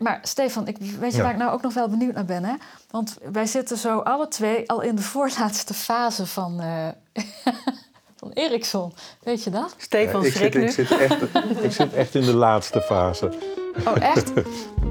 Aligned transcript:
Maar 0.00 0.18
Stefan, 0.22 0.66
ik, 0.66 0.76
weet 0.78 1.10
je 1.10 1.16
Ja. 1.16 1.22
waar 1.22 1.32
ik 1.32 1.38
nou 1.38 1.52
ook 1.52 1.62
nog 1.62 1.74
wel 1.74 1.88
benieuwd 1.88 2.14
naar 2.14 2.24
ben? 2.24 2.44
Hè? 2.44 2.54
Want 2.90 3.18
wij 3.32 3.46
zitten 3.46 3.76
zo 3.76 3.98
alle 3.98 4.28
twee 4.28 4.70
al 4.70 4.80
in 4.80 4.94
de 4.96 5.02
voorlaatste 5.02 5.74
fase 5.74 6.26
van, 6.26 6.60
eh 6.60 6.88
van 8.20 8.30
Ericsson. 8.32 8.92
Weet 9.22 9.44
je 9.44 9.50
dat? 9.50 9.74
Stefan 9.76 10.24
ik, 10.24 10.32
schrik 10.32 10.52
zit, 10.52 10.62
nu. 10.62 10.68
ik, 10.68 10.70
zit 10.70 10.98
echt, 10.98 11.22
ik 11.66 11.72
zit 11.72 11.92
echt 11.92 12.14
in 12.14 12.24
de 12.24 12.34
laatste 12.34 12.80
fase. 12.80 13.32
Oh, 13.86 13.96
echt? 14.02 14.32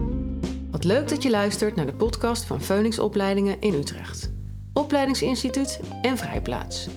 Wat 0.72 0.84
leuk 0.84 1.10
dat 1.10 1.24
je 1.24 1.30
luistert 1.30 1.76
naar 1.76 1.86
de 1.86 1.94
podcast 1.94 2.44
van 2.44 2.62
Phoenix 2.62 3.00
Opleidingen 3.00 3.62
in 3.62 3.74
Utrecht. 3.74 4.30
Opleidingsinstituut 4.74 5.80
en 6.02 6.18
Vrijplaats. 6.18 6.88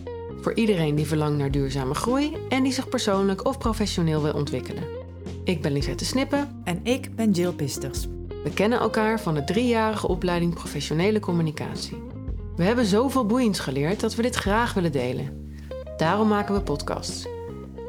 Voor 0.41 0.55
iedereen 0.55 0.95
die 0.95 1.07
verlangt 1.07 1.39
naar 1.39 1.51
duurzame 1.51 1.95
groei 1.95 2.37
en 2.49 2.63
die 2.63 2.73
zich 2.73 2.89
persoonlijk 2.89 3.45
of 3.45 3.59
professioneel 3.59 4.23
wil 4.23 4.33
ontwikkelen. 4.33 5.02
Ik 5.45 5.63
ben 5.63 5.73
Lisette 5.73 6.05
Snippen. 6.05 6.61
En 6.65 6.81
ik 6.83 7.15
ben 7.15 7.31
Jill 7.31 7.53
Pisters. 7.53 8.07
We 8.45 8.51
kennen 8.55 8.79
elkaar 8.79 9.21
van 9.21 9.35
de 9.35 9.45
driejarige 9.45 10.09
opleiding 10.09 10.55
Professionele 10.55 11.21
Communicatie. 11.21 12.03
We 12.57 12.63
hebben 12.65 12.85
zoveel 12.85 13.27
boeiends 13.27 13.59
geleerd 13.59 14.01
dat 14.01 14.15
we 14.15 14.23
dit 14.23 14.35
graag 14.35 14.75
willen 14.75 14.93
delen. 14.93 15.55
Daarom 15.97 16.29
maken 16.29 16.55
we 16.55 16.61
podcasts. 16.61 17.27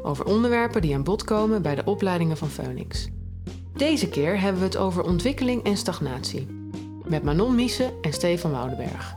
Over 0.04 0.26
onderwerpen 0.26 0.82
die 0.82 0.96
aan 0.96 1.04
bod 1.04 1.24
komen 1.24 1.62
bij 1.62 1.76
de 1.76 1.84
opleidingen 1.86 2.38
van 2.38 2.50
Phoenix. 2.50 3.08
Deze 3.74 4.10
keer 4.10 4.40
hebben 4.40 4.62
we 4.62 4.68
het 4.68 4.78
over 4.78 5.04
ontwikkeling 5.04 5.64
en 5.64 5.78
stagnatie. 5.78 6.48
Met 7.06 7.24
Manon 7.24 7.56
Miese 7.56 7.94
en 8.02 8.14
Stefan 8.14 8.52
Woudenberg. 8.52 9.16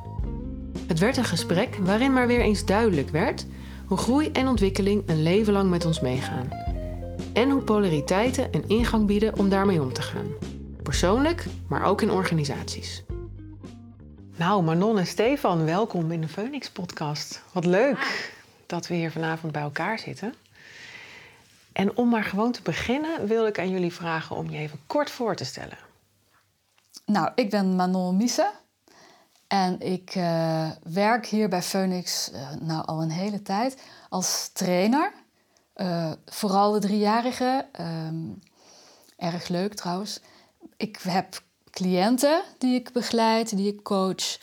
Het 0.86 0.98
werd 0.98 1.16
een 1.16 1.24
gesprek 1.24 1.78
waarin 1.82 2.12
maar 2.12 2.27
weer 2.27 2.41
eens 2.41 2.64
duidelijk 2.64 3.10
werd 3.10 3.46
hoe 3.86 3.98
groei 3.98 4.30
en 4.32 4.48
ontwikkeling 4.48 5.02
een 5.06 5.22
leven 5.22 5.52
lang 5.52 5.70
met 5.70 5.84
ons 5.84 6.00
meegaan. 6.00 6.66
En 7.36 7.50
hoe 7.50 7.62
polariteiten 7.62 8.54
een 8.54 8.68
ingang 8.68 9.06
bieden 9.06 9.38
om 9.38 9.48
daarmee 9.48 9.82
om 9.82 9.92
te 9.92 10.02
gaan. 10.02 10.27
Persoonlijk, 10.82 11.46
maar 11.68 11.84
ook 11.84 12.02
in 12.02 12.10
organisaties. 12.10 13.02
Nou, 14.36 14.62
Manon 14.62 14.98
en 14.98 15.06
Stefan, 15.06 15.64
welkom 15.64 16.12
in 16.12 16.20
de 16.20 16.28
Phoenix 16.28 16.70
podcast. 16.70 17.42
Wat 17.52 17.64
leuk 17.64 18.33
dat 18.66 18.86
we 18.86 18.94
hier 18.94 19.11
vanavond 19.11 19.52
bij 19.52 19.62
elkaar 19.62 19.98
zitten. 19.98 20.34
En 21.72 21.96
om 21.96 22.08
maar 22.08 22.24
gewoon 22.24 22.52
te 22.52 22.62
beginnen, 22.62 23.27
wil 23.27 23.46
ik 23.46 23.58
aan 23.58 23.70
jullie 23.70 23.92
vragen 23.92 24.36
om 24.36 24.50
je 24.50 24.58
even 24.58 24.80
kort 24.86 25.11
voor 25.11 25.36
te 25.36 25.44
stellen. 25.44 25.78
Nou, 27.06 27.30
ik 27.34 27.50
ben 27.50 27.77
Manon 27.77 28.16
Miese. 28.16 28.50
En 29.46 29.80
ik 29.80 30.11
eh, 30.14 30.70
werk 30.83 31.27
hier 31.27 31.48
bij 31.48 31.62
Phoenix 31.62 32.30
eh, 32.30 32.50
nou, 32.61 32.86
al 32.86 33.02
een 33.02 33.11
hele 33.11 33.42
tijd 33.42 33.83
als 34.08 34.50
trainer. 34.52 35.12
Eh, 35.77 36.12
vooral 36.27 36.72
de 36.72 36.78
driejarigen. 36.78 37.72
Ehm, 37.72 38.32
erg 39.16 39.48
leuk 39.48 39.74
trouwens. 39.74 40.20
Ik 40.77 40.98
heb 41.02 41.42
cliënten 41.70 42.42
die 42.58 42.74
ik 42.74 42.92
begeleid, 42.92 43.56
die 43.56 43.72
ik 43.72 43.83
coach. 43.83 44.38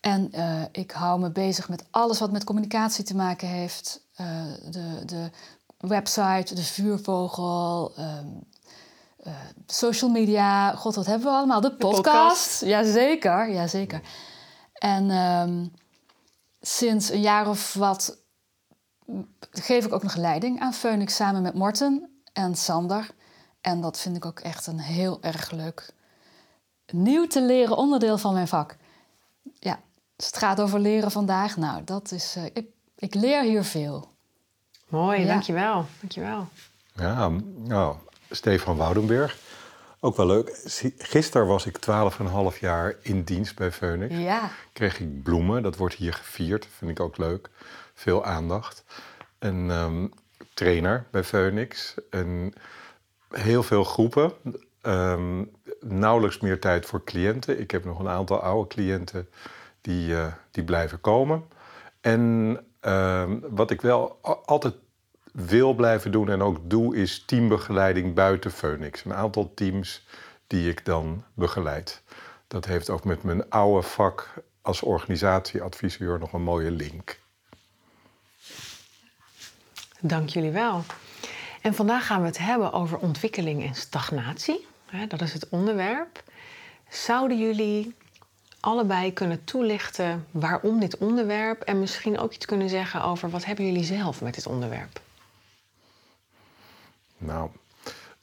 En 0.00 0.32
eh, 0.32 0.62
ik 0.72 0.90
hou 0.90 1.20
me 1.20 1.30
bezig 1.30 1.68
met 1.68 1.84
alles 1.90 2.18
wat 2.18 2.32
met 2.32 2.44
communicatie 2.44 3.04
te 3.04 3.16
maken 3.16 3.48
heeft. 3.48 4.00
Eh, 4.14 4.26
de, 4.70 5.04
de 5.04 5.30
website, 5.78 6.54
de 6.54 6.62
vuurvogel, 6.62 7.92
ehm, 7.96 8.26
eh, 9.22 9.32
social 9.66 10.10
media. 10.10 10.74
God, 10.74 10.94
wat 10.94 11.06
hebben 11.06 11.28
we 11.28 11.34
allemaal? 11.36 11.60
De 11.60 11.76
podcast. 11.76 12.02
podcast. 12.02 12.64
Jazeker, 12.64 13.50
jazeker. 13.50 14.00
En 14.72 15.10
ehm, 15.10 15.66
sinds 16.60 17.10
een 17.10 17.20
jaar 17.20 17.48
of 17.48 17.74
wat 17.74 18.18
geef 19.50 19.84
ik 19.86 19.92
ook 19.92 20.02
nog 20.02 20.14
leiding 20.16 20.60
aan 20.60 20.72
Phoenix 20.72 21.14
samen 21.16 21.42
met 21.42 21.54
Morten 21.54 22.20
en 22.32 22.54
Sander. 22.54 23.10
En 23.60 23.80
dat 23.80 23.98
vind 23.98 24.16
ik 24.16 24.24
ook 24.24 24.40
echt 24.40 24.66
een 24.66 24.78
heel 24.78 25.18
erg 25.20 25.50
leuk, 25.50 25.90
nieuw 26.92 27.26
te 27.26 27.42
leren 27.42 27.76
onderdeel 27.76 28.18
van 28.18 28.32
mijn 28.32 28.48
vak. 28.48 28.76
Ja, 29.54 29.80
dus 30.16 30.26
het 30.26 30.36
gaat 30.38 30.60
over 30.60 30.78
leren 30.80 31.10
vandaag. 31.10 31.56
Nou, 31.56 31.84
dat 31.84 32.10
is, 32.12 32.34
eh, 32.36 32.44
ik, 32.44 32.66
ik 32.96 33.14
leer 33.14 33.42
hier 33.42 33.64
veel. 33.64 34.12
Mooi, 34.88 35.20
Ja. 35.20 35.26
dankjewel. 35.26 35.86
dankjewel. 36.00 36.48
Ja, 36.94 37.28
nou, 37.56 37.96
Stefan 38.30 38.76
Woudenberg. 38.76 39.38
Ook 40.00 40.16
wel 40.16 40.26
leuk. 40.26 40.60
Gisteren 40.98 41.46
was 41.46 41.66
ik 41.66 41.78
12,5 41.78 42.58
jaar 42.60 42.94
in 43.02 43.22
dienst 43.22 43.56
bij 43.56 43.72
Phoenix. 43.72 44.14
Ja, 44.14 44.50
Kreeg 44.72 45.00
ik 45.00 45.22
bloemen, 45.22 45.62
dat 45.62 45.76
wordt 45.76 45.94
hier 45.94 46.12
gevierd. 46.14 46.66
Vind 46.76 46.90
ik 46.90 47.00
ook 47.00 47.16
leuk. 47.16 47.50
Veel 47.94 48.24
aandacht. 48.24 48.84
En 49.38 49.70
ehm, 49.70 50.06
trainer 50.54 51.06
bij 51.10 51.24
Phoenix. 51.24 51.94
En 52.10 52.52
heel 53.30 53.62
veel 53.62 53.84
groepen. 53.84 54.32
Ehm, 54.80 55.44
nauwelijks 55.80 56.40
meer 56.40 56.60
tijd 56.60 56.86
voor 56.86 57.04
cliënten. 57.04 57.60
Ik 57.60 57.70
heb 57.70 57.84
nog 57.84 57.98
een 57.98 58.08
aantal 58.08 58.40
oude 58.40 58.68
cliënten 58.68 59.28
die, 59.80 60.16
eh, 60.16 60.32
die 60.50 60.64
blijven 60.64 61.00
komen. 61.00 61.44
En 62.00 62.56
ehm, 62.80 63.38
wat 63.48 63.70
ik 63.70 63.80
wel 63.80 64.18
altijd 64.44 64.74
wil 65.32 65.74
blijven 65.74 66.12
doen 66.12 66.28
en 66.28 66.42
ook 66.42 66.58
doe, 66.62 66.96
is 66.96 67.24
teambegeleiding 67.24 68.14
buiten 68.14 68.50
Phoenix. 68.50 69.04
Een 69.04 69.14
aantal 69.14 69.54
teams 69.54 70.06
die 70.46 70.70
ik 70.70 70.84
dan 70.84 71.24
begeleid. 71.34 72.02
Dat 72.46 72.64
heeft 72.64 72.90
ook 72.90 73.04
met 73.04 73.22
mijn 73.22 73.50
oude 73.50 73.82
vak 73.82 74.34
als 74.62 74.82
organisatieadviseur 74.82 76.18
nog 76.18 76.32
een 76.32 76.42
mooie 76.42 76.70
link. 76.70 77.18
Dank 80.00 80.28
jullie 80.28 80.50
wel. 80.50 80.84
En 81.62 81.74
vandaag 81.74 82.06
gaan 82.06 82.20
we 82.20 82.26
het 82.26 82.38
hebben 82.38 82.72
over 82.72 82.98
ontwikkeling 82.98 83.64
en 83.64 83.74
stagnatie. 83.74 84.66
Dat 85.08 85.20
is 85.20 85.32
het 85.32 85.48
onderwerp. 85.48 86.22
Zouden 86.88 87.38
jullie 87.38 87.94
allebei 88.60 89.12
kunnen 89.12 89.44
toelichten 89.44 90.26
waarom 90.30 90.80
dit 90.80 90.98
onderwerp 90.98 91.62
en 91.62 91.80
misschien 91.80 92.18
ook 92.18 92.32
iets 92.32 92.46
kunnen 92.46 92.68
zeggen 92.68 93.02
over 93.02 93.30
wat 93.30 93.44
hebben 93.44 93.66
jullie 93.66 93.84
zelf 93.84 94.20
met 94.20 94.34
dit 94.34 94.46
onderwerp? 94.46 95.00
Nou, 97.18 97.50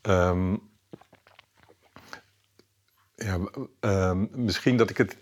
ehm, 0.01 0.55
ja, 3.15 3.39
ehm, 3.79 4.25
misschien 4.31 4.77
dat 4.77 4.89
ik 4.89 4.97
het, 4.97 5.17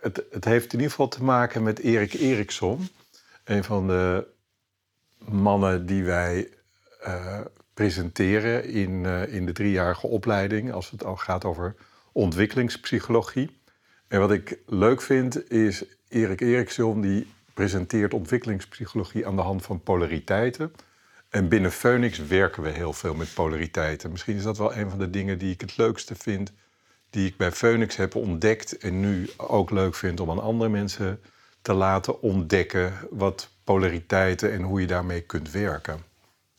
het... 0.00 0.22
Het 0.30 0.44
heeft 0.44 0.72
in 0.72 0.78
ieder 0.78 0.90
geval 0.90 1.08
te 1.08 1.24
maken 1.24 1.62
met 1.62 1.78
Erik 1.78 2.12
Eriksson. 2.12 2.88
Een 3.44 3.64
van 3.64 3.86
de 3.86 4.36
mannen 5.18 5.86
die 5.86 6.04
wij 6.04 6.48
eh, 7.00 7.40
presenteren 7.74 8.64
in, 8.64 9.06
eh, 9.06 9.34
in 9.34 9.46
de 9.46 9.52
driejarige 9.52 10.06
opleiding... 10.06 10.72
als 10.72 10.90
het 10.90 11.04
al 11.04 11.16
gaat 11.16 11.44
over 11.44 11.74
ontwikkelingspsychologie. 12.12 13.60
En 14.08 14.20
wat 14.20 14.32
ik 14.32 14.58
leuk 14.66 15.02
vind 15.02 15.50
is 15.50 15.84
Erik 16.08 16.40
Eriksson... 16.40 17.00
die 17.00 17.26
presenteert 17.54 18.14
ontwikkelingspsychologie 18.14 19.26
aan 19.26 19.36
de 19.36 19.42
hand 19.42 19.62
van 19.62 19.80
polariteiten... 19.80 20.72
En 21.28 21.48
binnen 21.48 21.72
Phoenix 21.72 22.18
werken 22.18 22.62
we 22.62 22.68
heel 22.68 22.92
veel 22.92 23.14
met 23.14 23.34
polariteiten. 23.34 24.10
Misschien 24.10 24.36
is 24.36 24.42
dat 24.42 24.58
wel 24.58 24.76
een 24.76 24.90
van 24.90 24.98
de 24.98 25.10
dingen 25.10 25.38
die 25.38 25.52
ik 25.52 25.60
het 25.60 25.76
leukste 25.76 26.14
vind, 26.14 26.52
die 27.10 27.26
ik 27.26 27.36
bij 27.36 27.52
Phoenix 27.52 27.96
heb 27.96 28.14
ontdekt 28.14 28.78
en 28.78 29.00
nu 29.00 29.30
ook 29.36 29.70
leuk 29.70 29.94
vind 29.94 30.20
om 30.20 30.30
aan 30.30 30.42
andere 30.42 30.70
mensen 30.70 31.20
te 31.62 31.72
laten 31.72 32.22
ontdekken 32.22 32.92
wat 33.10 33.50
polariteiten 33.68 34.52
en 34.52 34.62
hoe 34.62 34.80
je 34.80 34.86
daarmee 34.86 35.20
kunt 35.20 35.50
werken. 35.50 36.04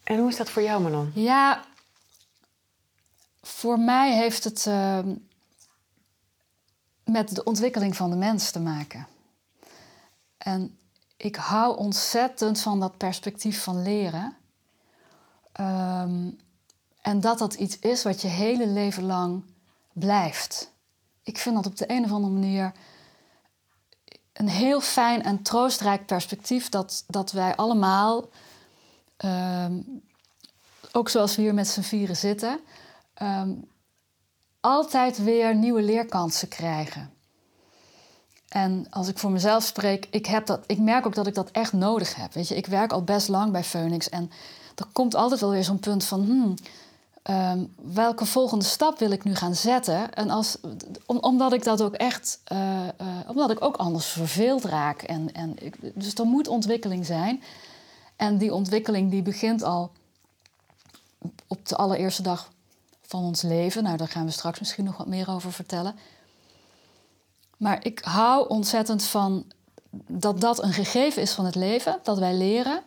En 0.04 0.20
hoe 0.20 0.30
is 0.30 0.38
dat 0.38 0.50
voor 0.50 0.62
jou, 0.62 0.82
Manon? 0.82 1.12
Ja, 1.14 1.64
voor 3.42 3.80
mij 3.80 4.16
heeft 4.16 4.44
het 4.44 4.66
ehm, 4.68 5.16
met 7.04 7.36
de 7.36 7.44
ontwikkeling 7.44 7.96
van 7.96 8.10
de 8.10 8.16
mens 8.16 8.52
te 8.52 8.60
maken. 8.60 9.08
En 10.38 10.78
ik 11.18 11.36
hou 11.36 11.78
ontzettend 11.78 12.62
van 12.62 12.80
dat 12.80 12.98
perspectief 12.98 13.64
van 13.64 13.82
leren. 13.82 14.38
Ehm, 15.52 16.30
en 17.02 17.20
dat 17.20 17.38
dat 17.38 17.54
iets 17.54 17.80
is 17.80 18.04
wat 18.04 18.22
je 18.22 18.28
hele 18.28 18.68
leven 18.68 19.04
lang 19.04 19.44
blijft. 19.94 20.72
Ik 21.24 21.38
vind 21.38 21.56
dat 21.56 21.66
op 21.66 21.78
de 21.78 21.92
een 21.92 22.04
of 22.04 22.12
andere 22.12 22.34
manier 22.34 22.72
een 24.40 24.50
heel 24.50 24.82
fijn 24.82 25.24
en 25.24 25.42
troostrijk 25.42 26.06
perspectief 26.06 26.70
dat, 26.70 27.04
dat 27.08 27.32
wij 27.32 27.56
allemaal 27.56 28.30
ehm, 29.18 29.74
ook 30.92 31.10
zoals 31.10 31.36
we 31.36 31.42
hier 31.42 31.54
met 31.54 31.68
z'n 31.68 31.82
vieren 31.82 32.16
zitten, 32.16 32.60
ehm, 33.14 33.52
altijd 34.60 35.24
weer 35.24 35.56
nieuwe 35.56 35.82
leerkansen 35.82 36.48
krijgen. 36.48 37.14
En 38.50 38.88
als 38.90 39.08
ik 39.08 39.18
voor 39.18 39.32
mezelf 39.32 39.64
spreek, 39.64 40.08
ik, 40.10 40.26
heb 40.26 40.46
dat, 40.46 40.64
ik 40.66 40.80
merk 40.80 41.06
ook 41.06 41.16
dat 41.16 41.28
ik 41.28 41.36
dat 41.36 41.52
echt 41.52 41.74
nodig 41.74 42.16
heb. 42.16 42.34
Weet 42.34 42.48
je, 42.48 42.56
ik 42.56 42.66
werk 42.66 42.92
al 42.92 43.04
best 43.04 43.28
lang 43.28 43.52
bij 43.52 43.64
Phoenix 43.64 44.10
en 44.10 44.32
er 44.76 44.86
komt 44.92 45.16
altijd 45.16 45.42
wel 45.42 45.50
weer 45.50 45.64
zo'n 45.64 45.80
punt 45.80 46.06
van, 46.06 46.26
hmm, 46.26 46.54
ehm, 47.30 47.66
welke 47.94 48.26
volgende 48.26 48.66
stap 48.66 49.00
wil 49.00 49.12
ik 49.12 49.24
nu 49.24 49.36
gaan 49.36 49.56
zetten? 49.56 50.14
En 50.14 50.30
als, 50.30 50.58
om, 51.06 51.18
omdat 51.18 51.54
ik 51.54 51.64
dat 51.64 51.82
ook 51.82 51.94
echt, 51.94 52.40
eh, 52.44 52.88
eh, 52.88 52.94
omdat 53.28 53.52
ik 53.52 53.64
ook 53.64 53.76
anders 53.76 54.06
verveeld 54.06 54.64
raak. 54.64 55.02
En, 55.02 55.34
en 55.34 55.56
dus 55.94 56.14
er 56.14 56.26
moet 56.26 56.48
ontwikkeling 56.48 57.06
zijn. 57.06 57.44
En 58.16 58.38
die 58.38 58.54
ontwikkeling 58.54 59.12
die 59.12 59.22
begint 59.22 59.64
al 59.64 59.92
op 61.48 61.68
de 61.68 61.76
allereerste 61.76 62.22
dag 62.22 62.52
van 63.02 63.24
ons 63.24 63.42
leven. 63.42 63.84
Nou, 63.84 63.98
daar 63.98 64.08
gaan 64.08 64.26
we 64.26 64.32
straks 64.32 64.60
misschien 64.60 64.86
nog 64.86 64.98
wat 64.98 65.08
meer 65.08 65.30
over 65.30 65.52
vertellen. 65.52 65.96
Maar 67.58 67.86
ik 67.86 68.00
hou 68.00 68.50
ontzettend 68.50 69.04
van 69.04 69.46
dat 70.08 70.42
dat 70.42 70.64
een 70.64 70.74
gegeven 70.74 71.22
is 71.22 71.32
van 71.32 71.46
het 71.46 71.56
leven, 71.56 72.00
dat 72.04 72.18
wij 72.18 72.34
leren. 72.34 72.84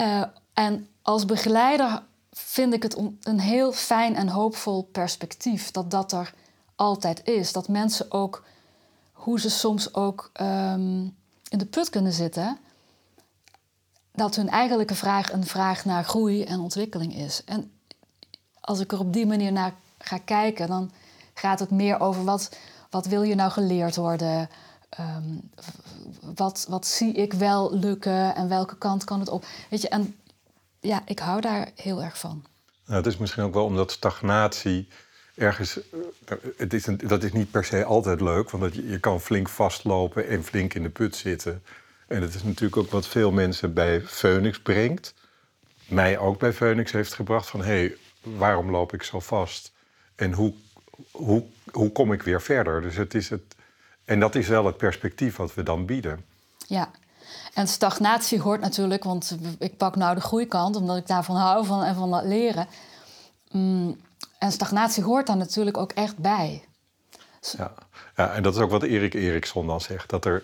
Uh, 0.00 0.22
en 0.52 0.88
als 1.06 1.24
begeleider 1.24 2.02
vind 2.32 2.72
ik 2.72 2.82
het 2.82 2.96
een 3.20 3.40
heel 3.40 3.72
fijn 3.72 4.16
en 4.16 4.28
hoopvol 4.28 4.82
perspectief 4.82 5.70
dat 5.70 5.90
dat 5.90 6.12
er 6.12 6.34
altijd 6.74 7.24
is. 7.24 7.52
Dat 7.52 7.68
mensen 7.68 8.12
ook, 8.12 8.44
hoe 9.12 9.40
ze 9.40 9.50
soms 9.50 9.94
ook 9.94 10.30
um, 10.40 11.16
in 11.48 11.58
de 11.58 11.66
put 11.66 11.90
kunnen 11.90 12.12
zitten, 12.12 12.58
dat 14.12 14.36
hun 14.36 14.48
eigenlijke 14.48 14.94
vraag 14.94 15.32
een 15.32 15.46
vraag 15.46 15.84
naar 15.84 16.04
groei 16.04 16.44
en 16.44 16.60
ontwikkeling 16.60 17.14
is. 17.14 17.44
En 17.44 17.72
als 18.60 18.80
ik 18.80 18.92
er 18.92 18.98
op 18.98 19.12
die 19.12 19.26
manier 19.26 19.52
naar 19.52 19.74
ga 19.98 20.18
kijken, 20.18 20.66
dan 20.66 20.90
gaat 21.34 21.58
het 21.58 21.70
meer 21.70 22.00
over 22.00 22.24
wat, 22.24 22.56
wat 22.90 23.06
wil 23.06 23.22
je 23.22 23.34
nou 23.34 23.50
geleerd 23.50 23.96
worden? 23.96 24.48
Um, 25.00 25.50
wat, 26.34 26.66
wat 26.68 26.86
zie 26.86 27.12
ik 27.12 27.32
wel 27.32 27.74
lukken 27.74 28.34
en 28.34 28.48
welke 28.48 28.78
kant 28.78 29.04
kan 29.04 29.20
het 29.20 29.28
op? 29.28 29.44
Weet 29.70 29.82
je, 29.82 29.88
en 29.88 30.16
ja, 30.80 31.02
ik 31.06 31.18
hou 31.18 31.40
daar 31.40 31.70
heel 31.74 32.02
erg 32.02 32.18
van. 32.18 32.44
Nou, 32.86 32.98
het 32.98 33.06
is 33.06 33.16
misschien 33.16 33.42
ook 33.42 33.54
wel 33.54 33.64
omdat 33.64 33.90
stagnatie 33.90 34.88
ergens. 35.34 35.80
Eh, 36.24 36.36
het 36.56 36.74
is 36.74 36.86
een, 36.86 36.96
dat 36.96 37.22
is 37.22 37.32
niet 37.32 37.50
per 37.50 37.64
se 37.64 37.84
altijd 37.84 38.20
leuk, 38.20 38.50
want 38.50 38.74
je, 38.74 38.88
je 38.88 39.00
kan 39.00 39.20
flink 39.20 39.48
vastlopen 39.48 40.28
en 40.28 40.44
flink 40.44 40.74
in 40.74 40.82
de 40.82 40.88
put 40.88 41.16
zitten. 41.16 41.62
En 42.06 42.22
het 42.22 42.34
is 42.34 42.42
natuurlijk 42.42 42.76
ook 42.76 42.90
wat 42.90 43.06
veel 43.06 43.32
mensen 43.32 43.74
bij 43.74 44.00
Phoenix 44.00 44.60
brengt. 44.60 45.14
Mij 45.86 46.18
ook 46.18 46.38
bij 46.38 46.52
Phoenix 46.52 46.92
heeft 46.92 47.14
gebracht 47.14 47.48
van 47.48 47.60
hé, 47.60 47.66
hey, 47.66 47.96
waarom 48.20 48.70
loop 48.70 48.92
ik 48.92 49.02
zo 49.02 49.20
vast? 49.20 49.72
En 50.14 50.32
hoe, 50.32 50.54
hoe, 51.10 51.44
hoe 51.70 51.92
kom 51.92 52.12
ik 52.12 52.22
weer 52.22 52.42
verder? 52.42 52.82
Dus 52.82 52.96
het 52.96 53.14
is 53.14 53.30
het, 53.30 53.54
en 54.04 54.20
dat 54.20 54.34
is 54.34 54.48
wel 54.48 54.66
het 54.66 54.76
perspectief 54.76 55.36
wat 55.36 55.54
we 55.54 55.62
dan 55.62 55.86
bieden. 55.86 56.24
Ja, 56.66 56.90
en 57.54 57.68
stagnatie 57.68 58.40
hoort 58.40 58.60
natuurlijk, 58.60 59.04
want 59.04 59.36
ik 59.58 59.76
pak 59.76 59.96
nou 59.96 60.14
de 60.14 60.20
groeikant, 60.20 60.76
omdat 60.76 60.96
ik 60.96 61.06
daarvan 61.06 61.36
hou 61.36 61.66
van, 61.66 61.82
en 61.82 61.94
van 61.94 62.10
dat 62.10 62.24
leren. 62.24 62.66
Mm, 63.50 64.00
en 64.38 64.52
stagnatie 64.52 65.02
hoort 65.02 65.26
daar 65.26 65.36
natuurlijk 65.36 65.76
ook 65.76 65.92
echt 65.92 66.18
bij. 66.18 66.64
Ja. 67.56 67.72
ja, 68.16 68.32
en 68.32 68.42
dat 68.42 68.54
is 68.54 68.60
ook 68.60 68.70
wat 68.70 68.82
Erik 68.82 69.14
Eriksson 69.14 69.66
dan 69.66 69.80
zegt, 69.80 70.10
dat 70.10 70.24
er 70.24 70.42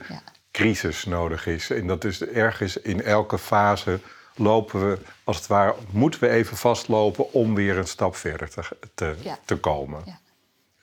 crisis 0.50 1.05
nodig 1.05 1.46
is. 1.46 1.70
En 1.70 1.87
dat 1.87 2.05
is 2.05 2.23
ergens 2.23 2.76
in 2.76 3.02
elke 3.02 3.38
fase 3.38 4.00
lopen 4.34 4.88
we, 4.88 4.99
als 5.25 5.37
het 5.37 5.46
ware, 5.46 5.75
moeten 5.90 6.20
we 6.20 6.29
even 6.29 6.56
vastlopen 6.56 7.32
om 7.32 7.55
weer 7.55 7.79
een 7.79 7.87
stap 7.87 8.17
verder 8.17 8.50
te, 8.50 8.62
te, 8.94 9.17
te 9.44 9.56
komen. 9.56 10.02
Ja. 10.05 10.19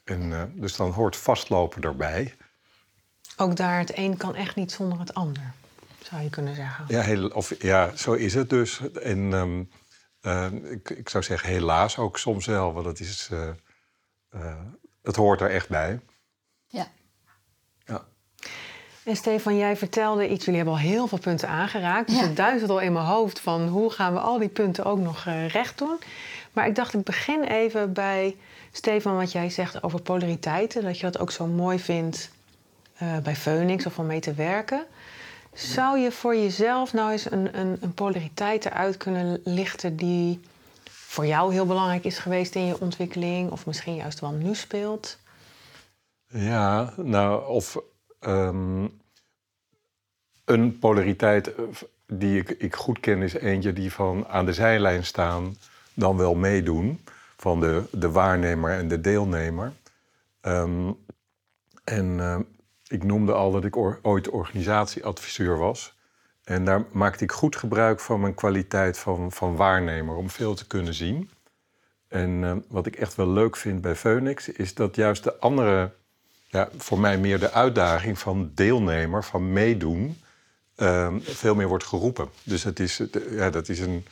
En, 0.03 0.21
uh, 0.21 0.41
dus 0.53 0.75
dan 0.75 0.91
hoort 0.91 1.15
vastlopen 1.15 1.81
erbij. 1.81 2.35
Ook 3.37 3.55
daar, 3.55 3.79
het 3.79 3.97
een 3.97 4.17
kan 4.17 4.35
echt 4.35 4.55
niet 4.55 4.71
zonder 4.71 4.99
het 4.99 5.13
ander 5.13 5.53
zou 6.09 6.21
je 6.21 6.29
kunnen 6.29 6.55
zeggen. 6.55 6.85
Ja, 6.87 7.01
heel, 7.01 7.27
of, 7.27 7.61
ja 7.61 7.95
zo 7.95 8.13
is 8.13 8.33
het 8.33 8.49
dus. 8.49 8.81
En 8.93 9.33
ehm, 9.33 9.63
eh, 10.21 10.71
ik, 10.71 10.89
ik, 10.89 11.09
zou 11.09 11.23
zeggen 11.23 11.49
helaas 11.49 11.97
ook 11.97 12.17
soms 12.17 12.45
wel, 12.45 12.73
want 12.73 12.85
het, 12.85 12.99
is, 12.99 13.29
uh, 13.31 14.55
het 15.03 15.15
hoort 15.15 15.41
er 15.41 15.49
echt 15.49 15.69
bij. 15.69 15.99
Ja. 16.67 16.87
ja. 17.85 18.05
En 19.03 19.15
Stefan, 19.15 19.57
jij 19.57 19.77
vertelde 19.77 20.29
iets, 20.29 20.45
jullie 20.45 20.59
hebben 20.59 20.77
al 20.77 20.79
heel 20.79 21.07
veel 21.07 21.17
punten 21.17 21.49
aangeraakt. 21.49 22.07
Dus 22.07 22.19
ja. 22.19 22.23
het 22.23 22.35
duizelt 22.35 22.69
al 22.69 22.79
in 22.79 22.93
mijn 22.93 23.05
hoofd 23.05 23.39
van 23.39 23.67
hoe 23.67 23.91
gaan 23.91 24.13
we 24.13 24.19
al 24.19 24.39
die 24.39 24.49
punten 24.49 24.85
ook 24.85 24.99
nog 24.99 25.23
recht 25.47 25.77
doen. 25.77 25.97
Maar 26.51 26.67
ik 26.67 26.75
dacht, 26.75 26.93
ik 26.93 27.03
begin 27.03 27.43
even 27.43 27.93
bij 27.93 28.35
Stefan, 28.71 29.15
wat 29.15 29.31
jij 29.31 29.49
zegt 29.49 29.83
over 29.83 30.01
polariteiten. 30.01 30.83
Dat 30.83 30.99
je 30.99 31.05
dat 31.05 31.19
ook 31.19 31.31
zo 31.31 31.45
mooi 31.45 31.79
vindt 31.79 32.29
bij 33.23 33.35
Phoenix 33.35 33.85
of 33.85 33.99
om 33.99 34.05
mee 34.05 34.19
te 34.19 34.33
werken. 34.33 34.85
Zou 35.59 35.99
je 35.99 36.11
voor 36.11 36.35
jezelf 36.35 36.93
nou 36.93 37.11
eens 37.11 37.31
een, 37.31 37.59
een, 37.59 37.77
een 37.81 37.93
polariteit 37.93 38.65
eruit 38.65 38.97
kunnen 38.97 39.41
lichten 39.43 39.95
die 39.95 40.39
voor 40.89 41.25
jou 41.25 41.53
heel 41.53 41.65
belangrijk 41.65 42.03
is 42.03 42.17
geweest 42.17 42.55
in 42.55 42.65
je 42.65 42.79
ontwikkeling, 42.79 43.51
of 43.51 43.65
misschien 43.65 43.95
juist 43.95 44.19
wel 44.19 44.31
nu 44.31 44.55
speelt? 44.55 45.17
Ja, 46.27 46.93
nou, 46.97 47.47
of 47.47 47.77
ehm, 48.19 48.87
een 50.45 50.79
polariteit 50.79 51.55
eh, 51.55 51.63
die 52.07 52.39
ik, 52.39 52.49
ik 52.49 52.75
goed 52.75 52.99
ken, 52.99 53.21
is 53.21 53.33
eentje 53.33 53.73
die 53.73 53.93
van 53.93 54.27
aan 54.27 54.45
de 54.45 54.53
zijlijn 54.53 55.05
staan, 55.05 55.55
dan 55.93 56.17
wel 56.17 56.35
meedoen, 56.35 57.05
van 57.37 57.59
de, 57.59 57.83
de 57.91 58.11
waarnemer 58.11 58.71
en 58.71 58.87
de 58.87 59.01
deelnemer. 59.01 59.73
Um, 60.41 60.97
en 61.83 62.17
uh, 62.17 62.39
ik 62.89 63.03
noemde 63.03 63.33
al 63.33 63.51
dat 63.51 63.65
ik 63.65 63.75
ooit 64.01 64.29
organisatieadviseur 64.29 65.57
was. 65.57 65.97
En 66.43 66.65
daar 66.65 66.85
maakte 66.91 67.23
ik 67.23 67.31
goed 67.31 67.55
gebruik 67.55 67.99
van 67.99 68.19
mijn 68.19 68.33
kwaliteit 68.33 68.97
van, 68.97 69.31
van 69.31 69.55
waarnemer 69.55 70.15
om 70.15 70.29
veel 70.29 70.53
te 70.53 70.67
kunnen 70.67 70.93
zien. 70.93 71.29
En 72.07 72.29
uh, 72.29 72.55
wat 72.67 72.85
ik 72.85 72.95
echt 72.95 73.15
wel 73.15 73.27
leuk 73.27 73.55
vind 73.55 73.81
bij 73.81 73.95
Phoenix 73.95 74.49
is 74.49 74.73
dat 74.73 74.95
juist 74.95 75.23
de 75.23 75.37
andere, 75.37 75.91
ja, 76.47 76.69
voor 76.77 76.99
mij 76.99 77.17
meer 77.17 77.39
de 77.39 77.51
uitdaging 77.51 78.19
van 78.19 78.51
deelnemer, 78.55 79.23
van 79.23 79.53
meedoen, 79.53 80.21
uh, 80.77 81.13
veel 81.21 81.55
meer 81.55 81.67
wordt 81.67 81.83
geroepen. 81.83 82.29
Dus 82.43 82.63
het 82.63 82.79
is, 82.79 83.01
ja, 83.29 83.49
dat 83.49 83.69
is 83.69 83.79
een. 83.79 84.05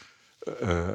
Uh, 0.61 0.87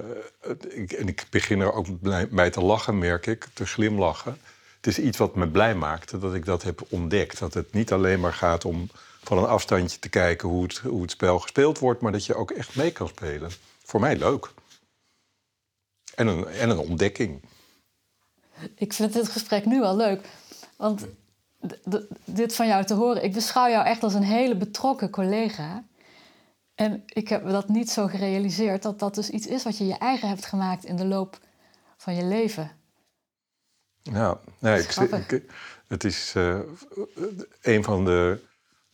ik, 0.69 0.93
en 0.93 1.09
ik 1.09 1.27
begin 1.31 1.61
er 1.61 1.73
ook 1.73 1.87
bij 2.31 2.51
te 2.51 2.61
lachen, 2.61 2.99
merk 2.99 3.27
ik, 3.27 3.47
te 3.55 3.67
glimlachen 3.67 4.39
het 4.83 4.99
is 4.99 5.05
iets 5.05 5.19
wat 5.19 5.35
me 5.35 5.49
blij 5.49 5.75
maakte 5.75 6.19
dat 6.19 6.35
ik 6.35 6.45
dat 6.45 6.63
heb 6.63 6.87
ontdekt. 6.89 7.39
Dat 7.39 7.55
het 7.55 7.73
niet 7.73 7.93
alleen 7.93 8.21
maar 8.21 8.33
gaat 8.33 8.65
om 8.65 8.91
van 9.23 9.39
een 9.39 9.47
afstandje 9.47 9.99
te 9.99 10.09
kijken 10.09 10.49
hoe 10.49 10.63
het, 10.63 10.79
hoe 10.79 11.03
het 11.03 11.11
spel 11.11 11.39
gespeeld 11.39 11.79
wordt, 11.79 12.01
maar 12.01 12.13
dat 12.13 12.27
je 12.27 12.35
ook 12.35 12.51
echt 12.51 12.77
mee 12.77 12.91
kan 12.93 13.09
spelen. 13.09 13.51
Voor 13.85 14.01
mij 14.01 14.17
leuk. 14.17 14.51
En 16.15 16.27
een, 16.27 16.47
en 16.47 16.71
een 16.71 16.79
ontdekking. 16.79 17.43
Ik 18.75 18.93
vind 18.93 19.13
dit 19.13 19.29
gesprek 19.29 19.65
nu 19.65 19.83
al 19.83 19.97
leuk. 19.97 20.29
Want 20.77 21.07
dit 22.25 22.55
van 22.55 22.67
jou 22.67 22.85
te 22.85 22.95
horen, 22.95 23.25
ik 23.25 23.33
beschouw 23.33 23.69
jou 23.69 23.87
echt 23.87 24.03
als 24.03 24.15
een 24.15 24.23
hele 24.23 24.57
betrokken 24.57 25.11
collega. 25.11 25.85
En 26.75 27.03
ik 27.07 27.29
heb 27.29 27.49
dat 27.49 27.69
niet 27.69 27.91
zo 27.91 28.07
gerealiseerd 28.07 28.83
dat 28.83 28.99
dat 28.99 29.15
dus 29.15 29.31
iets 29.31 29.47
is 29.47 29.63
wat 29.63 29.79
je 29.79 29.87
je 29.87 29.99
eigen 29.99 30.29
hebt 30.29 30.47
gemaakt 30.47 30.85
in 30.85 30.97
de 30.97 31.07
loop 31.07 31.39
van 31.97 32.15
je 32.15 32.25
leven. 32.25 32.82
Ja, 34.03 34.41
nee, 34.59 34.81
ik, 34.81 34.95
ik, 35.29 35.43
het 35.87 36.05
is 36.05 36.35
uh, 36.37 36.59
een 37.63 37.85
van 37.85 38.05
de 38.05 38.39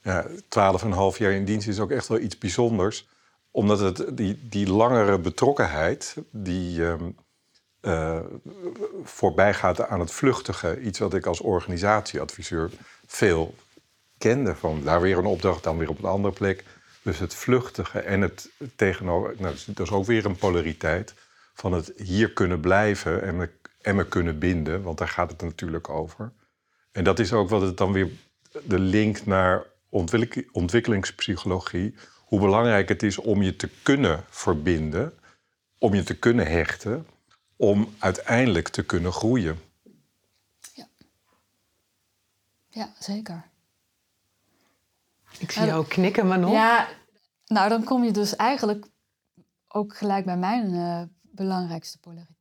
ja, 0.03 0.27
twaalf 0.49 0.83
en 0.83 0.87
een 0.87 0.93
half 0.93 1.19
jaar 1.19 1.33
in 1.33 1.45
dienst 1.45 1.69
is 1.69 1.81
ook 1.81 1.91
echt 1.91 2.09
wel 2.09 2.19
iets 2.19 2.39
bijzonders. 2.39 3.09
Omdat 3.51 3.79
het 3.79 4.17
die, 4.17 4.39
die 4.49 4.71
langere 4.71 5.19
betrokkenheid, 5.19 6.15
die 6.31 6.83
um, 6.83 7.17
uh, 7.83 8.21
voorbij 9.05 9.55
gaat 9.55 9.87
aan 9.89 10.01
het 10.01 10.11
vluchtige, 10.11 10.81
iets 10.81 10.99
wat 10.99 11.15
ik 11.15 11.27
als 11.27 11.41
organisatieadviseur 11.41 12.71
veel 13.07 13.55
kende. 14.19 14.55
Van 14.55 14.83
daar 14.85 15.01
weer 15.01 15.19
een 15.19 15.25
opdracht, 15.25 15.63
dan 15.63 15.79
weer 15.79 15.89
op 15.89 15.99
een 15.99 16.11
andere 16.11 16.35
plek. 16.35 16.65
Dus 17.03 17.19
het 17.19 17.35
vluchtige 17.35 18.01
en 18.01 18.21
het 18.21 18.49
tegenover, 18.77 19.35
nou, 19.39 19.55
dat 19.67 19.87
is 19.87 19.93
ook 19.93 20.07
weer 20.07 20.25
een 20.25 20.37
polariteit 20.37 21.15
van 21.55 21.73
het 21.73 21.93
hier 21.97 22.33
kunnen 22.33 22.61
blijven 22.61 23.23
en 23.23 23.51
en 23.89 23.97
me 23.97 24.09
kunnen 24.09 24.39
binden, 24.39 24.83
want 24.83 24.99
daar 24.99 25.09
gaat 25.09 25.31
het 25.31 25.43
natuurlijk 25.43 25.89
over. 25.89 26.33
En 26.93 27.05
dat 27.05 27.19
is 27.19 27.33
ook 27.33 27.49
wat 27.49 27.61
het 27.61 27.77
dan 27.77 27.93
weer 27.93 28.11
de 28.65 28.79
link 28.79 29.27
naar 29.27 29.67
ontwikkelingspsychologie, 30.53 31.95
hoe 32.25 32.41
belangrijk 32.41 32.89
het 32.89 33.03
is 33.03 33.19
om 33.19 33.43
je 33.43 33.57
te 33.57 33.69
kunnen 33.83 34.25
verbinden, 34.29 35.13
om 35.79 35.95
je 35.95 36.03
te 36.03 36.19
kunnen 36.19 36.47
hechten, 36.47 37.07
om 37.57 37.95
uiteindelijk 37.99 38.69
te 38.69 38.85
kunnen 38.85 39.13
groeien. 39.13 39.59
Ja, 40.75 40.89
ja 42.69 42.93
zeker. 42.99 43.45
Ik 45.39 45.51
zie 45.51 45.65
jou 45.65 45.87
knikken, 45.87 46.27
maar 46.27 46.39
nog. 46.39 46.53
Ja, 46.53 46.89
nou 47.47 47.69
dan 47.69 47.85
kom 47.85 48.05
je 48.05 48.13
dus 48.13 48.37
eigenlijk 48.37 48.87
ook 49.69 49.97
gelijk 49.97 50.25
bij 50.25 50.37
mijn 50.37 50.71
uh, 50.71 51.03
belangrijkste 51.23 51.99
polariteit. 51.99 52.38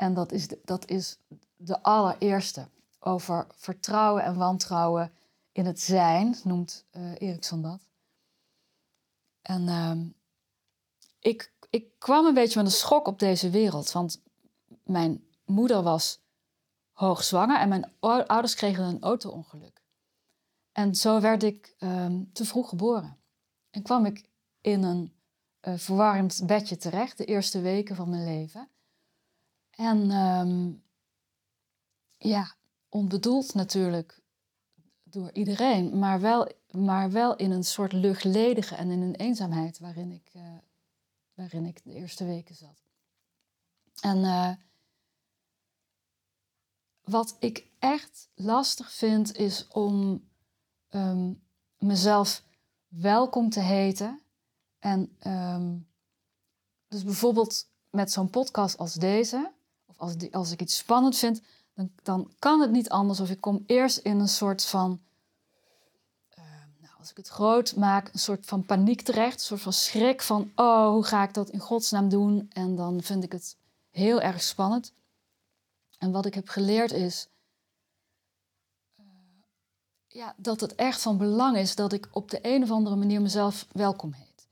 En 0.00 0.14
dat 0.14 0.32
is 0.32 0.48
de, 0.48 0.60
dat 0.64 0.88
is 0.88 1.18
de 1.56 1.82
allereerste. 1.82 2.68
Over 2.98 3.46
vertrouwen 3.54 4.22
en 4.22 4.36
wantrouwen 4.36 5.12
in 5.52 5.66
het 5.66 5.80
zijn, 5.80 6.36
noemt 6.44 6.84
uh, 6.92 7.12
Erikson 7.18 7.62
dat. 7.62 7.80
En 9.42 9.62
uh, 9.62 9.92
ik, 11.18 11.52
ik 11.70 11.98
kwam 11.98 12.26
een 12.26 12.34
beetje 12.34 12.62
met 12.62 12.72
een 12.72 12.78
schok 12.78 13.06
op 13.06 13.18
deze 13.18 13.50
wereld. 13.50 13.92
Want 13.92 14.22
mijn 14.82 15.24
moeder 15.44 15.82
was 15.82 16.20
hoogzwanger 16.92 17.60
en 17.60 17.68
mijn 17.68 17.92
ouders 18.00 18.54
kregen 18.54 18.84
een 18.84 19.02
auto-ongeluk. 19.02 19.82
En 20.72 20.94
zo 20.94 21.20
werd 21.20 21.42
ik 21.42 21.74
um, 21.78 22.32
te 22.32 22.44
vroeg 22.44 22.68
geboren. 22.68 23.18
En 23.70 23.82
kwam 23.82 24.06
ik 24.06 24.28
in 24.60 24.82
een 24.82 25.12
uh, 25.62 25.74
verwarmd 25.76 26.46
bedje 26.46 26.76
terecht, 26.76 27.18
de 27.18 27.24
eerste 27.24 27.60
weken 27.60 27.96
van 27.96 28.10
mijn 28.10 28.24
leven. 28.24 28.69
En 29.80 30.10
ehm, 30.10 30.72
ja, 32.30 32.54
onbedoeld 32.88 33.54
natuurlijk 33.54 34.22
door 35.02 35.32
iedereen, 35.32 35.98
maar 35.98 36.20
wel, 36.20 36.52
maar 36.70 37.10
wel 37.10 37.36
in 37.36 37.50
een 37.50 37.64
soort 37.64 37.92
luchtledige 37.92 38.74
en 38.74 38.90
in 38.90 39.00
een 39.00 39.14
eenzaamheid 39.14 39.78
waarin 39.78 40.10
ik, 40.10 40.30
uh, 40.34 40.58
waarin 41.34 41.64
ik 41.64 41.84
de 41.84 41.92
eerste 41.92 42.24
weken 42.24 42.54
zat. 42.54 42.82
En 44.00 44.18
uh, 44.18 44.52
wat 47.00 47.36
ik 47.38 47.66
echt 47.78 48.28
lastig 48.34 48.92
vind, 48.92 49.36
is 49.36 49.68
om 49.68 50.24
um, 50.90 51.42
mezelf 51.78 52.44
welkom 52.88 53.50
te 53.50 53.60
heten. 53.60 54.20
En 54.78 55.16
um, 55.26 55.88
dus 56.88 57.04
bijvoorbeeld 57.04 57.70
met 57.90 58.12
zo'n 58.12 58.30
podcast 58.30 58.78
als 58.78 58.94
deze, 58.94 59.58
als, 60.00 60.14
als 60.30 60.52
ik 60.52 60.60
iets 60.60 60.76
spannend 60.76 61.16
vind, 61.16 61.40
dan, 61.74 61.90
dan 62.02 62.32
kan 62.38 62.60
het 62.60 62.70
niet 62.70 62.88
anders 62.88 63.20
of 63.20 63.30
ik 63.30 63.40
kom 63.40 63.64
eerst 63.66 63.98
in 63.98 64.20
een 64.20 64.28
soort 64.28 64.64
van, 64.64 65.00
uh, 66.38 66.44
nou, 66.80 66.94
als 66.98 67.10
ik 67.10 67.16
het 67.16 67.28
groot 67.28 67.76
maak, 67.76 68.10
een 68.12 68.18
soort 68.18 68.46
van 68.46 68.64
paniek 68.64 69.02
terecht, 69.02 69.34
een 69.34 69.40
soort 69.40 69.60
van 69.60 69.72
schrik 69.72 70.22
van, 70.22 70.52
oh, 70.54 70.88
hoe 70.88 71.04
ga 71.04 71.22
ik 71.22 71.34
dat 71.34 71.48
in 71.48 71.58
godsnaam 71.58 72.08
doen? 72.08 72.50
En 72.52 72.76
dan 72.76 73.02
vind 73.02 73.24
ik 73.24 73.32
het 73.32 73.56
heel 73.90 74.20
erg 74.20 74.42
spannend. 74.42 74.92
En 75.98 76.10
wat 76.10 76.26
ik 76.26 76.34
heb 76.34 76.48
geleerd 76.48 76.92
is 76.92 77.28
uh, 78.98 79.04
ja, 80.08 80.34
dat 80.36 80.60
het 80.60 80.74
echt 80.74 81.02
van 81.02 81.18
belang 81.18 81.56
is 81.56 81.74
dat 81.74 81.92
ik 81.92 82.08
op 82.12 82.30
de 82.30 82.38
een 82.42 82.62
of 82.62 82.70
andere 82.70 82.96
manier 82.96 83.22
mezelf 83.22 83.66
welkom 83.72 84.12
heet. 84.12 84.48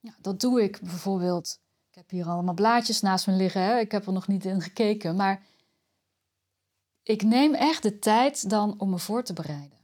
Ja, 0.00 0.14
dat 0.18 0.40
doe 0.40 0.62
ik 0.62 0.80
bijvoorbeeld. 0.80 1.58
Ik 2.00 2.10
heb 2.10 2.18
hier 2.18 2.32
allemaal 2.32 2.54
blaadjes 2.54 3.00
naast 3.00 3.26
me 3.26 3.32
liggen. 3.32 3.62
Hè? 3.62 3.78
Ik 3.78 3.92
heb 3.92 4.06
er 4.06 4.12
nog 4.12 4.28
niet 4.28 4.44
in 4.44 4.60
gekeken. 4.60 5.16
Maar 5.16 5.42
ik 7.02 7.22
neem 7.22 7.54
echt 7.54 7.82
de 7.82 7.98
tijd 7.98 8.50
dan 8.50 8.74
om 8.78 8.90
me 8.90 8.98
voor 8.98 9.22
te 9.22 9.32
bereiden. 9.32 9.78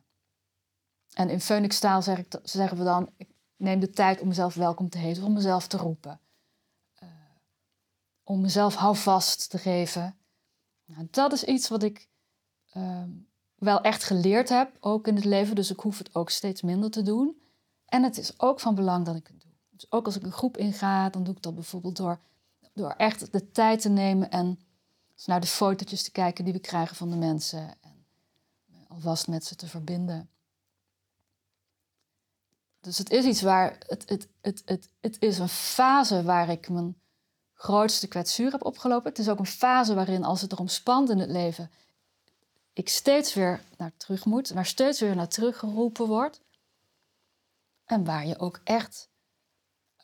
En 1.12 1.30
in 1.30 1.40
Phoenix-taal 1.40 2.02
zeg 2.02 2.25
zeggen 2.42 2.78
we 2.78 2.85
dan: 2.85 3.11
ik 3.16 3.28
neem 3.56 3.80
de 3.80 3.90
tijd 3.90 4.20
om 4.20 4.28
mezelf 4.28 4.54
welkom 4.54 4.88
te 4.88 4.99
heten, 4.99 5.23
om 5.23 5.32
mezelf 5.32 5.66
te 5.66 5.76
roepen. 5.76 6.20
Uh, 7.02 7.08
om 8.25 8.40
mezelf 8.40 8.75
houvast 8.75 9.50
te 9.50 9.58
geven. 9.58 10.18
Nou, 10.85 11.08
dat 11.11 11.32
is 11.32 11.44
iets 11.44 11.68
wat 11.68 11.82
ik 11.82 12.08
uh, 12.76 13.02
wel 13.54 13.80
echt 13.80 14.04
geleerd 14.04 14.49
heb, 14.49 14.76
ook 14.80 15.06
in 15.06 15.14
het 15.14 15.25
leven. 15.25 15.54
Dus 15.54 15.70
ik 15.70 15.80
hoef 15.80 15.99
het 15.99 16.14
ook 16.14 16.30
steeds 16.30 16.62
minder 16.62 16.90
te 16.90 17.02
doen. 17.02 17.42
En 17.87 18.02
het 18.02 18.18
is 18.18 18.40
ook 18.40 18.61
van 18.61 18.75
belang 18.75 19.04
dat 19.04 19.16
ik. 19.16 19.30
Dus 19.76 19.90
ook 19.90 20.06
als 20.06 20.16
ik 20.16 20.23
een 20.23 20.33
groep 20.33 20.56
inga, 20.56 21.11
dan 21.11 21.25
doe 21.25 21.35
ik 21.35 21.42
dat 21.42 21.54
bijvoorbeeld 21.54 21.97
door, 21.97 22.18
door 22.73 22.90
echt 22.90 23.33
de 23.33 23.50
tijd 23.50 23.80
te 23.80 23.88
nemen 23.88 24.30
en 24.30 24.59
dus 25.14 25.26
naar 25.26 25.40
de 25.40 25.47
fotootjes 25.47 26.02
te 26.02 26.11
kijken 26.11 26.45
die 26.45 26.52
we 26.52 26.59
krijgen 26.59 26.97
van 26.97 27.11
de 27.11 27.16
mensen. 27.16 27.75
En 27.80 28.06
alvast 28.88 29.28
met 29.28 29.45
ze 29.45 29.56
te 29.56 29.66
verbinden. 29.66 30.30
Dus 32.80 32.99
het 32.99 33.11
is 33.11 33.25
iets 33.25 33.42
waar. 33.42 33.76
Het, 33.87 34.09
het, 34.09 34.28
het, 34.40 34.62
het, 34.64 34.88
het 35.00 35.16
is 35.21 35.38
een 35.38 35.49
fase 35.49 36.23
waar 36.23 36.49
ik 36.49 36.68
mijn 36.68 37.00
grootste 37.52 38.09
kwetsuur 38.09 38.50
heb 38.50 38.64
opgelopen. 38.64 39.09
Het 39.09 39.18
is 39.18 39.28
ook 39.28 39.38
een 39.38 39.47
fase 39.47 39.95
waarin, 39.95 40.25
als 40.25 40.40
het 40.40 40.52
erom 40.52 40.68
spant 40.68 41.11
in 41.11 41.18
het 41.18 41.30
leven, 41.30 41.71
ik 42.73 42.88
steeds 42.88 43.35
weer 43.35 43.61
naar 43.76 43.92
terug 43.97 44.25
moet, 44.25 44.49
waar 44.49 44.66
steeds 44.66 45.00
weer 45.00 45.16
naar 45.16 45.28
terug 45.28 45.59
geroepen 45.59 46.06
wordt. 46.06 46.40
En 47.85 48.04
waar 48.04 48.26
je 48.26 48.38
ook 48.38 48.61
echt 48.64 49.09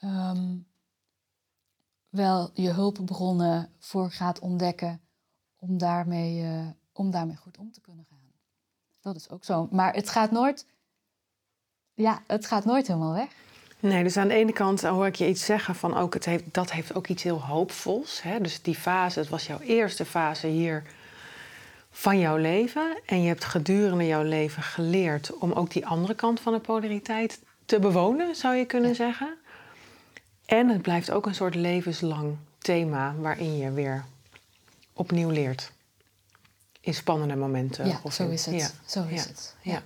um, 0.05 0.67
wel 2.09 2.51
je 2.55 2.71
hulpbronnen 2.71 3.73
voor 3.79 4.11
gaat 4.11 4.39
ontdekken 4.39 5.01
om 5.57 5.79
daarmee, 5.79 6.43
uh, 6.43 6.67
om 6.93 7.11
daarmee 7.11 7.37
goed 7.37 7.59
om 7.59 7.73
te 7.73 7.81
kunnen 7.81 8.07
gaan. 8.11 8.19
Dat 9.01 9.17
is 9.17 9.31
ook 9.31 9.45
zo. 9.45 9.69
Maar 9.71 9.95
het 9.95 10.09
gaat 10.09 10.31
nooit, 10.31 10.67
ja, 11.95 12.23
het 12.27 12.47
gaat 12.47 12.65
nooit 12.65 12.87
helemaal 12.87 13.15
weg. 13.15 13.31
Nee, 13.81 14.03
dus 14.03 14.17
aan 14.17 14.29
de 14.29 14.35
ene 14.35 14.53
kant 14.53 14.83
hoor 14.83 15.07
ik 15.07 15.15
je 15.15 15.29
iets 15.29 15.45
zeggen 15.45 15.75
van 15.75 15.97
ook, 15.97 16.15
het 16.15 16.25
heeft, 16.25 16.45
dat 16.55 16.73
heeft 16.73 16.95
ook 16.95 17.07
iets 17.07 17.23
heel 17.23 17.43
hoopvols. 17.43 18.23
Hè? 18.23 18.41
Dus 18.41 18.63
die 18.63 18.75
fase, 18.75 19.19
het 19.19 19.29
was 19.29 19.47
jouw 19.47 19.59
eerste 19.61 20.05
fase 20.05 20.47
hier 20.47 20.83
van 21.91 22.19
jouw 22.19 22.37
leven. 22.37 23.01
En 23.07 23.23
je 23.23 23.29
hebt 23.29 23.45
gedurende 23.45 24.07
jouw 24.07 24.23
leven 24.23 24.63
geleerd 24.63 25.37
om 25.37 25.53
ook 25.53 25.71
die 25.71 25.87
andere 25.87 26.15
kant 26.15 26.41
van 26.41 26.53
de 26.53 26.61
polariteit 26.61 27.41
te 27.65 27.79
bewonen, 27.79 28.37
zou 28.37 28.55
je 28.55 28.65
kunnen 28.65 28.95
zeggen. 28.95 29.37
En 30.53 30.69
het 30.69 30.83
blijft 30.83 31.11
ook 31.11 31.27
een 31.27 31.35
soort 31.35 31.55
levenslang 31.55 32.37
thema 32.59 33.15
waarin 33.19 33.57
je 33.57 33.73
weer 33.73 34.05
opnieuw 34.93 35.31
leert. 35.31 35.73
In 36.81 36.95
spannende 36.95 37.37
momenten. 37.37 37.87
Ja, 37.87 38.11
zo 38.11 38.29
is 38.29 38.47
het. 38.47 38.55
Ja. 38.55 38.69
Zo 38.87 39.05
is 39.09 39.23
ja. 39.23 39.29
het. 39.29 39.57
Ja. 39.63 39.83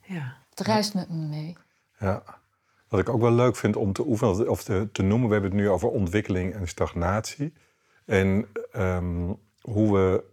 ja. 0.00 0.36
Het 0.50 0.66
reist 0.66 0.94
met 0.94 1.08
me 1.08 1.16
mee. 1.16 1.56
Ja. 1.98 2.22
Wat 2.88 3.00
ik 3.00 3.08
ook 3.08 3.20
wel 3.20 3.32
leuk 3.32 3.56
vind 3.56 3.76
om 3.76 3.92
te 3.92 4.06
oefenen 4.06 4.48
of 4.50 4.64
te, 4.64 4.88
te 4.92 5.02
noemen, 5.02 5.26
we 5.26 5.32
hebben 5.32 5.50
het 5.50 5.60
nu 5.60 5.68
over 5.68 5.88
ontwikkeling 5.88 6.54
en 6.54 6.68
stagnatie. 6.68 7.52
En 8.04 8.48
um, 8.76 9.38
hoe 9.60 9.92
we, 9.94 10.24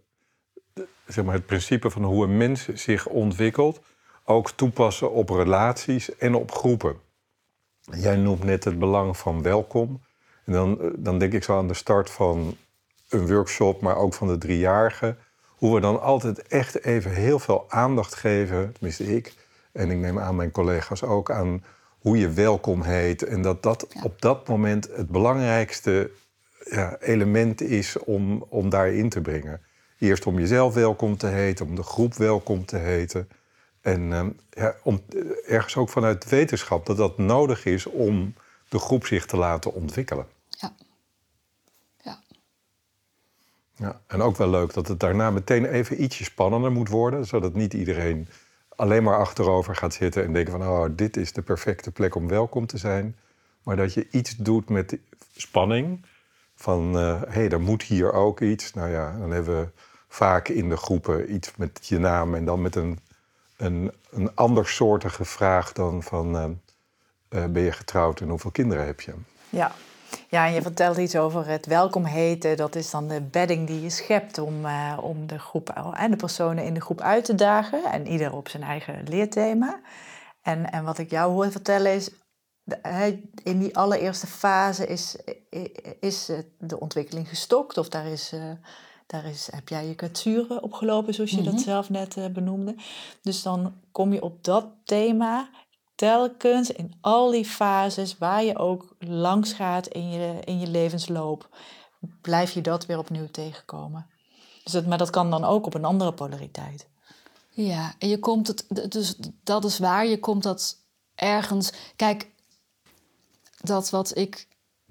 zeg 1.06 1.24
maar, 1.24 1.34
het 1.34 1.46
principe 1.46 1.90
van 1.90 2.04
hoe 2.04 2.24
een 2.24 2.36
mens 2.36 2.68
zich 2.68 3.06
ontwikkelt, 3.06 3.80
ook 4.24 4.50
toepassen 4.50 5.12
op 5.12 5.28
relaties 5.28 6.16
en 6.16 6.34
op 6.34 6.52
groepen. 6.52 7.04
Jij 7.92 8.16
noemt 8.16 8.44
net 8.44 8.64
het 8.64 8.78
belang 8.78 9.16
van 9.16 9.42
welkom. 9.42 10.00
En 10.44 10.52
dan, 10.52 10.92
dan 10.96 11.18
denk 11.18 11.32
ik 11.32 11.44
zo 11.44 11.58
aan 11.58 11.68
de 11.68 11.74
start 11.74 12.10
van 12.10 12.56
een 13.08 13.26
workshop, 13.26 13.80
maar 13.80 13.96
ook 13.96 14.14
van 14.14 14.28
de 14.28 14.38
driejarigen. 14.38 15.18
Hoe 15.46 15.74
we 15.74 15.80
dan 15.80 16.00
altijd 16.00 16.42
echt 16.42 16.84
even 16.84 17.10
heel 17.10 17.38
veel 17.38 17.64
aandacht 17.68 18.14
geven, 18.14 18.72
tenminste 18.72 19.16
ik, 19.16 19.34
en 19.72 19.90
ik 19.90 19.98
neem 19.98 20.18
aan 20.18 20.36
mijn 20.36 20.50
collega's 20.50 21.02
ook, 21.02 21.30
aan 21.30 21.64
hoe 21.98 22.18
je 22.18 22.30
welkom 22.30 22.82
heet. 22.82 23.22
En 23.22 23.42
dat 23.42 23.62
dat 23.62 23.86
op 24.02 24.22
dat 24.22 24.48
moment 24.48 24.88
het 24.92 25.08
belangrijkste 25.08 26.10
ja, 26.70 26.96
element 27.00 27.60
is 27.60 27.98
om, 27.98 28.44
om 28.48 28.68
daarin 28.68 29.08
te 29.08 29.20
brengen. 29.20 29.60
Eerst 29.98 30.26
om 30.26 30.38
jezelf 30.38 30.74
welkom 30.74 31.16
te 31.16 31.26
heten, 31.26 31.66
om 31.66 31.74
de 31.74 31.82
groep 31.82 32.14
welkom 32.14 32.64
te 32.64 32.76
heten. 32.76 33.28
En 33.86 34.10
uh, 34.10 34.26
ja, 34.50 34.74
om, 34.82 35.00
ergens 35.46 35.76
ook 35.76 35.88
vanuit 35.88 36.28
wetenschap 36.28 36.86
dat 36.86 36.96
dat 36.96 37.18
nodig 37.18 37.64
is 37.64 37.86
om 37.86 38.34
de 38.68 38.78
groep 38.78 39.06
zich 39.06 39.26
te 39.26 39.36
laten 39.36 39.72
ontwikkelen. 39.72 40.26
Ja. 40.48 40.74
ja. 42.02 42.18
Ja, 43.76 44.00
en 44.06 44.20
ook 44.20 44.36
wel 44.36 44.50
leuk 44.50 44.74
dat 44.74 44.88
het 44.88 45.00
daarna 45.00 45.30
meteen 45.30 45.64
even 45.64 46.02
ietsje 46.02 46.24
spannender 46.24 46.72
moet 46.72 46.88
worden, 46.88 47.26
zodat 47.26 47.54
niet 47.54 47.74
iedereen 47.74 48.28
alleen 48.68 49.02
maar 49.02 49.18
achterover 49.18 49.76
gaat 49.76 49.94
zitten 49.94 50.24
en 50.24 50.32
denken 50.32 50.52
van, 50.52 50.62
oh, 50.62 50.84
dit 50.90 51.16
is 51.16 51.32
de 51.32 51.42
perfecte 51.42 51.90
plek 51.90 52.14
om 52.14 52.28
welkom 52.28 52.66
te 52.66 52.78
zijn. 52.78 53.16
Maar 53.62 53.76
dat 53.76 53.94
je 53.94 54.08
iets 54.10 54.36
doet 54.36 54.68
met 54.68 54.98
spanning. 55.36 56.06
Van, 56.54 56.94
hé, 56.94 57.14
uh, 57.14 57.22
hey, 57.28 57.48
er 57.48 57.60
moet 57.60 57.82
hier 57.82 58.12
ook 58.12 58.40
iets. 58.40 58.72
Nou 58.72 58.90
ja, 58.90 59.18
dan 59.18 59.30
hebben 59.30 59.60
we 59.60 59.68
vaak 60.08 60.48
in 60.48 60.68
de 60.68 60.76
groepen 60.76 61.34
iets 61.34 61.56
met 61.56 61.86
je 61.86 61.98
naam 61.98 62.34
en 62.34 62.44
dan 62.44 62.62
met 62.62 62.74
een, 62.74 62.98
een, 63.56 63.92
een 64.10 64.34
andersoortige 64.34 65.24
vraag 65.24 65.72
dan 65.72 66.02
van, 66.02 66.36
uh, 66.36 66.44
uh, 67.42 67.50
ben 67.50 67.62
je 67.62 67.72
getrouwd 67.72 68.20
en 68.20 68.28
hoeveel 68.28 68.50
kinderen 68.50 68.86
heb 68.86 69.00
je? 69.00 69.12
Ja, 69.50 69.72
ja, 70.28 70.46
en 70.46 70.52
je 70.52 70.62
vertelt 70.62 70.96
iets 70.96 71.16
over 71.16 71.46
het 71.46 71.66
welkom 71.66 72.04
heten. 72.04 72.56
Dat 72.56 72.74
is 72.74 72.90
dan 72.90 73.08
de 73.08 73.20
bedding 73.20 73.66
die 73.66 73.80
je 73.80 73.90
schept 73.90 74.38
om, 74.38 74.64
uh, 74.64 74.98
om 75.00 75.26
de 75.26 75.38
groep 75.38 75.92
en 75.94 76.10
de 76.10 76.16
personen 76.16 76.64
in 76.64 76.74
de 76.74 76.80
groep 76.80 77.00
uit 77.00 77.24
te 77.24 77.34
dagen. 77.34 77.84
En 77.84 78.06
ieder 78.06 78.32
op 78.32 78.48
zijn 78.48 78.62
eigen 78.62 79.02
leerthema. 79.08 79.80
En, 80.42 80.70
en 80.70 80.84
wat 80.84 80.98
ik 80.98 81.10
jou 81.10 81.32
hoor 81.32 81.50
vertellen 81.50 81.92
is, 81.94 82.10
in 83.42 83.58
die 83.58 83.76
allereerste 83.76 84.26
fase 84.26 84.86
is, 84.86 85.16
is 86.00 86.30
de 86.58 86.80
ontwikkeling 86.80 87.28
gestokt. 87.28 87.78
Of 87.78 87.88
daar, 87.88 88.06
is, 88.06 88.32
daar 89.06 89.24
is, 89.24 89.48
heb 89.50 89.68
jij 89.68 89.86
je 89.86 89.94
kwetsuren 89.94 90.62
opgelopen, 90.62 91.14
zoals 91.14 91.30
je 91.30 91.42
dat 91.42 91.52
Mhm. 91.52 91.62
zelf 91.62 91.90
net 91.90 92.32
benoemde. 92.32 92.74
Dus 93.22 93.42
dan 93.42 93.74
kom 93.92 94.12
je 94.12 94.22
op 94.22 94.44
dat 94.44 94.66
thema 94.84 95.48
telkens 95.94 96.70
in 96.70 96.94
al 97.00 97.30
die 97.30 97.44
fases 97.44 98.18
waar 98.18 98.44
je 98.44 98.58
ook 98.58 98.94
langs 98.98 99.52
gaat 99.52 99.86
in 99.86 100.10
je, 100.10 100.40
in 100.44 100.60
je 100.60 100.66
levensloop, 100.66 101.48
blijf 102.20 102.52
je 102.52 102.60
dat 102.60 102.86
weer 102.86 102.98
opnieuw 102.98 103.30
tegenkomen. 103.30 104.06
Dus 104.62 104.72
dat, 104.72 104.86
maar 104.86 104.98
dat 104.98 105.10
kan 105.10 105.30
dan 105.30 105.44
ook 105.44 105.66
op 105.66 105.74
een 105.74 105.84
andere 105.84 106.12
polariteit. 106.12 106.88
Ja, 107.50 107.94
en 107.98 108.08
je 108.08 108.18
komt 108.18 108.46
het, 108.46 108.92
dus 108.92 109.16
dat 109.44 109.64
is 109.64 109.78
waar, 109.78 110.06
je 110.06 110.18
komt 110.20 110.42
dat 110.42 110.76
ergens. 111.14 111.72
Kijk, 111.96 112.30
dat 113.60 113.90
wat 113.90 114.16
ik 114.16 114.48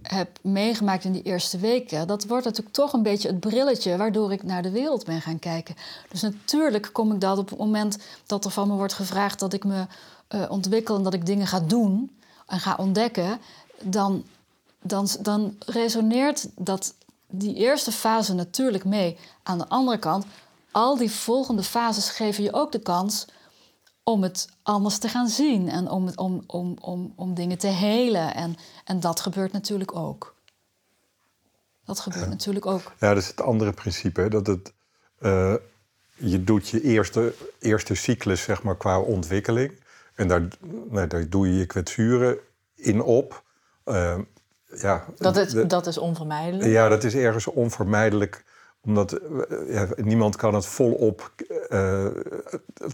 heb 0.07 0.29
meegemaakt 0.41 1.03
in 1.03 1.11
die 1.11 1.21
eerste 1.21 1.57
weken, 1.57 2.07
dat 2.07 2.25
wordt 2.25 2.45
natuurlijk 2.45 2.75
toch 2.75 2.93
een 2.93 3.03
beetje 3.03 3.27
het 3.27 3.39
brilletje 3.39 3.97
waardoor 3.97 4.31
ik 4.31 4.43
naar 4.43 4.61
de 4.61 4.71
wereld 4.71 5.05
ben 5.05 5.21
gaan 5.21 5.39
kijken. 5.39 5.75
Dus 6.09 6.21
natuurlijk 6.21 6.89
kom 6.91 7.11
ik 7.11 7.21
dat 7.21 7.37
op 7.37 7.49
het 7.49 7.59
moment 7.59 7.97
dat 8.25 8.45
er 8.45 8.51
van 8.51 8.67
me 8.67 8.73
wordt 8.73 8.93
gevraagd 8.93 9.39
dat 9.39 9.53
ik 9.53 9.63
me 9.63 9.85
uh, 10.29 10.45
ontwikkel 10.49 10.95
en 10.95 11.03
dat 11.03 11.13
ik 11.13 11.25
dingen 11.25 11.47
ga 11.47 11.59
doen 11.59 12.11
en 12.45 12.59
ga 12.59 12.75
ontdekken, 12.77 13.39
dan, 13.81 14.23
dan, 14.81 15.07
dan 15.21 15.55
resoneert 15.65 16.47
dat, 16.55 16.93
die 17.27 17.55
eerste 17.55 17.91
fase 17.91 18.33
natuurlijk 18.33 18.85
mee. 18.85 19.17
Aan 19.43 19.57
de 19.57 19.67
andere 19.67 19.97
kant, 19.97 20.25
al 20.71 20.97
die 20.97 21.11
volgende 21.11 21.63
fases 21.63 22.09
geven 22.09 22.43
je 22.43 22.53
ook 22.53 22.71
de 22.71 22.79
kans 22.79 23.25
om 24.07 24.23
het 24.23 24.49
anders 24.63 24.97
te 24.97 25.09
gaan 25.09 25.27
zien 25.27 25.69
en 25.69 25.89
om, 25.89 26.05
het, 26.05 26.17
om, 26.17 26.43
om, 26.47 26.77
om, 26.81 27.13
om 27.15 27.33
dingen 27.33 27.57
te 27.57 27.67
helen. 27.67 28.33
En, 28.35 28.55
en 28.85 28.99
dat 28.99 29.19
gebeurt 29.19 29.51
natuurlijk 29.51 29.95
ook. 29.95 30.35
Dat 31.85 31.99
gebeurt 31.99 32.29
natuurlijk 32.29 32.65
ook. 32.65 32.93
Ja, 32.99 33.13
dat 33.13 33.23
is 33.23 33.27
het 33.27 33.41
andere 33.41 33.71
principe. 33.71 34.27
Dat 34.27 34.47
het, 34.47 34.73
uh, 35.19 35.53
je 36.15 36.43
doet 36.43 36.69
je 36.69 36.81
eerste, 36.81 37.33
eerste 37.59 37.95
cyclus 37.95 38.41
zeg 38.41 38.63
maar, 38.63 38.77
qua 38.77 38.99
ontwikkeling. 38.99 39.83
En 40.15 40.27
daar, 40.27 40.47
nou, 40.89 41.07
daar 41.07 41.29
doe 41.29 41.47
je 41.47 41.57
je 41.57 41.65
kwetsuren 41.65 42.37
in 42.75 43.01
op. 43.01 43.43
Uh, 43.85 44.17
ja, 44.65 45.05
dat, 45.17 45.37
is, 45.37 45.67
dat 45.67 45.87
is 45.87 45.97
onvermijdelijk? 45.97 46.69
Ja, 46.69 46.89
dat 46.89 47.03
is 47.03 47.15
ergens 47.15 47.47
onvermijdelijk. 47.47 48.43
Omdat 48.85 49.13
eh, 49.13 49.73
ja, 49.73 49.87
niemand 49.95 50.35
kan 50.35 50.53
het 50.53 50.65
volop 50.65 51.31
uh, 51.69 52.05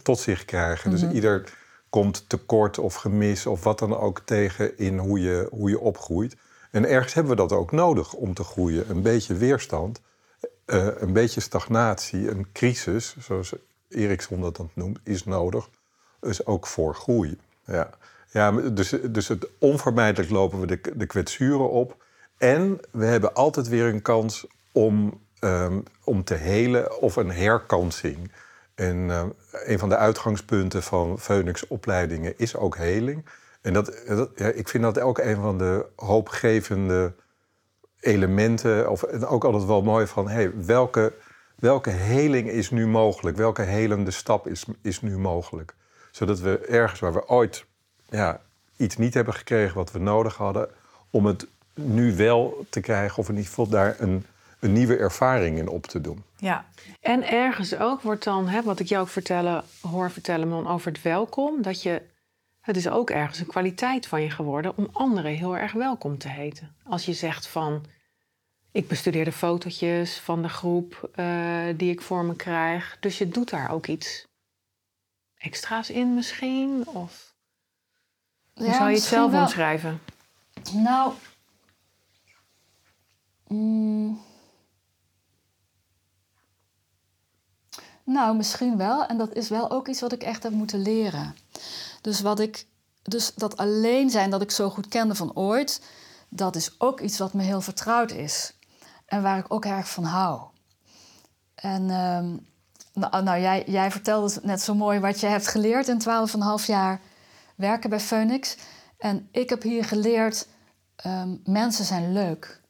tot 0.03 0.19
zich 0.19 0.45
krijgen. 0.45 0.91
Dus 0.91 1.01
mhm. 1.01 1.13
ieder 1.13 1.53
komt 1.89 2.29
tekort 2.29 2.79
of 2.79 2.95
gemis 2.95 3.45
of 3.45 3.63
wat 3.63 3.79
dan 3.79 3.97
ook 3.97 4.19
tegen 4.19 4.77
in 4.77 4.97
hoe 4.97 5.21
je, 5.21 5.47
hoe 5.51 5.69
je 5.69 5.79
opgroeit. 5.79 6.35
En 6.71 6.85
ergens 6.85 7.13
hebben 7.13 7.31
we 7.31 7.37
dat 7.37 7.51
ook 7.51 7.71
nodig 7.71 8.13
om 8.13 8.33
te 8.33 8.43
groeien. 8.43 8.89
Een 8.89 9.01
beetje 9.01 9.33
weerstand, 9.33 10.01
uh, 10.65 10.87
een 10.97 11.13
beetje 11.13 11.41
stagnatie, 11.41 12.29
een 12.29 12.47
crisis, 12.51 13.15
zoals 13.19 13.53
Erikson 13.89 14.41
dat 14.41 14.55
dan 14.55 14.69
noemt, 14.73 14.99
is 15.03 15.23
nodig. 15.23 15.69
Dus 16.19 16.45
ook 16.45 16.67
voor 16.67 16.95
groei. 16.95 17.37
Ja. 17.65 17.89
Ja, 18.31 18.51
dus, 18.51 18.95
dus 19.09 19.27
het 19.27 19.47
onvermijdelijk 19.59 20.31
lopen 20.31 20.59
we 20.59 20.65
de, 20.67 20.79
de 20.95 21.05
kwetsuren 21.05 21.69
op. 21.69 22.03
En 22.37 22.79
we 22.91 23.05
hebben 23.05 23.33
altijd 23.33 23.67
weer 23.67 23.85
een 23.85 24.01
kans 24.01 24.45
om, 24.71 25.21
um, 25.41 25.83
om 26.03 26.23
te 26.23 26.33
helen 26.33 27.01
of 27.01 27.15
een 27.15 27.31
herkansing. 27.31 28.31
En 28.75 28.95
uh, 28.95 29.23
een 29.51 29.79
van 29.79 29.89
de 29.89 29.97
uitgangspunten 29.97 30.83
van 30.83 31.19
Phoenix 31.19 31.67
opleidingen 31.67 32.33
is 32.37 32.55
ook 32.55 32.77
heling. 32.77 33.25
En 33.61 33.73
dat, 33.73 34.01
dat 34.07 34.29
ja, 34.35 34.47
ik 34.47 34.67
vind 34.67 34.83
dat 34.83 34.99
ook 34.99 35.17
een 35.17 35.35
van 35.35 35.57
de 35.57 35.85
hoopgevende 35.95 37.13
elementen. 37.99 38.89
Of 38.89 39.03
ook 39.05 39.43
altijd 39.43 39.65
wel 39.65 39.81
mooi 39.81 40.07
van 40.07 40.29
hey, 40.29 40.51
welke, 40.65 41.13
welke 41.55 41.89
heling 41.89 42.49
is 42.49 42.69
nu 42.69 42.87
mogelijk? 42.87 43.37
Welke 43.37 43.61
helende 43.61 44.11
stap 44.11 44.47
is, 44.47 44.65
is 44.81 45.01
nu 45.01 45.17
mogelijk? 45.17 45.75
Zodat 46.11 46.39
we 46.39 46.57
ergens 46.57 46.99
waar 46.99 47.13
we 47.13 47.27
ooit 47.27 47.65
ja, 48.09 48.41
iets 48.77 48.97
niet 48.97 49.13
hebben 49.13 49.33
gekregen 49.33 49.75
wat 49.75 49.91
we 49.91 49.99
nodig 49.99 50.35
hadden, 50.35 50.69
om 51.09 51.25
het 51.25 51.47
nu 51.73 52.15
wel 52.15 52.65
te 52.69 52.79
krijgen, 52.79 53.17
of 53.17 53.29
in 53.29 53.35
ieder 53.35 53.49
geval 53.49 53.67
daar 53.67 53.95
een, 53.99 54.25
een 54.61 54.73
nieuwe 54.73 54.97
ervaring 54.97 55.57
in 55.57 55.67
op 55.67 55.85
te 55.85 56.01
doen. 56.01 56.23
Ja, 56.37 56.65
en 56.99 57.27
ergens 57.27 57.75
ook 57.75 58.01
wordt 58.01 58.23
dan, 58.23 58.47
hè, 58.47 58.61
wat 58.61 58.79
ik 58.79 58.87
jou 58.87 59.01
ook 59.01 59.09
vertellen, 59.09 59.63
hoor 59.81 60.11
vertellen, 60.11 60.47
man, 60.47 60.67
over 60.67 60.91
het 60.91 61.01
welkom, 61.01 61.61
dat 61.61 61.81
je, 61.81 62.01
het 62.59 62.77
is 62.77 62.89
ook 62.89 63.09
ergens 63.09 63.39
een 63.39 63.45
kwaliteit 63.45 64.07
van 64.07 64.21
je 64.21 64.29
geworden 64.29 64.77
om 64.77 64.89
anderen 64.91 65.31
heel 65.31 65.57
erg 65.57 65.71
welkom 65.71 66.17
te 66.17 66.27
heten. 66.27 66.75
Als 66.83 67.05
je 67.05 67.13
zegt 67.13 67.47
van, 67.47 67.85
ik 68.71 68.87
bestudeer 68.87 69.25
de 69.25 69.31
fotootjes 69.31 70.19
van 70.19 70.41
de 70.41 70.49
groep 70.49 71.09
uh, 71.15 71.63
die 71.75 71.91
ik 71.91 72.01
voor 72.01 72.25
me 72.25 72.35
krijg, 72.35 72.97
dus 72.99 73.17
je 73.17 73.29
doet 73.29 73.49
daar 73.49 73.71
ook 73.71 73.87
iets 73.87 74.27
extra's 75.37 75.89
in 75.89 76.13
misschien, 76.13 76.87
of... 76.87 77.29
Hoe 78.53 78.73
zou 78.73 78.89
je 78.89 78.95
het 78.95 79.03
zelf 79.03 79.31
wel... 79.31 79.41
omschrijven? 79.41 80.01
Nou. 80.73 81.13
Mm, 83.47 84.21
nou, 88.03 88.35
misschien 88.35 88.77
wel. 88.77 89.05
En 89.05 89.17
dat 89.17 89.33
is 89.33 89.49
wel 89.49 89.71
ook 89.71 89.87
iets 89.87 90.01
wat 90.01 90.11
ik 90.11 90.23
echt 90.23 90.43
heb 90.43 90.51
moeten 90.51 90.81
leren. 90.81 91.35
Dus 92.01 92.21
wat 92.21 92.39
ik. 92.39 92.65
Dus 93.01 93.33
dat 93.35 93.57
alleen 93.57 94.09
zijn 94.09 94.29
dat 94.29 94.41
ik 94.41 94.51
zo 94.51 94.69
goed 94.69 94.87
kende 94.87 95.15
van 95.15 95.35
ooit, 95.35 95.81
dat 96.29 96.55
is 96.55 96.75
ook 96.77 96.99
iets 96.99 97.17
wat 97.17 97.33
me 97.33 97.43
heel 97.43 97.61
vertrouwd 97.61 98.11
is. 98.11 98.53
En 99.05 99.21
waar 99.21 99.37
ik 99.37 99.53
ook 99.53 99.65
erg 99.65 99.89
van 99.89 100.03
hou. 100.03 100.41
En 101.55 101.89
ehm, 101.89 102.37
nou, 102.93 103.23
nou, 103.23 103.41
jij, 103.41 103.63
jij 103.67 103.91
vertelde 103.91 104.39
net 104.41 104.61
zo 104.61 104.75
mooi 104.75 104.99
wat 104.99 105.19
je 105.19 105.27
hebt 105.27 105.47
geleerd 105.47 105.87
in 105.87 106.01
12,5 106.59 106.65
jaar 106.65 107.01
werken 107.55 107.89
bij 107.89 107.99
Phoenix. 107.99 108.57
En 108.97 109.27
ik 109.31 109.49
heb 109.49 109.61
hier 109.61 109.85
geleerd, 109.85 110.47
um, 111.05 111.41
mensen 111.45 111.85
zijn 111.85 112.13
leuk. 112.13 112.60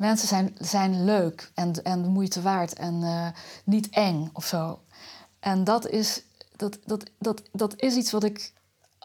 Mensen 0.00 0.28
zijn, 0.28 0.56
zijn 0.58 1.04
leuk 1.04 1.50
en, 1.54 1.82
en 1.82 2.02
de 2.02 2.08
moeite 2.08 2.42
waard 2.42 2.72
en 2.72 2.94
uh, 2.94 3.26
niet 3.64 3.88
eng 3.88 4.30
of 4.32 4.46
zo. 4.46 4.80
En 5.40 5.64
dat 5.64 5.86
is, 5.86 6.22
dat, 6.56 6.78
dat, 6.84 7.10
dat, 7.18 7.42
dat 7.52 7.74
is 7.76 7.94
iets 7.94 8.10
wat 8.10 8.24
ik, 8.24 8.52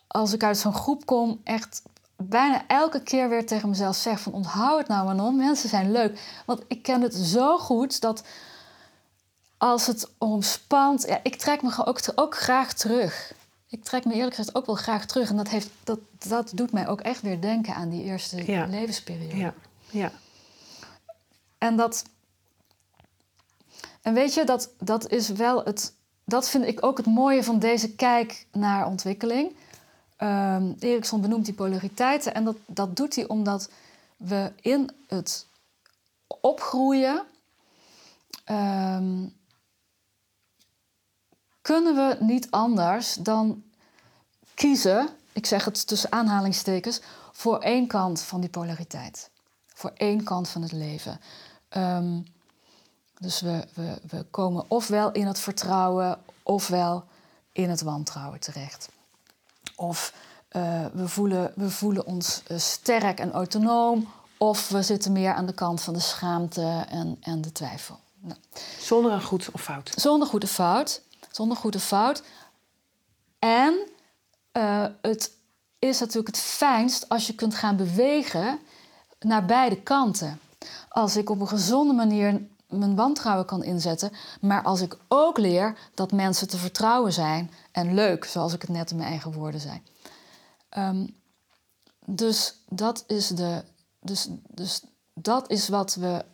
als 0.07 0.33
ik 0.33 0.43
uit 0.43 0.57
zo'n 0.57 0.73
groep 0.73 1.05
kom, 1.05 1.41
echt 1.43 1.81
bijna 2.15 2.67
elke 2.67 3.03
keer 3.03 3.29
weer 3.29 3.45
tegen 3.45 3.69
mezelf 3.69 3.95
zeg: 3.95 4.19
van 4.19 4.33
onthoud 4.33 4.77
het 4.77 4.87
nou, 4.87 5.05
Manon, 5.05 5.35
mensen 5.35 5.69
zijn 5.69 5.91
leuk. 5.91 6.41
Want 6.45 6.61
ik 6.67 6.83
ken 6.83 7.01
het 7.01 7.15
zo 7.15 7.57
goed 7.57 8.01
dat 8.01 8.23
als 9.57 9.87
het 9.87 10.09
omspant, 10.17 11.03
ja, 11.07 11.19
ik 11.23 11.35
trek 11.35 11.61
me 11.61 11.85
ook, 11.85 11.99
ook 12.15 12.37
graag 12.37 12.73
terug 12.73 13.33
ik 13.69 13.83
trek 13.83 14.05
me 14.05 14.13
eerlijk 14.13 14.35
gezegd 14.35 14.57
ook 14.57 14.65
wel 14.65 14.75
graag 14.75 15.05
terug. 15.05 15.29
En 15.29 15.37
dat, 15.37 15.49
heeft, 15.49 15.69
dat, 15.83 15.99
dat 16.27 16.51
doet 16.55 16.71
mij 16.71 16.87
ook 16.87 17.01
echt 17.01 17.21
weer 17.21 17.41
denken 17.41 17.75
aan 17.75 17.89
die 17.89 18.03
eerste 18.03 18.67
levensperiode. 18.69 19.37
Ja. 19.37 19.53
ja. 19.89 20.11
En 21.65 21.75
dat. 21.75 22.03
En 24.01 24.13
weet 24.13 24.33
je, 24.33 24.43
dat, 24.43 24.69
dat 24.79 25.09
is 25.09 25.29
wel 25.29 25.63
het. 25.63 25.93
Dat 26.25 26.49
vind 26.49 26.65
ik 26.65 26.85
ook 26.85 26.97
het 26.97 27.05
mooie 27.05 27.43
van 27.43 27.59
deze 27.59 27.95
kijk 27.95 28.47
naar 28.51 28.87
ontwikkeling. 28.87 29.55
Um, 30.17 30.75
Erikson 30.79 31.21
benoemt 31.21 31.45
die 31.45 31.53
polariteiten. 31.53 32.33
En 32.33 32.43
dat, 32.43 32.55
dat 32.65 32.95
doet 32.95 33.15
hij 33.15 33.27
omdat 33.27 33.69
we 34.17 34.51
in 34.61 34.91
het 35.07 35.47
opgroeien. 36.27 37.23
Um, 38.51 39.33
kunnen 41.61 41.95
we 41.95 42.17
niet 42.19 42.51
anders 42.51 43.13
dan 43.13 43.63
kiezen, 44.53 45.09
ik 45.31 45.45
zeg 45.45 45.65
het 45.65 45.87
tussen 45.87 46.11
aanhalingstekens, 46.11 47.01
voor 47.31 47.59
één 47.59 47.87
kant 47.87 48.21
van 48.21 48.41
die 48.41 48.49
polariteit. 48.49 49.29
Voor 49.73 49.91
één 49.95 50.23
kant 50.23 50.49
van 50.49 50.61
het 50.61 50.71
leven. 50.71 51.19
Um, 51.77 52.25
dus 53.19 53.41
we, 53.41 53.67
we, 53.73 53.99
we 54.09 54.23
komen 54.23 54.65
ofwel 54.67 55.11
in 55.11 55.27
het 55.27 55.39
vertrouwen, 55.39 56.19
ofwel 56.43 57.03
in 57.51 57.69
het 57.69 57.81
wantrouwen 57.81 58.39
terecht. 58.39 58.89
Of 59.75 60.13
uh, 60.51 60.85
we, 60.93 61.07
voelen, 61.07 61.51
we 61.55 61.69
voelen 61.69 62.05
ons 62.05 62.41
uh, 62.47 62.57
sterk 62.57 63.19
en 63.19 63.31
autonoom, 63.31 64.07
of 64.37 64.69
we 64.69 64.81
zitten 64.81 65.11
meer 65.11 65.33
aan 65.33 65.45
de 65.45 65.53
kant 65.53 65.81
van 65.81 65.93
de 65.93 65.99
schaamte 65.99 66.85
en, 66.89 67.17
en 67.21 67.41
de 67.41 67.51
twijfel. 67.51 67.99
Nou. 68.19 68.39
Zonder 68.79 69.11
een 69.11 69.23
goed 69.23 69.51
of 69.51 69.61
fout. 69.61 69.91
Zonder 69.95 70.27
goed 70.27 70.43
of 70.43 70.51
fout. 70.51 71.01
Zonder 71.31 71.57
goed 71.57 71.75
of 71.75 71.83
fout. 71.83 72.23
En 73.39 73.87
uh, 74.53 74.85
het 75.01 75.31
is 75.79 75.99
natuurlijk 75.99 76.35
het 76.35 76.39
fijnst 76.39 77.09
als 77.09 77.27
je 77.27 77.35
kunt 77.35 77.55
gaan 77.55 77.75
bewegen 77.75 78.59
naar 79.19 79.45
beide 79.45 79.81
kanten. 79.81 80.39
Als 80.89 81.15
ik 81.15 81.29
op 81.29 81.39
een 81.39 81.47
gezonde 81.47 81.93
manier 81.93 82.41
mijn 82.69 82.95
wantrouwen 82.95 83.45
kan 83.45 83.63
inzetten, 83.63 84.11
maar 84.41 84.63
als 84.63 84.81
ik 84.81 84.97
ook 85.07 85.37
leer 85.37 85.77
dat 85.93 86.11
mensen 86.11 86.47
te 86.47 86.57
vertrouwen 86.57 87.13
zijn 87.13 87.51
en 87.71 87.93
leuk, 87.93 88.25
zoals 88.25 88.53
ik 88.53 88.61
het 88.61 88.69
net 88.69 88.91
in 88.91 88.97
mijn 88.97 89.09
eigen 89.09 89.31
woorden 89.31 89.59
zei. 89.59 89.81
Um, 90.77 91.15
dus 92.05 92.55
dat 92.69 93.03
is 93.07 93.27
de. 93.27 93.63
Dus, 93.99 94.27
dus 94.47 94.81
dat 95.13 95.49
is 95.49 95.69
wat 95.69 95.95
we 95.95 96.25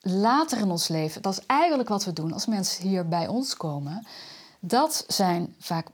later 0.00 0.58
in 0.58 0.70
ons 0.70 0.88
leven, 0.88 1.22
dat 1.22 1.32
is 1.32 1.46
eigenlijk 1.46 1.88
wat 1.88 2.04
we 2.04 2.12
doen 2.12 2.32
als 2.32 2.46
mensen 2.46 2.88
hier 2.88 3.08
bij 3.08 3.28
ons 3.28 3.56
komen 3.56 4.06
dat 4.60 5.04
zijn 5.06 5.54
vaak, 5.58 5.86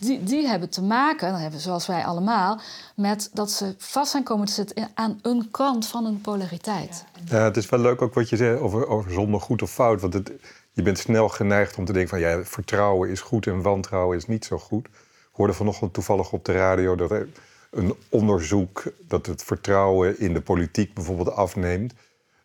die, 0.00 0.22
die 0.22 0.46
hebben 0.46 0.70
te 0.70 0.82
maken, 0.82 1.32
dan 1.32 1.40
hebben, 1.40 1.60
zoals 1.60 1.86
wij 1.86 2.04
allemaal, 2.04 2.60
met 2.96 3.30
dat 3.32 3.50
ze 3.50 3.74
vast 3.78 4.10
zijn 4.10 4.22
komen 4.22 4.46
te 4.46 4.52
zitten 4.52 4.90
aan 4.94 5.18
een 5.22 5.48
kant 5.50 5.86
van 5.86 6.06
een 6.06 6.20
polariteit. 6.20 7.04
Ja, 7.24 7.44
het 7.44 7.56
is 7.56 7.68
wel 7.68 7.80
leuk 7.80 8.02
ook 8.02 8.14
wat 8.14 8.28
je 8.28 8.36
zegt 8.36 8.60
over, 8.60 8.86
over 8.86 9.12
zonder 9.12 9.40
goed 9.40 9.62
of 9.62 9.70
fout. 9.70 10.00
Want 10.00 10.14
het, 10.14 10.32
je 10.72 10.82
bent 10.82 10.98
snel 10.98 11.28
geneigd 11.28 11.76
om 11.76 11.84
te 11.84 11.92
denken 11.92 12.10
van 12.10 12.20
ja, 12.20 12.44
vertrouwen 12.44 13.10
is 13.10 13.20
goed 13.20 13.46
en 13.46 13.62
wantrouwen 13.62 14.16
is 14.16 14.26
niet 14.26 14.44
zo 14.44 14.58
goed. 14.58 14.86
Ik 14.86 15.34
hoorde 15.44 15.52
vanochtend 15.52 15.92
toevallig 15.92 16.32
op 16.32 16.44
de 16.44 16.52
radio 16.52 16.96
dat 16.96 17.10
er 17.10 17.28
een 17.70 17.94
onderzoek 18.08 18.82
dat 19.08 19.26
het 19.26 19.42
vertrouwen 19.42 20.20
in 20.20 20.32
de 20.32 20.40
politiek 20.40 20.94
bijvoorbeeld 20.94 21.30
afneemt. 21.30 21.94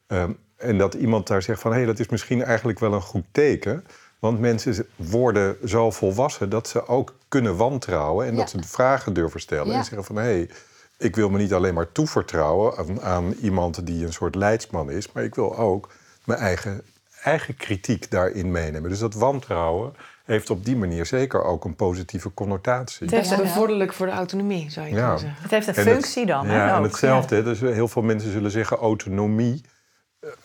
Ehm, 0.08 0.32
en 0.56 0.78
dat 0.78 0.93
iemand 0.93 1.28
daar 1.28 1.41
zegt 1.41 1.62
van 1.62 1.71
hé, 1.71 1.78
hey, 1.78 1.86
dat 1.86 1.99
is 1.99 2.10
misschien 2.10 2.43
eigenlijk 2.43 2.80
wel 2.80 2.93
een 2.93 3.02
goed 3.02 3.26
teken. 3.32 3.86
Want 4.23 4.39
mensen 4.39 4.86
worden 4.95 5.57
zo 5.65 5.91
volwassen 5.91 6.49
dat 6.49 6.67
ze 6.67 6.88
ook 6.88 7.15
kunnen 7.27 7.55
wantrouwen 7.55 8.27
en 8.27 8.36
dat 8.36 8.49
ze 8.49 8.57
vragen 8.65 9.13
durven 9.13 9.39
stellen. 9.39 9.75
En 9.75 9.83
zeggen 9.83 10.03
van 10.03 10.15
hé, 10.15 10.21
hey, 10.21 10.49
ik 10.97 11.15
wil 11.15 11.29
me 11.29 11.38
niet 11.38 11.53
alleen 11.53 11.73
maar 11.73 11.91
toevertrouwen 11.91 12.77
aan, 12.77 13.01
aan 13.01 13.33
iemand 13.41 13.86
die 13.86 14.05
een 14.05 14.13
soort 14.13 14.36
leidsman 14.36 14.89
is, 14.91 15.12
maar 15.12 15.23
ik 15.23 15.36
wil 15.36 15.57
ook 15.57 15.89
mijn 16.23 16.39
eigen, 16.39 16.81
eigen 17.23 17.55
kritiek 17.55 18.12
daarin 18.12 18.51
meenemen. 18.51 18.89
Dus 18.89 18.99
dat 18.99 19.13
wantrouwen 19.13 19.93
heeft 20.25 20.49
op 20.49 20.65
die 20.65 20.75
manier 20.77 21.05
zeker 21.05 21.43
ook 21.43 21.65
een 21.65 21.75
positieve 21.75 22.33
connotatie. 22.33 23.07
Het 23.09 23.25
Ja, 23.27 23.36
ja. 23.36 23.41
Bevorderlijk 23.41 23.93
voor 23.93 24.05
de 24.05 24.12
autonomie, 24.12 24.71
zou 24.71 24.88
je 24.88 24.93
Ja. 24.93 24.99
kunnen 25.01 25.19
zeggen. 25.19 25.41
Het 25.41 25.51
heeft 25.51 25.67
een 25.67 25.73
En 25.75 25.83
het- 25.86 25.91
functie 25.93 26.25
dan. 26.25 26.47
Ja, 26.47 26.69
en 26.73 26.77
ook. 26.79 26.86
hetzelfde. 26.86 27.43
Dus 27.43 27.59
heel 27.59 27.88
veel 27.88 28.01
mensen 28.01 28.31
zullen 28.31 28.51
zeggen 28.51 28.77
autonomie. 28.77 29.62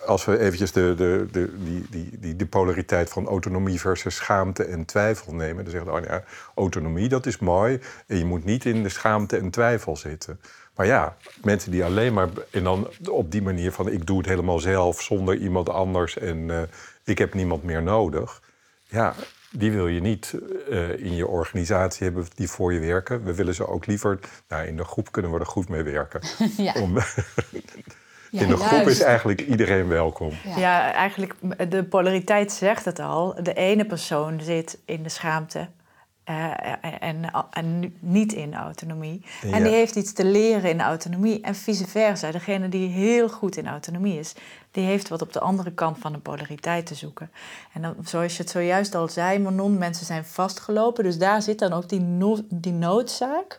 Als 0.06 0.24
we 0.24 0.38
eventjes 0.38 0.72
de, 0.72 0.94
de, 0.96 1.26
de, 1.30 1.52
die, 1.64 1.86
die, 1.90 2.18
die, 2.18 2.36
de 2.36 2.46
polariteit 2.46 3.10
van 3.10 3.26
autonomie 3.26 3.80
versus 3.80 4.16
schaamte 4.16 4.64
en 4.64 4.84
twijfel 4.84 5.34
nemen. 5.34 5.64
Dan 5.64 5.72
zeggen 5.72 5.92
we, 5.92 5.98
oh 5.98 6.04
ja, 6.04 6.24
autonomie, 6.54 7.08
dat 7.08 7.26
is 7.26 7.38
mooi. 7.38 7.80
En 8.06 8.18
je 8.18 8.24
moet 8.24 8.44
niet 8.44 8.64
in 8.64 8.82
de 8.82 8.88
schaamte 8.88 9.36
en 9.36 9.50
twijfel 9.50 9.96
zitten. 9.96 10.40
Maar 10.78 10.86
ja, 10.86 11.16
mensen 11.42 11.70
die 11.70 11.84
alleen 11.84 12.12
maar... 12.12 12.28
En 12.50 12.64
dan 12.64 12.88
op 13.10 13.30
die 13.30 13.42
manier 13.42 13.72
van, 13.72 13.92
ik 13.92 14.06
doe 14.06 14.18
het 14.18 14.26
helemaal 14.26 14.58
zelf 14.58 15.02
zonder 15.02 15.36
iemand 15.36 15.68
anders... 15.68 16.18
en 16.18 16.50
eh, 16.50 16.62
ik 17.04 17.18
heb 17.18 17.34
niemand 17.34 17.62
meer 17.62 17.82
nodig. 17.82 18.42
Ja, 18.84 19.14
die 19.50 19.72
wil 19.72 19.88
je 19.88 20.00
niet 20.00 20.34
eh, 20.70 20.98
in 20.98 21.14
je 21.14 21.26
organisatie 21.26 22.04
hebben 22.04 22.26
die 22.34 22.48
voor 22.48 22.72
je 22.72 22.80
werken. 22.80 23.24
We 23.24 23.34
willen 23.34 23.54
ze 23.54 23.66
ook 23.66 23.86
liever... 23.86 24.18
Nou, 24.48 24.66
in 24.66 24.76
de 24.76 24.84
groep 24.84 25.12
kunnen 25.12 25.32
we 25.32 25.38
er 25.38 25.46
goed 25.46 25.68
mee 25.68 25.82
werken. 25.82 26.20
Ja. 26.56 26.72
Om, 26.72 26.98
Ja, 28.30 28.40
in 28.40 28.48
de 28.48 28.56
groep 28.56 28.70
juist. 28.70 28.86
is 28.88 29.00
eigenlijk 29.00 29.40
iedereen 29.40 29.88
welkom. 29.88 30.30
Ja. 30.44 30.58
Ja, 30.58 30.92
eigenlijk 30.92 31.34
de 31.68 31.84
polariteit 31.84 32.52
zegt 32.52 32.84
het 32.84 32.98
al. 32.98 33.34
De 33.42 33.54
ene 33.54 33.84
persoon 33.84 34.40
zit 34.40 34.78
in 34.84 35.02
de 35.02 35.08
schaamte 35.08 35.68
eh, 36.24 36.50
en, 37.00 37.30
en 37.50 37.94
niet 38.00 38.32
in 38.32 38.54
autonomie. 38.54 39.24
En 39.52 39.62
die 39.62 39.72
heeft 39.72 39.96
iets 39.96 40.12
te 40.12 40.24
leren 40.24 40.70
in 40.70 40.80
autonomie 40.80 41.40
en 41.40 41.54
vice 41.54 41.86
versa. 41.86 42.30
Degene 42.30 42.68
die 42.68 42.88
heel 42.88 43.28
goed 43.28 43.56
in 43.56 43.68
autonomie 43.68 44.18
is, 44.18 44.34
die 44.70 44.84
heeft 44.84 45.08
wat 45.08 45.22
op 45.22 45.32
de 45.32 45.40
andere 45.40 45.72
kant 45.72 45.98
van 45.98 46.12
de 46.12 46.18
polariteit 46.18 46.86
te 46.86 46.94
zoeken. 46.94 47.30
En 47.72 47.82
dan, 47.82 47.94
zoals 48.04 48.36
je 48.36 48.42
het 48.42 48.50
zojuist 48.50 48.94
al 48.94 49.08
zei, 49.08 49.38
Manon, 49.38 49.78
mensen 49.78 50.06
zijn 50.06 50.24
vastgelopen. 50.24 51.04
Dus 51.04 51.18
daar 51.18 51.42
zit 51.42 51.58
dan 51.58 51.72
ook 51.72 51.88
die, 51.88 52.00
no- 52.00 52.44
die 52.48 52.72
noodzaak. 52.72 53.58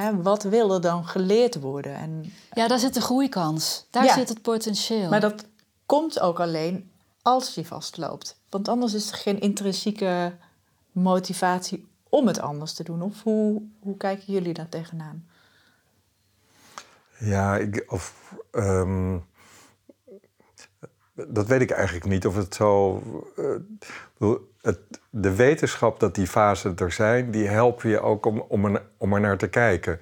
Hè, 0.00 0.22
wat 0.22 0.42
wil 0.42 0.74
er 0.74 0.80
dan 0.80 1.06
geleerd 1.06 1.60
worden? 1.60 1.94
En 1.94 2.32
Ja, 2.52 2.68
daar 2.68 2.78
zit 2.78 2.94
de 2.94 3.00
groeikans. 3.00 3.86
Daar 3.90 4.04
Ja. 4.04 4.14
zit 4.14 4.28
het 4.28 4.42
potentieel. 4.42 5.08
Maar 5.08 5.20
dat 5.20 5.44
komt 5.86 6.20
ook 6.20 6.40
alleen 6.40 6.90
als 7.22 7.54
je 7.54 7.64
vastloopt. 7.64 8.40
Want 8.50 8.68
anders 8.68 8.94
is 8.94 9.10
er 9.10 9.16
geen 9.16 9.40
intrinsieke 9.40 10.36
motivatie 10.92 11.86
om 12.08 12.26
het 12.26 12.40
anders 12.40 12.72
te 12.72 12.82
doen. 12.84 13.02
Of 13.02 13.22
hoe, 13.22 13.62
hoe 13.80 13.96
kijken 13.96 14.32
jullie 14.32 14.52
daar 14.54 14.68
tegenaan? 14.68 15.26
Ja, 17.18 17.56
ik, 17.56 17.84
of, 17.88 18.34
ehm, 18.50 19.18
dat 21.28 21.46
weet 21.46 21.60
ik 21.60 21.70
eigenlijk 21.70 22.06
niet. 22.06 22.26
Of 22.26 22.36
het 22.36 22.54
zo. 22.54 23.02
eh, 23.36 24.72
de 25.10 25.34
wetenschap 25.34 26.00
dat 26.00 26.14
die 26.14 26.26
fasen 26.26 26.76
er 26.76 26.92
zijn, 26.92 27.30
die 27.30 27.46
helpen 27.48 27.90
je 27.90 28.00
ook 28.00 28.26
om, 28.26 28.40
om, 28.48 28.64
er, 28.64 28.82
om 28.96 29.20
naar 29.20 29.38
te 29.38 29.48
kijken. 29.48 30.00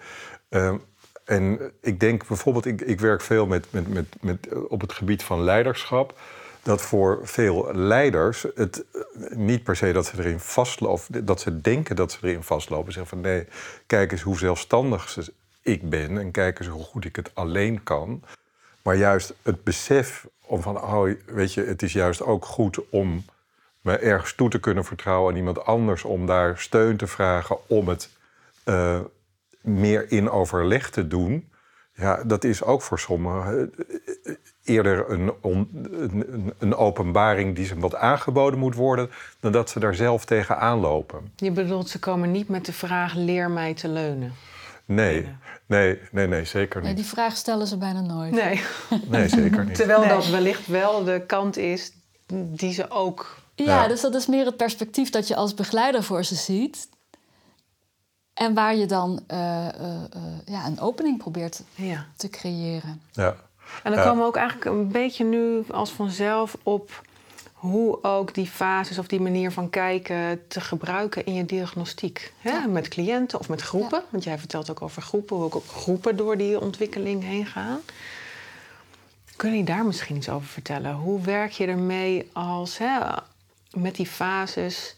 Ehm, 0.48 0.77
en 1.24 1.72
ik 1.81 2.00
denk 2.00 2.27
bijvoorbeeld, 2.27 2.66
ik, 2.66 2.81
ik 2.81 3.00
werk 3.00 3.20
veel 3.20 3.46
met, 3.46 3.66
met, 3.70 3.88
met, 3.88 4.07
met, 4.20 4.48
eh, 4.48 4.59
op 4.68 4.81
het 4.81 4.92
gebied 4.92 5.22
van 5.22 5.42
leiderschap. 5.42 6.18
Dat 6.62 6.83
voor 6.83 7.20
veel 7.22 7.74
leiders 7.74 8.46
het 8.55 8.85
eh, 8.92 9.37
niet 9.37 9.62
per 9.62 9.77
se 9.77 9.92
dat 9.92 10.07
ze 10.07 10.18
erin 10.18 10.40
vastlopen, 10.40 11.24
dat 11.24 11.40
ze 11.40 11.61
denken 11.61 11.96
dat 11.96 12.12
ze 12.12 12.18
erin 12.22 12.42
vastlopen. 12.42 12.92
Zeggen 12.92 13.11
van 13.11 13.20
nee, 13.20 13.46
kijk 13.87 14.12
eens 14.12 14.22
hoe 14.22 14.38
zelfstandig 14.38 15.09
ze- 15.09 15.33
ik 15.62 15.90
ben 15.90 16.18
en 16.18 16.31
kijk 16.31 16.59
eens 16.59 16.68
hoe 16.68 16.83
goed 16.85 17.05
ik 17.05 17.16
het 17.16 17.31
alleen 17.35 17.83
kan. 17.83 18.22
Maar 18.83 18.96
juist 18.96 19.35
het 19.42 19.64
besef 19.64 20.27
om 20.46 20.62
van, 20.62 20.83
oh, 20.83 21.09
weet 21.26 21.54
je, 21.54 21.64
het 21.64 21.83
is 21.83 21.92
juist 21.92 22.22
ook 22.22 22.44
goed 22.44 22.88
om 22.88 23.24
me 23.80 23.96
ergens 23.96 24.35
toe 24.35 24.50
te 24.50 24.61
kunnen 24.61 24.85
vertrouwen 24.85 25.30
aan 25.33 25.38
iemand 25.38 25.64
anders, 25.64 26.04
om 26.04 26.26
daar 26.26 26.59
steun 26.59 26.96
te 26.96 27.07
vragen, 27.07 27.57
om 27.68 27.88
het 27.88 28.11
eh, 28.64 29.00
meer 29.61 30.11
in 30.12 30.30
overleg 30.30 30.90
te 30.90 31.07
doen. 31.09 31.48
Ja, 31.96 32.24
dat 32.24 32.44
is 32.44 32.62
ook 32.64 32.83
voor 32.83 32.98
sommigen 32.98 33.72
eh, 34.24 34.35
eerder 34.64 35.11
een, 35.11 35.33
on- 35.40 35.68
een, 35.72 36.24
een- 36.33 36.52
een 36.59 36.74
openbaring 36.74 37.54
die 37.57 37.64
ze 37.66 37.78
wat 37.78 37.94
aangeboden 37.94 38.59
moet 38.59 38.74
worden, 38.74 39.11
dan 39.40 39.52
dat 39.52 39.70
ze 39.70 39.80
daar 39.80 39.94
zelf 39.94 40.24
tegen 40.24 40.59
aanlopen. 40.59 41.33
Je 41.37 41.50
bedoelt, 41.50 41.88
ze 41.88 41.98
komen 41.98 42.30
niet 42.30 42.48
met 42.48 42.66
de 42.66 42.72
vraag: 42.72 43.14
leer 43.14 43.50
mij 43.50 43.74
te 43.74 43.88
leunen. 43.88 44.33
Nee, 44.85 45.28
nee, 45.66 45.98
nee, 46.12 46.27
nee, 46.27 46.44
zeker 46.44 46.81
Nee, 46.81 46.88
niet. 46.88 46.96
die 46.96 47.07
vraag 47.11 47.37
stellen 47.37 47.66
ze 47.66 47.77
bijna 47.77 48.00
nooit. 48.00 48.31
Nee. 48.33 48.62
Nee, 49.07 49.29
zeker 49.29 49.64
niet. 49.66 49.74
Terwijl 49.74 50.00
Nee. 50.00 50.09
dat 50.09 50.27
wellicht 50.29 50.66
wel 50.66 51.05
de 51.05 51.22
kant 51.27 51.57
is 51.57 51.92
die 52.27 52.72
ze 52.72 52.90
ook. 52.90 53.38
Ja, 53.55 53.64
Ja. 53.64 53.88
dus 53.88 54.00
dat 54.00 54.14
is 54.14 54.27
meer 54.27 54.44
het 54.46 54.57
perspectief 54.57 55.11
dat 55.11 55.29
je 55.29 55.37
als 55.37 55.55
begeleider 55.55 56.03
voor 56.03 56.24
ze 56.24 56.35
ziet. 56.35 56.88
En 58.35 58.55
waar 58.55 58.74
je 58.77 58.87
dan 58.87 59.22
eh, 59.27 59.68
eh, 59.68 59.74
eh, 59.94 60.22
ja, 60.44 60.66
een 60.66 60.81
opening 60.81 61.18
probeert 61.18 61.62
Ja. 61.74 62.07
te 62.16 62.29
creëren. 62.29 63.03
Ja. 63.12 63.37
En 63.83 63.90
dan 63.92 64.00
Ja. 64.00 64.03
komen 64.07 64.18
we 64.22 64.29
ook 64.29 64.37
eigenlijk 64.37 64.66
een 64.70 64.88
beetje 64.88 65.24
nu 65.24 65.64
als 65.70 65.90
vanzelf 65.90 66.57
op 66.62 67.00
hoe 67.64 68.03
ook 68.03 68.35
die 68.35 68.46
fases 68.46 68.98
of 68.98 69.07
die 69.07 69.20
manier 69.20 69.50
van 69.50 69.70
kijken 69.70 70.42
te 70.48 70.61
gebruiken 70.61 71.27
in 71.27 71.35
je 71.35 71.44
diagnostiek. 71.44 72.33
Hè? 72.38 72.50
Ja. 72.50 72.66
Met 72.66 72.88
cliënten 72.88 73.38
of 73.38 73.48
met 73.48 73.61
groepen. 73.61 74.03
Want 74.11 74.24
jij 74.24 74.38
vertelt 74.38 74.70
ook 74.70 74.83
over 74.83 75.03
groepen, 75.03 75.37
hoe 75.37 75.44
ook 75.44 75.64
groepen 75.66 76.16
door 76.16 76.37
die 76.37 76.61
ontwikkeling 76.61 77.22
heen 77.22 77.46
gaan. 77.46 77.81
Kun 79.37 79.57
je 79.57 79.64
daar 79.64 79.85
misschien 79.85 80.16
iets 80.16 80.29
over 80.29 80.48
vertellen? 80.48 80.92
Hoe 80.92 81.20
werk 81.20 81.50
je 81.50 81.66
ermee 81.66 82.31
als, 82.33 82.79
hè, 82.79 82.98
met 83.72 83.94
die 83.94 84.07
fases 84.07 84.96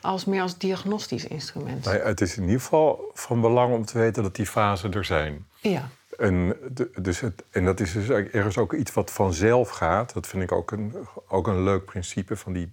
als 0.00 0.24
meer 0.24 0.42
als 0.42 0.58
diagnostisch 0.58 1.26
instrument? 1.26 1.84
Nou 1.84 1.96
ja, 1.96 2.04
het 2.04 2.20
is 2.20 2.36
in 2.36 2.42
ieder 2.42 2.60
geval 2.60 3.10
van 3.14 3.40
belang 3.40 3.74
om 3.74 3.84
te 3.84 3.98
weten 3.98 4.22
dat 4.22 4.36
die 4.36 4.46
fasen 4.46 4.92
er 4.92 5.04
zijn. 5.04 5.46
Ja. 5.60 5.88
En, 6.16 6.56
dus 7.00 7.20
het, 7.20 7.44
en 7.50 7.64
dat 7.64 7.80
is 7.80 7.92
dus 7.92 8.08
ergens 8.08 8.58
ook 8.58 8.72
iets 8.72 8.92
wat 8.92 9.12
vanzelf 9.12 9.68
gaat. 9.68 10.12
Dat 10.12 10.26
vind 10.26 10.42
ik 10.42 10.52
ook 10.52 10.70
een, 10.70 10.94
ook 11.28 11.46
een 11.46 11.62
leuk 11.62 11.84
principe 11.84 12.36
van 12.36 12.52
die, 12.52 12.72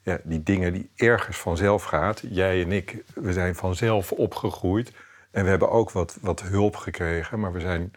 ja, 0.00 0.18
die 0.24 0.42
dingen 0.42 0.72
die 0.72 0.90
ergens 0.96 1.36
vanzelf 1.36 1.84
gaat. 1.84 2.22
Jij 2.30 2.62
en 2.62 2.72
ik, 2.72 3.04
we 3.14 3.32
zijn 3.32 3.54
vanzelf 3.54 4.12
opgegroeid. 4.12 4.92
En 5.30 5.44
we 5.44 5.50
hebben 5.50 5.70
ook 5.70 5.90
wat, 5.90 6.18
wat 6.20 6.42
hulp 6.42 6.76
gekregen. 6.76 7.40
Maar 7.40 7.52
we 7.52 7.60
zijn, 7.60 7.92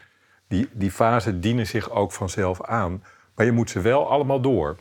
die, 0.48 0.68
die 0.72 0.90
fasen 0.90 1.40
dienen 1.40 1.66
zich 1.66 1.90
ook 1.90 2.12
vanzelf 2.12 2.62
aan. 2.62 3.04
Maar 3.34 3.46
je 3.46 3.52
moet 3.52 3.70
ze 3.70 3.80
wel 3.80 4.10
allemaal 4.10 4.40
door. 4.40 4.76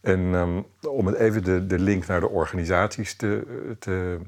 En 0.00 0.34
ehm, 0.34 0.62
om 0.88 1.06
het 1.06 1.16
even 1.16 1.44
de, 1.44 1.66
de 1.66 1.78
link 1.78 2.06
naar 2.06 2.20
de 2.20 2.28
organisaties 2.28 3.14
te, 3.14 3.76
te, 3.78 4.20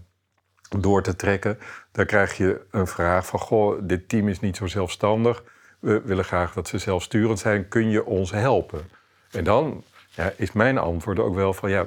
door 0.69 1.03
te 1.03 1.17
trekken, 1.17 1.59
dan 1.93 2.07
krijg 2.07 2.37
je 2.37 2.61
een 2.71 2.87
vraag 2.87 3.27
van: 3.27 3.41
Goh, 3.41 3.79
dit 3.83 4.09
team 4.09 4.29
is 4.29 4.41
niet 4.41 4.57
zo 4.57 4.67
zelfstandig. 4.67 5.43
We 5.79 6.01
willen 6.05 6.25
graag 6.25 6.53
dat 6.53 6.69
ze 6.69 6.79
zelfsturend 6.79 7.39
zijn. 7.39 7.69
Kun 7.69 7.91
je 7.91 8.05
ons 8.05 8.31
helpen? 8.31 8.81
En 9.31 9.45
dan 9.45 9.85
ja, 10.11 10.33
is 10.37 10.53
mijn 10.53 10.79
antwoord 10.79 11.19
ook 11.19 11.35
wel 11.35 11.53
van 11.53 11.71
ja, 11.71 11.87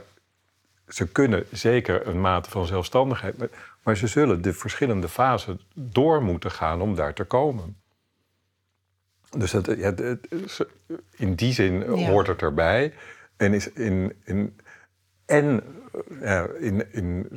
ze 0.88 1.08
kunnen 1.08 1.46
zeker 1.52 2.08
een 2.08 2.22
mate 2.22 2.50
van 2.50 2.65
zelfstandigheid, 2.65 3.38
maar, 3.38 3.50
maar 3.84 3.98
ze 3.98 4.08
zullen 4.08 4.42
de 4.42 4.54
verschillende 4.54 5.10
fasen 5.10 5.60
door 5.74 6.24
moeten 6.24 6.52
gaan 6.52 6.82
om 6.82 6.96
daar 6.96 7.13
te 7.13 7.24
komen. 7.24 7.78
Dus 9.38 9.52
dat, 9.52 9.65
ja, 9.78 9.94
in 11.15 11.36
die 11.36 11.54
zin 11.54 11.98
Ja. 11.98 12.10
hoort 12.10 12.28
het 12.28 12.42
erbij. 12.42 12.94
En, 13.38 13.54
is 13.54 13.72
in, 13.72 14.15
in, 14.24 14.60
en 15.26 15.63
ja, 16.22 16.48
in, 16.60 16.94
in, 16.94 17.28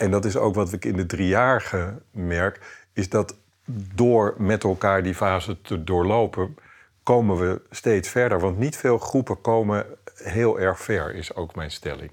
en 0.00 0.10
dat 0.10 0.24
is 0.24 0.36
ook 0.36 0.54
wat 0.54 0.72
ik 0.72 0.84
in 0.84 0.96
de 0.96 1.06
driejarige 1.06 2.02
merk, 2.10 2.84
is 2.92 3.08
dat 3.08 3.36
door 3.94 4.34
met 4.38 4.64
elkaar 4.64 5.02
die 5.02 5.14
fase 5.14 5.60
te 5.60 5.84
doorlopen, 5.84 6.56
komen 7.02 7.36
we 7.36 7.62
steeds 7.70 8.08
verder. 8.08 8.40
Want 8.40 8.58
niet 8.58 8.76
veel 8.76 8.98
groepen 8.98 9.40
komen 9.40 9.86
heel 10.14 10.60
erg 10.60 10.80
ver, 10.80 11.14
is 11.14 11.34
ook 11.34 11.54
mijn 11.54 11.70
stelling. 11.70 12.10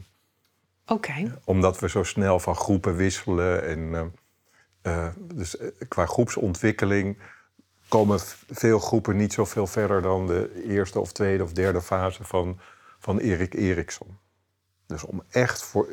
Oké. 0.85 1.39
Omdat 1.43 1.79
we 1.79 1.89
zo 1.89 2.03
snel 2.03 2.39
van 2.39 2.55
groepen 2.55 2.95
wisselen. 2.95 3.63
En, 3.63 3.93
eh, 4.81 5.05
eh, 5.05 5.13
dus 5.19 5.57
eh, 5.57 5.67
qua 5.87 6.05
groepsontwikkeling 6.05 7.17
komen 7.87 8.19
veel 8.49 8.79
groepen 8.79 9.17
niet 9.17 9.33
zoveel 9.33 9.67
verder 9.67 10.01
dan 10.01 10.27
de 10.27 10.63
eerste 10.67 10.99
of 10.99 11.11
tweede 11.11 11.43
of 11.43 11.53
derde 11.53 11.81
fase 11.81 12.23
van, 12.23 12.59
van 12.99 13.17
Erik 13.17 13.53
Eriksson. 13.53 14.17
Dus 14.87 15.03
om 15.03 15.23
echt 15.29 15.63
voor 15.63 15.87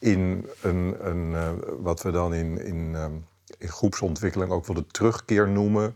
in 0.00 0.48
een, 0.62 1.06
een 1.06 1.34
eh, 1.34 1.52
wat 1.78 2.02
we 2.02 2.10
dan 2.10 2.34
in, 2.34 2.64
in, 2.64 2.94
ehm, 2.94 3.14
in 3.58 3.68
groepsontwikkeling 3.68 4.50
ook 4.50 4.66
wel 4.66 4.76
de 4.76 4.86
terugkeer 4.86 5.48
noemen. 5.48 5.94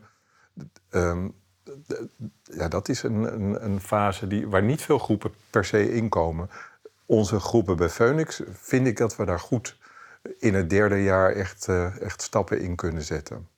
ehm, 0.90 1.28
ja, 2.42 2.68
dat 2.68 2.88
is 2.88 3.02
een, 3.02 3.34
een, 3.34 3.64
een 3.64 3.80
fase 3.80 4.26
die, 4.26 4.48
waar 4.48 4.62
niet 4.62 4.82
veel 4.82 4.98
groepen 4.98 5.34
per 5.50 5.64
se 5.64 5.94
inkomen. 5.94 6.50
Onze 7.06 7.40
groepen 7.40 7.76
bij 7.76 7.88
Phoenix 7.88 8.42
vind 8.52 8.86
ik 8.86 8.96
dat 8.96 9.16
we 9.16 9.24
daar 9.24 9.40
goed 9.40 9.76
in 10.38 10.54
het 10.54 10.70
derde 10.70 11.02
jaar 11.02 11.32
echt, 11.32 11.68
eh, 11.68 12.00
echt 12.00 12.22
stappen 12.22 12.60
in 12.60 12.76
kunnen 12.76 13.02
zetten. 13.02 13.48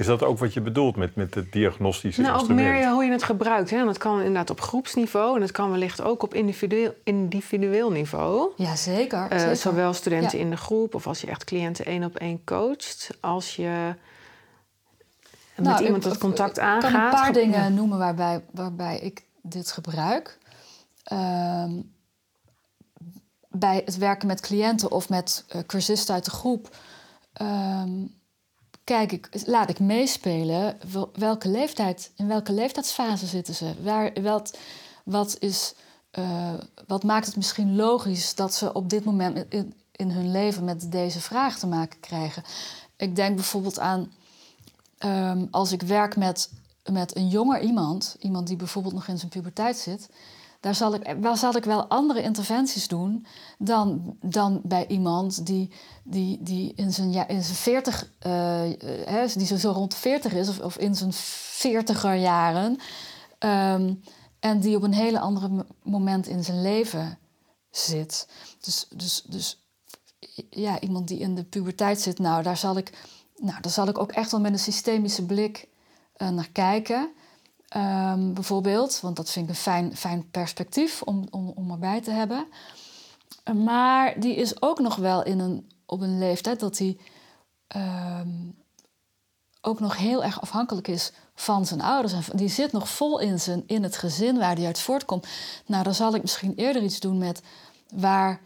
Is 0.00 0.06
dat 0.06 0.22
ook 0.22 0.38
wat 0.38 0.52
je 0.54 0.60
bedoelt 0.60 0.96
met, 0.96 1.14
met 1.14 1.34
het 1.34 1.52
diagnostische 1.52 2.20
Nou, 2.20 2.32
ook 2.34 2.38
instrument? 2.40 2.68
meer 2.74 2.90
hoe 2.90 3.04
je 3.04 3.10
het 3.10 3.22
gebruikt. 3.22 3.70
Hè? 3.70 3.78
En 3.78 3.86
dat 3.86 3.98
kan 3.98 4.18
inderdaad 4.18 4.50
op 4.50 4.60
groepsniveau 4.60 5.34
en 5.34 5.40
dat 5.40 5.50
kan 5.50 5.70
wellicht 5.70 6.02
ook 6.02 6.22
op 6.22 6.34
individueel, 6.34 6.94
individueel 7.04 7.90
niveau. 7.90 8.52
Ja, 8.56 8.76
zeker. 8.76 9.26
Eh, 9.30 9.38
zeker. 9.38 9.56
zowel 9.56 9.92
studenten 9.92 10.38
Ja. 10.38 10.44
in 10.44 10.50
de 10.50 10.56
groep 10.56 10.94
of 10.94 11.06
als 11.06 11.20
je 11.20 11.26
echt 11.26 11.44
cliënten 11.44 11.84
één 11.84 12.04
op 12.04 12.16
één 12.16 12.44
coacht. 12.44 13.10
Als 13.20 13.56
je 13.56 13.94
met 15.56 15.66
Nou, 15.66 15.84
iemand 15.84 16.04
ik- 16.04 16.10
het 16.10 16.20
contact 16.20 16.56
Ik 16.56 16.62
aangaat. 16.62 16.92
kan 16.92 17.00
een 17.04 17.10
paar 17.10 17.24
Ge- 17.26 17.32
dingen 17.32 17.62
ja. 17.62 17.68
noemen 17.68 17.98
waarbij, 17.98 18.44
waarbij 18.50 18.98
ik 18.98 19.24
dit 19.42 19.72
gebruik. 19.72 20.38
Ehm, 21.04 21.72
bij 23.48 23.82
het 23.84 23.96
werken 23.96 24.26
met 24.26 24.40
cliënten 24.40 24.90
of 24.90 25.08
met 25.08 25.44
eh, 25.48 25.60
cursisten 25.66 26.14
uit 26.14 26.24
de 26.24 26.30
groep... 26.30 26.68
ehm, 27.32 27.90
kijk 28.84 29.12
ik, 29.12 29.28
laat 29.46 29.68
ik 29.68 29.78
meespelen 29.78 30.78
wel- 30.92 31.10
welke 31.14 31.48
leeftijd, 31.48 32.10
in 32.16 32.28
welke 32.28 32.52
leeftijdsfase 32.52 33.26
zitten 33.26 33.54
ze. 33.54 33.74
Waar, 33.82 34.12
wat, 34.22 34.58
wat, 35.04 35.36
is, 35.38 35.74
eh, 36.10 36.54
wat 36.86 37.02
maakt 37.02 37.26
het 37.26 37.36
misschien 37.36 37.76
logisch 37.76 38.34
dat 38.34 38.54
ze 38.54 38.72
op 38.72 38.90
dit 38.90 39.04
moment 39.04 39.44
in, 39.48 39.74
in 39.92 40.10
hun 40.10 40.30
leven 40.30 40.64
met 40.64 40.92
deze 40.92 41.20
vraag 41.20 41.58
te 41.58 41.66
maken 41.66 42.00
krijgen? 42.00 42.42
Ik 42.96 43.16
denk 43.16 43.34
bijvoorbeeld 43.34 43.78
aan 43.78 44.10
Ehm, 45.00 45.46
als 45.50 45.72
ik 45.72 45.82
werk 45.82 46.16
met, 46.16 46.50
met 46.90 47.16
een 47.16 47.28
jonger 47.28 47.60
iemand, 47.60 48.16
iemand 48.18 48.46
die 48.46 48.56
bijvoorbeeld 48.56 48.94
nog 48.94 49.06
in 49.06 49.18
zijn 49.18 49.30
puberteit 49.30 49.76
zit, 49.76 50.08
daar 50.60 50.74
zal 50.74 50.94
ik, 50.94 51.16
wel, 51.20 51.36
zal 51.36 51.56
ik 51.56 51.64
wel 51.64 51.86
andere 51.86 52.22
interventies 52.22 52.88
doen 52.88 53.26
dan, 53.58 54.16
dan 54.20 54.60
bij 54.64 54.86
iemand 54.86 55.46
die, 55.46 55.70
die, 56.04 56.42
die 56.42 56.72
in 56.74 56.92
zijn, 56.92 57.12
ja, 57.12 57.28
in 57.28 57.42
zijn 57.42 57.56
40, 57.56 58.12
eh, 58.18 58.64
eh, 58.64 59.06
hè, 59.08 59.26
die 59.34 59.46
zo, 59.46 59.56
zo 59.56 59.70
rond 59.70 59.90
de 59.90 59.96
40 59.96 60.32
is, 60.32 60.48
of, 60.48 60.60
of 60.60 60.78
in 60.78 60.94
zijn 60.94 61.12
40er 61.12 62.20
jaren, 62.20 62.78
ehm, 63.38 63.94
en 64.40 64.60
die 64.60 64.76
op 64.76 64.82
een 64.82 64.92
hele 64.92 65.20
andere 65.20 65.66
moment 65.82 66.26
in 66.26 66.44
zijn 66.44 66.62
leven 66.62 67.18
zit. 67.70 68.28
Dus, 68.60 68.86
dus, 68.90 69.22
dus 69.22 69.64
ja, 70.50 70.80
iemand 70.80 71.08
die 71.08 71.18
in 71.18 71.34
de 71.34 71.44
puberteit 71.44 72.00
zit, 72.00 72.18
nou, 72.18 72.42
daar 72.42 72.56
zal 72.56 72.76
ik, 72.76 72.92
nou, 73.36 73.60
daar 73.60 73.72
zal 73.72 73.88
ik 73.88 73.98
ook 73.98 74.12
echt 74.12 74.30
wel 74.30 74.40
met 74.40 74.52
een 74.52 74.58
systemische 74.58 75.26
blik 75.26 75.68
eh, 76.16 76.28
naar 76.28 76.48
kijken. 76.52 77.10
Ehm, 77.70 78.32
bijvoorbeeld, 78.32 79.00
want 79.00 79.16
dat 79.16 79.30
vind 79.30 79.44
ik 79.44 79.50
een 79.50 79.60
fijn, 79.60 79.96
fijn 79.96 80.30
perspectief 80.30 81.02
om, 81.02 81.26
om, 81.30 81.52
om 81.54 81.70
erbij 81.70 82.00
te 82.00 82.10
hebben. 82.10 82.46
Maar 83.64 84.20
die 84.20 84.34
is 84.34 84.62
ook 84.62 84.78
nog 84.78 84.96
wel 84.96 85.24
in 85.24 85.38
een, 85.38 85.70
op 85.86 86.00
een 86.00 86.18
leeftijd 86.18 86.60
dat 86.60 86.78
hij 86.78 86.98
ehm, 87.66 88.28
ook 89.60 89.80
nog 89.80 89.96
heel 89.96 90.24
erg 90.24 90.40
afhankelijk 90.40 90.88
is 90.88 91.12
van 91.34 91.66
zijn 91.66 91.80
ouders. 91.80 92.12
En 92.12 92.36
die 92.36 92.48
zit 92.48 92.72
nog 92.72 92.88
vol 92.88 93.20
in, 93.20 93.40
zijn, 93.40 93.62
in 93.66 93.82
het 93.82 93.96
gezin 93.96 94.38
waar 94.38 94.56
hij 94.56 94.66
uit 94.66 94.80
voortkomt. 94.80 95.26
Nou, 95.66 95.84
dan 95.84 95.94
zal 95.94 96.14
ik 96.14 96.22
misschien 96.22 96.54
eerder 96.54 96.82
iets 96.82 97.00
doen 97.00 97.18
met 97.18 97.42
waar, 97.94 98.40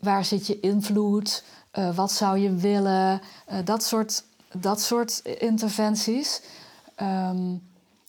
waar 0.00 0.24
zit 0.24 0.46
je 0.46 0.60
invloed? 0.60 1.44
Eh, 1.70 1.96
wat 1.96 2.12
zou 2.12 2.38
je 2.38 2.54
willen? 2.54 3.20
Eh, 3.46 3.58
dat, 3.64 3.82
soort, 3.82 4.24
dat 4.52 4.80
soort 4.80 5.18
interventies. 5.24 6.40
Ehm, 6.94 7.56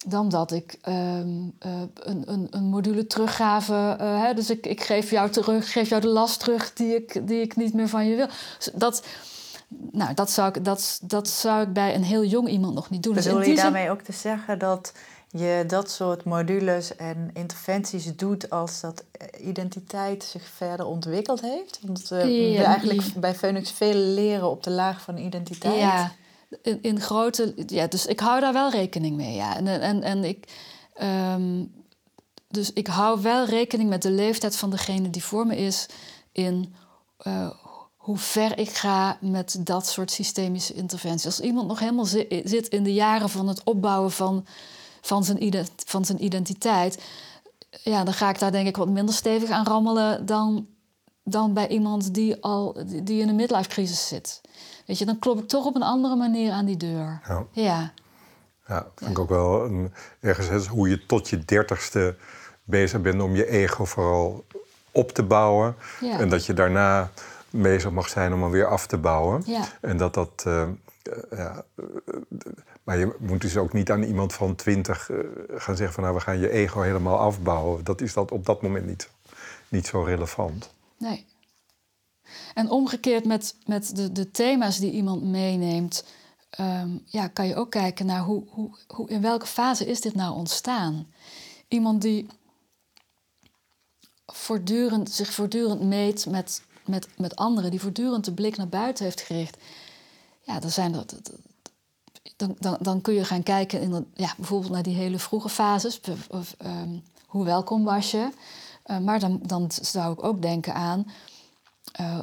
dan 0.07 0.29
dat 0.29 0.51
ik 0.51 0.77
ehm, 0.81 1.27
eh, 1.59 1.81
een, 1.93 2.23
een, 2.31 2.47
een 2.51 2.63
module 2.63 3.07
teruggave. 3.07 3.95
eh, 3.99 4.21
hè, 4.23 4.33
dus 4.33 4.49
ik, 4.49 4.65
ik 4.65 4.81
geef 4.83 5.09
jou 5.12 5.29
terug, 5.29 5.71
geef 5.71 5.89
jou 5.89 6.01
de 6.01 6.07
last 6.07 6.39
terug 6.39 6.73
die 6.73 6.95
ik, 6.95 7.27
die 7.27 7.41
ik 7.41 7.55
niet 7.55 7.73
meer 7.73 7.88
van 7.89 8.05
je 8.07 8.15
wil. 8.15 8.27
Dus 8.57 8.69
Dat, 8.73 9.03
nou, 9.91 10.13
dat, 10.13 10.31
zou 10.31 10.47
ik, 10.47 10.65
dat, 10.65 10.99
dat 11.03 11.27
zou 11.27 11.62
ik 11.62 11.73
bij 11.73 11.95
een 11.95 12.03
heel 12.03 12.23
jong 12.23 12.49
iemand 12.49 12.73
nog 12.73 12.89
niet 12.89 13.03
doen. 13.03 13.13
Dus 13.13 13.23
Bedoel 13.23 13.39
die 13.39 13.49
je 13.49 13.55
zin- 13.55 13.63
daarmee 13.63 13.89
ook 13.91 14.01
te 14.01 14.12
zeggen 14.12 14.59
dat 14.59 14.93
je 15.31 15.63
dat 15.67 15.91
soort 15.91 16.23
modules 16.23 16.95
en 16.95 17.29
interventies 17.33 18.15
doet 18.15 18.49
als 18.49 18.79
dat 18.81 19.03
eh, 19.12 19.47
identiteit 19.47 20.23
zich 20.23 20.43
verder 20.55 20.85
ontwikkeld 20.85 21.41
heeft? 21.41 21.79
Want 21.85 22.07
we 22.07 22.15
Ja, 22.51 22.63
eigenlijk 22.63 23.01
bij 23.15 23.35
Phoenix 23.35 23.71
veel 23.71 23.93
leren 23.93 24.49
op 24.49 24.63
de 24.63 24.69
laag 24.71 25.01
van 25.01 25.17
identiteit. 25.17 25.79
Ja, 25.79 26.12
in, 26.81 27.01
grote. 27.01 27.53
Ja, 27.65 27.88
dus 27.88 28.05
ik 28.05 28.19
hou 28.19 28.39
daar 28.39 28.53
wel 28.53 28.69
rekening 28.69 29.15
mee. 29.15 29.35
Ja. 29.35 29.55
En, 29.57 29.67
en, 29.67 30.01
en 30.03 30.23
ik. 30.23 30.47
ehm, 30.93 31.65
dus 32.47 32.73
ik 32.73 32.88
hou 32.88 33.21
wel 33.21 33.45
rekening 33.45 33.89
met 33.89 34.01
de 34.01 34.12
leeftijd 34.12 34.55
van 34.55 34.69
degene 34.69 35.09
die 35.09 35.23
voor 35.23 35.45
me 35.47 35.55
is. 35.57 35.85
In 36.31 36.73
eh, 37.17 37.49
hoe 37.95 38.17
ver 38.17 38.57
ik 38.57 38.69
ga 38.69 39.17
met 39.21 39.57
dat 39.59 39.88
soort 39.88 40.12
systemische 40.12 40.73
interventies. 40.73 41.25
Als 41.25 41.39
iemand 41.39 41.67
nog 41.67 41.79
helemaal 41.79 42.05
zi- 42.05 42.41
zit 42.43 42.67
in 42.67 42.83
de 42.83 42.93
jaren 42.93 43.29
van 43.29 43.47
het 43.47 43.63
opbouwen 43.63 44.12
van, 44.12 44.45
van, 45.01 45.23
zijn, 45.23 45.67
van 45.85 46.05
zijn 46.05 46.23
identiteit. 46.23 47.03
Ja, 47.83 48.03
dan 48.03 48.13
ga 48.13 48.29
ik 48.29 48.39
daar 48.39 48.51
denk 48.51 48.67
ik 48.67 48.77
wat 48.77 48.89
minder 48.89 49.15
stevig 49.15 49.49
aan 49.49 49.65
rammelen 49.65 50.25
dan, 50.25 50.67
dan 51.23 51.53
bij 51.53 51.67
iemand 51.67 52.13
die 52.13 52.41
al 52.43 52.77
die 53.03 53.21
in 53.21 53.29
een 53.29 53.35
midlife 53.35 53.69
crisis 53.69 54.07
zit. 54.07 54.41
Weet 54.89 54.97
je, 54.97 55.06
dan 55.06 55.19
klop 55.19 55.39
ik 55.39 55.47
toch 55.47 55.65
op 55.65 55.75
een 55.75 55.84
andere 55.84 56.15
manier 56.15 56.52
aan 56.52 56.65
die 56.65 56.78
deur. 56.78 57.21
Ja. 57.28 57.45
Ja, 57.52 57.91
Ja, 58.67 58.88
vind 58.95 59.12
ik 59.12 59.19
ook 59.19 59.30
wel 59.30 59.65
een, 59.65 59.93
ergens 60.19 60.67
hoe 60.67 60.89
je 60.89 61.06
tot 61.06 61.30
je 61.30 61.45
dertigste 61.45 62.15
bezig 62.63 63.02
bent 63.02 63.21
om 63.21 63.36
je 63.36 63.47
ego 63.47 63.86
vooral 63.86 64.45
op 64.91 65.12
te 65.12 65.23
bouwen. 65.23 65.75
Ja. 66.02 66.19
En 66.19 66.30
dat 66.30 66.45
je 66.45 66.54
daarna 66.54 67.12
bezig 67.49 67.91
mag 67.91 68.10
zijn 68.10 68.34
om 68.34 68.41
hem 68.41 68.52
weer 68.52 68.65
af 68.65 68.88
te 68.88 68.97
bouwen. 68.97 69.43
Ja. 69.45 69.63
En 69.82 69.97
dat 69.97 70.13
dat. 70.13 70.43
eh, 70.45 70.62
eh, 70.62 70.69
ja, 71.32 71.63
eh, 71.75 71.86
maar 72.84 72.97
je 72.97 73.15
moet 73.19 73.41
dus 73.41 73.58
ook 73.58 73.73
niet 73.73 73.91
aan 73.91 74.04
iemand 74.04 74.34
van 74.34 74.56
twintig 74.56 75.10
gaan 75.56 75.75
zeggen 75.75 75.93
van 75.93 76.04
nou 76.04 76.15
we 76.15 76.21
gaan 76.21 76.39
je 76.39 76.49
ego 76.49 76.82
helemaal 76.82 77.17
afbouwen. 77.19 77.84
Dat 77.84 78.02
is 78.02 78.13
dat 78.13 78.32
op 78.32 78.45
dat 78.45 78.62
moment 78.62 78.86
niet, 78.86 79.10
niet 79.67 79.88
zo 79.88 80.02
relevant. 80.02 80.73
nee. 80.97 81.25
En 82.53 82.69
omgekeerd 82.69 83.25
met, 83.25 83.55
met 83.65 83.95
de, 83.95 84.12
de 84.12 84.31
thema's 84.31 84.77
die 84.77 84.91
iemand 84.91 85.23
meeneemt, 85.23 86.03
ehm, 86.49 86.97
ja, 87.05 87.27
kan 87.27 87.47
je 87.47 87.55
ook 87.55 87.71
kijken 87.71 88.05
naar 88.05 88.23
hoe, 88.23 88.43
hoe, 88.49 88.69
hoe, 88.88 89.09
in 89.09 89.21
welke 89.21 89.45
fase 89.45 89.85
is 89.85 90.01
dit 90.01 90.15
nou 90.15 90.35
ontstaan. 90.35 91.07
Iemand 91.67 92.01
die 92.01 92.27
voortdurend, 94.25 95.12
zich 95.12 95.33
voortdurend 95.33 95.81
meet 95.81 96.25
met, 96.25 96.62
met, 96.85 97.07
met 97.17 97.35
anderen, 97.35 97.71
die 97.71 97.81
voortdurend 97.81 98.25
de 98.25 98.33
blik 98.33 98.57
naar 98.57 98.67
buiten 98.69 99.05
heeft 99.05 99.21
gericht. 99.21 99.57
Ja, 100.41 100.59
dan 100.59 100.69
zijn 100.69 100.91
dat. 100.91 101.15
Dan, 102.35 102.55
dan, 102.59 102.77
dan 102.81 103.01
kun 103.01 103.13
je 103.13 103.25
gaan 103.25 103.43
kijken 103.43 103.81
in, 103.81 104.07
ja, 104.13 104.33
bijvoorbeeld 104.38 104.71
naar 104.71 104.83
die 104.83 104.95
hele 104.95 105.19
vroege 105.19 105.49
fases. 105.49 105.99
Of, 106.29 106.55
ehm, 106.57 106.97
hoe 107.25 107.45
welkom 107.45 107.83
was 107.83 108.12
je? 108.12 108.29
Eh, 108.83 108.99
maar 108.99 109.19
dan, 109.19 109.39
dan 109.45 109.71
zou 109.81 110.13
ik 110.13 110.23
ook 110.23 110.41
denken 110.41 110.73
aan. 110.73 111.12
eh, 111.91 112.19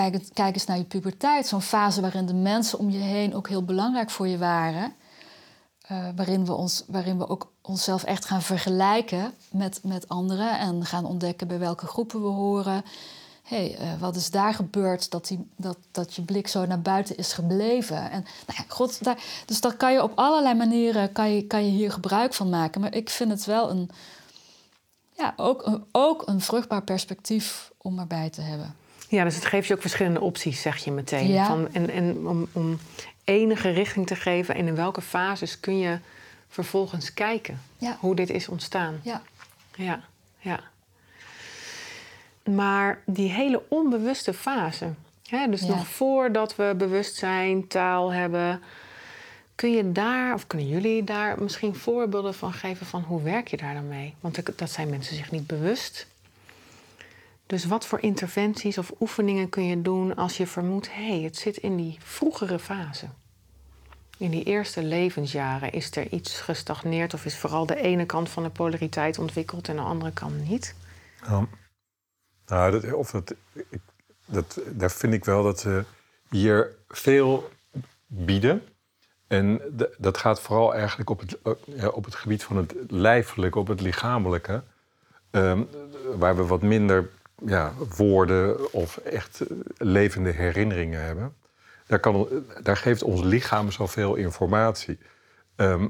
kijk, 0.00 0.24
kijk 0.32 0.54
eens 0.54 0.66
naar 0.66 0.76
je 0.76 0.84
puberteit. 0.84 1.46
Zo'n 1.46 1.62
fase 1.62 2.00
waarin 2.00 2.26
de 2.26 2.34
mensen 2.34 2.78
om 2.78 2.90
je 2.90 2.98
heen 2.98 3.34
ook 3.34 3.48
heel 3.48 3.64
belangrijk 3.64 4.10
voor 4.10 4.28
je 4.28 4.38
waren. 4.38 4.92
Eh, 5.80 6.08
waarin, 6.16 6.44
we 6.44 6.52
ons, 6.52 6.84
waarin 6.86 7.18
we 7.18 7.28
ook 7.28 7.52
onszelf 7.62 8.04
echt 8.04 8.24
gaan 8.24 8.42
vergelijken 8.42 9.32
met, 9.50 9.80
met 9.82 10.08
anderen. 10.08 10.58
En 10.58 10.84
gaan 10.84 11.04
ontdekken 11.04 11.48
bij 11.48 11.58
welke 11.58 11.86
groepen 11.86 12.22
we 12.22 12.28
horen. 12.28 12.84
Hey, 13.42 13.76
eh, 13.76 13.88
wat 13.98 14.16
is 14.16 14.30
daar 14.30 14.54
gebeurd 14.54 15.10
dat, 15.10 15.26
die, 15.26 15.48
dat, 15.56 15.76
dat 15.90 16.14
je 16.14 16.22
blik 16.22 16.48
zo 16.48 16.66
naar 16.66 16.80
buiten 16.80 17.16
is 17.16 17.32
gebleven? 17.32 18.10
En, 18.10 18.24
nou 18.46 18.58
ja, 18.58 18.64
god, 18.68 19.04
daar, 19.04 19.22
dus 19.46 19.60
daar 19.60 19.76
kan 19.76 19.92
je 19.92 20.02
op 20.02 20.12
allerlei 20.14 20.54
manieren 20.54 21.12
kan 21.12 21.34
je, 21.34 21.46
kan 21.46 21.64
je 21.64 21.70
hier 21.70 21.92
gebruik 21.92 22.34
van 22.34 22.48
maken. 22.48 22.80
Maar 22.80 22.94
ik 22.94 23.10
vind 23.10 23.30
het 23.30 23.44
wel 23.44 23.70
een, 23.70 23.90
ja, 25.16 25.32
ook, 25.36 25.80
ook 25.92 26.22
een 26.26 26.40
vruchtbaar 26.40 26.82
perspectief 26.82 27.72
om 27.78 27.98
erbij 27.98 28.30
te 28.30 28.40
hebben. 28.40 28.79
Ja, 29.10 29.24
dus 29.24 29.34
het 29.34 29.44
geeft 29.44 29.66
je 29.66 29.74
ook 29.74 29.80
verschillende 29.80 30.20
opties, 30.20 30.60
zeg 30.62 30.76
je 30.76 30.90
meteen. 30.90 31.28
Ja. 31.28 31.46
Van, 31.46 31.72
en 31.72 31.90
en 31.90 32.26
om, 32.26 32.48
om 32.52 32.78
enige 33.24 33.70
richting 33.70 34.06
te 34.06 34.16
geven 34.16 34.54
en 34.54 34.66
in 34.66 34.74
welke 34.74 35.00
fases 35.00 35.60
kun 35.60 35.78
je 35.78 35.98
vervolgens 36.48 37.14
kijken 37.14 37.60
Ja. 37.78 37.96
hoe 38.00 38.14
dit 38.14 38.30
is 38.30 38.48
ontstaan. 38.48 39.00
Ja. 39.02 39.22
Ja, 39.74 40.00
ja. 40.38 40.60
Maar 42.44 42.98
die 43.06 43.30
hele 43.30 43.62
onbewuste 43.68 44.34
fase, 44.34 44.92
hè, 45.28 45.46
dus 45.48 45.60
Ja. 45.60 45.66
nog 45.68 45.86
voordat 45.86 46.56
we 46.56 46.74
bewustzijn, 46.76 47.66
taal 47.68 48.12
hebben, 48.12 48.62
kun 49.54 49.70
je 49.70 49.92
daar, 49.92 50.34
of 50.34 50.46
kunnen 50.46 50.68
jullie 50.68 51.04
daar 51.04 51.42
misschien 51.42 51.74
voorbeelden 51.74 52.34
van 52.34 52.52
geven 52.52 52.86
van 52.86 53.02
hoe 53.02 53.22
werk 53.22 53.48
je 53.48 53.56
daar 53.56 53.74
dan 53.74 53.88
mee? 53.88 54.14
Want 54.20 54.58
dat 54.58 54.70
zijn 54.70 54.90
mensen 54.90 55.16
zich 55.16 55.30
niet 55.30 55.46
bewust. 55.46 56.06
Dus 57.50 57.64
wat 57.64 57.86
voor 57.86 58.00
interventies 58.00 58.78
of 58.78 58.92
oefeningen 59.00 59.48
kun 59.48 59.64
je 59.64 59.82
doen 59.82 60.16
als 60.16 60.36
je 60.36 60.46
vermoedt, 60.46 60.94
hé, 60.94 61.08
hey, 61.08 61.20
het 61.20 61.36
zit 61.36 61.56
in 61.56 61.76
die 61.76 61.98
vroegere 62.02 62.58
fase? 62.58 63.06
In 64.18 64.30
die 64.30 64.44
eerste 64.44 64.82
levensjaren 64.82 65.72
is 65.72 65.96
er 65.96 66.12
iets 66.12 66.40
gestagneerd 66.40 67.14
of 67.14 67.24
is 67.24 67.38
vooral 67.38 67.66
de 67.66 67.76
ene 67.76 68.06
kant 68.06 68.28
van 68.28 68.42
de 68.42 68.50
polariteit 68.50 69.18
ontwikkeld 69.18 69.68
en 69.68 69.76
de 69.76 69.82
andere 69.82 70.12
kant 70.12 70.48
niet? 70.48 70.74
Ja. 71.26 71.46
Nou, 72.46 72.70
dat, 72.70 72.92
of 72.92 73.10
dat, 73.10 73.34
ik, 73.52 73.80
dat, 74.24 74.60
daar 74.66 74.90
vind 74.90 75.12
ik 75.12 75.24
wel 75.24 75.42
dat 75.42 75.60
ze 75.60 75.84
hier 76.28 76.76
veel 76.88 77.50
bieden. 78.06 78.62
En 79.26 79.60
dat 79.98 80.18
gaat 80.18 80.40
vooral 80.40 80.74
eigenlijk 80.74 81.10
op 81.10 81.20
het, 81.20 81.38
op 81.92 82.04
het 82.04 82.14
gebied 82.14 82.44
van 82.44 82.56
het 82.56 82.74
lijfelijke, 82.88 83.58
op 83.58 83.68
het 83.68 83.80
lichamelijke. 83.80 84.62
Ehm, 85.30 85.62
waar 86.18 86.36
we 86.36 86.46
wat 86.46 86.62
minder 86.62 87.10
ja, 87.46 87.72
woorden 87.96 88.72
of 88.72 88.96
echt 88.96 89.40
levende 89.76 90.30
herinneringen 90.30 91.04
hebben. 91.04 91.34
Daar, 91.86 92.00
kan, 92.00 92.28
daar 92.62 92.76
geeft 92.76 93.02
ons 93.02 93.22
lichaam 93.22 93.70
zoveel 93.70 94.14
informatie. 94.14 94.98
Ehm, 95.56 95.88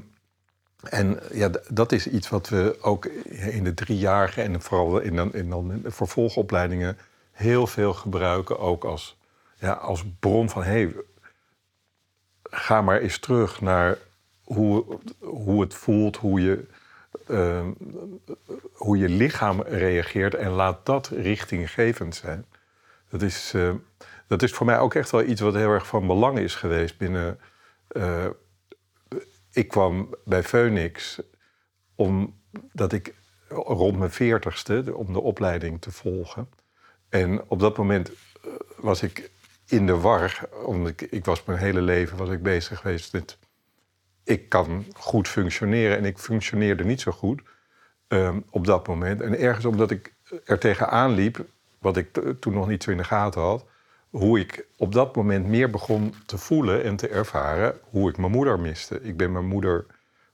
en 0.83 1.19
ja, 1.31 1.49
dat 1.69 1.91
is 1.91 2.07
iets 2.07 2.29
wat 2.29 2.49
we 2.49 2.77
ook 2.81 3.05
in 3.05 3.63
de 3.63 3.73
driejarige 3.73 4.41
en 4.41 4.61
vooral 4.61 4.99
in, 4.99 5.15
dan, 5.15 5.33
in 5.33 5.49
dan 5.49 5.81
vervolgopleidingen 5.85 6.97
heel 7.31 7.67
veel 7.67 7.93
gebruiken. 7.93 8.59
Ook 8.59 8.83
als, 8.83 9.17
ja, 9.55 9.71
als 9.71 10.03
bron 10.19 10.49
van 10.49 10.63
hey, 10.63 10.95
ga 12.43 12.81
maar 12.81 12.99
eens 12.99 13.19
terug 13.19 13.61
naar 13.61 13.97
hoe, 14.43 14.99
hoe 15.19 15.61
het 15.61 15.73
voelt, 15.73 16.17
hoe 16.17 16.41
je, 16.41 16.67
uh, 17.31 17.67
hoe 18.73 18.97
je 18.97 19.09
lichaam 19.09 19.61
reageert 19.61 20.35
en 20.35 20.49
laat 20.49 20.85
dat 20.85 21.07
richtinggevend 21.07 22.15
zijn. 22.15 22.45
Dat 23.09 23.21
is, 23.21 23.53
uh, 23.55 23.73
dat 24.27 24.41
is 24.41 24.51
voor 24.51 24.65
mij 24.65 24.79
ook 24.79 24.93
echt 24.93 25.11
wel 25.11 25.23
iets 25.23 25.41
wat 25.41 25.53
heel 25.53 25.69
erg 25.69 25.87
van 25.87 26.07
belang 26.07 26.39
is 26.39 26.55
geweest 26.55 26.97
binnen. 26.97 27.39
Uh, 27.91 28.25
ik 29.51 29.67
kwam 29.67 30.15
bij 30.25 30.43
Phoenix 30.43 31.21
omdat 31.95 32.93
ik 32.93 33.13
rond 33.49 33.97
mijn 33.97 34.11
veertigste 34.11 34.95
om 34.95 35.13
de 35.13 35.21
opleiding 35.21 35.81
te 35.81 35.91
volgen. 35.91 36.49
En 37.09 37.49
op 37.49 37.59
dat 37.59 37.77
moment 37.77 38.09
eh, 38.09 38.51
was 38.77 39.03
ik 39.03 39.31
in 39.67 39.85
de 39.85 39.97
war, 39.97 40.49
omdat 40.65 40.91
ik, 40.91 41.01
ik 41.01 41.25
was 41.25 41.43
mijn 41.43 41.59
hele 41.59 41.81
leven 41.81 42.17
was 42.17 42.29
ik 42.29 42.43
bezig 42.43 42.79
geweest 42.79 43.13
met... 43.13 43.37
Ik 44.23 44.49
kan 44.49 44.85
goed 44.93 45.27
functioneren 45.27 45.97
en 45.97 46.05
ik 46.05 46.17
functioneerde 46.17 46.83
niet 46.83 47.01
zo 47.01 47.11
goed 47.11 47.41
ehm, 48.07 48.39
op 48.49 48.65
dat 48.65 48.87
moment. 48.87 49.21
En 49.21 49.39
ergens 49.39 49.65
omdat 49.65 49.91
ik 49.91 50.13
er 50.45 50.59
tegenaan 50.59 51.11
liep, 51.11 51.45
wat 51.79 51.97
ik 51.97 52.19
toen 52.39 52.53
nog 52.53 52.67
niet 52.67 52.83
zo 52.83 52.91
in 52.91 52.97
de 52.97 53.03
gaten 53.03 53.41
had... 53.41 53.65
hoe 54.09 54.39
ik 54.39 54.65
op 54.77 54.93
dat 54.93 55.15
moment 55.15 55.47
meer 55.47 55.69
begon 55.69 56.13
te 56.25 56.37
voelen 56.37 56.83
en 56.83 56.95
te 56.95 57.07
ervaren 57.07 57.79
hoe 57.89 58.09
ik 58.09 58.17
mijn 58.17 58.31
moeder 58.31 58.59
miste. 58.59 59.01
Ik 59.01 59.17
ben 59.17 59.31
mijn 59.31 59.47
moeder 59.47 59.85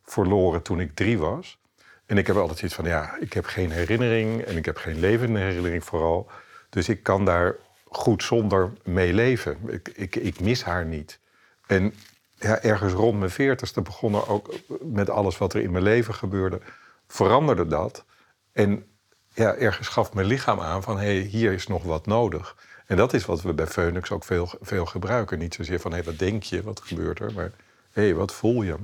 verloren 0.04 0.62
toen 0.62 0.80
ik 0.80 0.95
drie 0.95 1.17
was. 1.17 1.60
En 2.06 2.17
ik 2.17 2.28
heb 2.28 2.36
altijd 2.36 2.58
zoiets 2.58 2.78
van, 2.78 2.86
ja, 2.86 3.17
ik 3.19 3.34
heb 3.34 3.45
geen 3.45 3.71
herinnering 3.71 4.41
en 4.41 4.58
ik 4.58 4.65
heb 4.65 4.78
geen 4.78 5.00
levende 5.00 5.39
herinnering 5.39 5.84
vooral. 5.84 6.30
Dus 6.69 6.89
ik 6.89 7.04
kan 7.04 7.26
daar 7.26 7.56
goed 7.84 8.23
zonder 8.23 8.71
mee 8.84 9.13
leven. 9.13 9.58
Ik, 9.67 9.89
ik, 9.95 10.15
ik 10.15 10.39
mis 10.39 10.63
haar 10.63 10.86
niet. 10.86 11.19
En 11.67 11.93
ja, 12.39 12.62
ergens 12.62 12.93
rond 12.93 13.19
mijn 13.19 13.32
veertigste 13.32 13.82
begon 13.82 14.13
er 14.13 14.30
ook 14.30 14.54
met 14.82 15.10
alles 15.10 15.38
wat 15.38 15.54
er 15.54 15.62
in 15.62 15.71
mijn 15.71 15.84
leven 15.84 16.13
gebeurde, 16.13 16.60
veranderde 17.08 17.67
dat. 17.67 18.06
En 18.52 18.86
ja, 19.34 19.56
ergens 19.56 19.88
gaf 19.88 20.13
mijn 20.13 20.28
lichaam 20.28 20.60
aan 20.60 20.84
van 20.84 20.97
hé, 20.97 21.06
hey, 21.06 21.15
hier 21.15 21.54
is 21.54 21.67
nog 21.67 21.84
wat 21.84 22.06
nodig. 22.06 22.56
En 22.86 22.97
dat 22.97 23.13
is 23.13 23.26
wat 23.26 23.41
we 23.41 23.54
bij 23.54 23.67
Phoenix 23.67 24.12
ook 24.12 24.23
veel, 24.23 24.50
veel 24.62 24.86
gebruiken. 24.86 25.39
Niet 25.39 25.54
zozeer 25.54 25.80
van 25.80 25.91
hé, 25.91 25.97
hey, 25.97 26.06
wat 26.06 26.19
denk 26.19 26.43
je, 26.43 26.63
wat 26.63 26.82
gebeurt 26.82 27.19
er, 27.19 27.34
maar 27.34 27.52
hé, 27.91 28.02
hey, 28.02 28.13
wat 28.13 28.34
voel 28.34 28.62
je? 28.62 28.76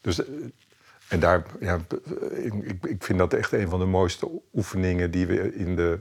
Dus, 0.00 0.24
eh, 0.24 0.34
en 1.08 1.20
daar, 1.20 1.42
ja, 1.60 1.78
ik, 2.30 2.52
ik 2.82 3.04
vind 3.04 3.18
dat 3.18 3.32
echt 3.32 3.52
een 3.52 3.68
van 3.68 3.78
de 3.78 3.86
mooiste 3.86 4.30
oefeningen 4.54 5.10
die 5.10 5.26
we 5.26 5.54
in 5.54 5.76
de 5.76 5.98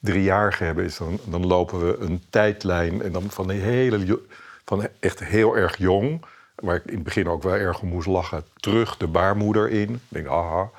driejarige 0.00 0.64
hebben, 0.64 0.84
is 0.84 0.96
dan, 0.96 1.20
dan 1.24 1.46
lopen 1.46 1.86
we 1.86 1.96
een 1.96 2.22
tijdlijn 2.30 3.02
en 3.02 3.12
dan 3.12 3.30
van 3.30 3.48
die 3.48 3.60
hele, 3.60 4.20
van 4.64 4.88
echt 5.00 5.24
heel 5.24 5.56
erg 5.56 5.76
jong, 5.76 6.24
waar 6.60 6.76
ik 6.76 6.84
in 6.84 6.94
het 6.94 7.02
begin 7.02 7.28
ook 7.28 7.42
wel 7.42 7.54
erg 7.54 7.80
om 7.80 7.88
moest 7.88 8.06
lachen, 8.06 8.44
terug 8.56 8.96
de 8.96 9.06
baarmoeder 9.06 9.70
in. 9.70 9.90
Ik 9.94 10.00
denk, 10.08 10.26
aha, 10.26 10.70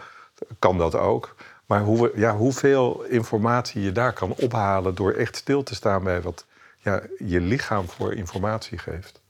kan 0.59 0.77
dat 0.77 0.95
ook. 0.95 1.35
Maar 1.65 1.81
hoe, 1.81 2.11
ja, 2.15 2.35
hoeveel 2.35 3.03
informatie 3.03 3.81
je 3.81 3.91
daar 3.91 4.13
kan 4.13 4.33
ophalen 4.37 4.95
door 4.95 5.11
echt 5.11 5.35
stil 5.35 5.63
te 5.63 5.75
staan 5.75 6.03
bij 6.03 6.21
wat 6.21 6.45
ja, 6.77 7.01
je 7.17 7.39
lichaam 7.39 7.87
voor 7.87 8.13
informatie 8.13 8.77
geeft. 8.77 9.21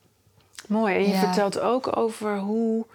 Mooi. 0.68 0.96
En 0.96 1.08
je 1.08 1.16
vertelt 1.16 1.60
ook 1.60 1.98
over 1.98 2.38
hoe 2.38 2.86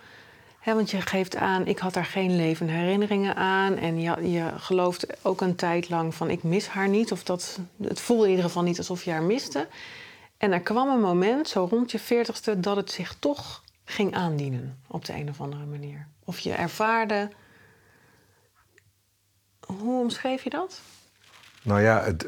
want 0.73 0.90
je 0.90 1.01
geeft 1.01 1.37
aan, 1.37 1.67
ik 1.67 1.79
had 1.79 1.95
daar 1.95 2.05
geen 2.05 2.37
levende 2.37 2.73
herinneringen 2.73 3.37
aan. 3.37 3.77
En 3.77 4.01
je, 4.01 4.31
je 4.31 4.51
gelooft 4.57 5.07
ook 5.23 5.40
een 5.40 5.55
tijd 5.55 5.88
lang 5.88 6.14
van, 6.14 6.31
ik 6.31 6.43
mis 6.43 6.69
haar 6.69 6.88
niet. 6.88 7.12
Of 7.12 7.23
dat, 7.23 7.59
het 7.83 8.01
voelde 8.01 8.25
in 8.25 8.31
ieder 8.31 8.45
geval 8.45 8.62
niet 8.62 8.79
alsof 8.79 9.03
je 9.03 9.11
haar 9.11 9.23
miste. 9.23 9.67
En 10.38 10.53
er 10.53 10.61
kwam 10.61 10.88
een 10.88 11.01
moment, 11.01 11.49
zo 11.49 11.66
rond 11.70 11.90
je 11.90 11.99
veertigste, 11.99 12.61
dat 12.61 12.77
het 12.77 12.90
zich 12.90 13.16
toch 13.18 13.62
ging 13.85 14.14
aandienen. 14.14 14.79
Op 14.88 15.05
de 15.05 15.14
een 15.14 15.29
of 15.29 15.40
andere 15.40 15.64
manier. 15.64 16.07
Of 16.25 16.38
je 16.38 16.53
ervaarde... 16.53 17.31
Hoe 19.66 20.01
omschreef 20.01 20.44
je 20.44 20.51
dat? 20.51 20.81
Nou 21.62 21.81
ja, 21.81 22.03
het, 22.03 22.27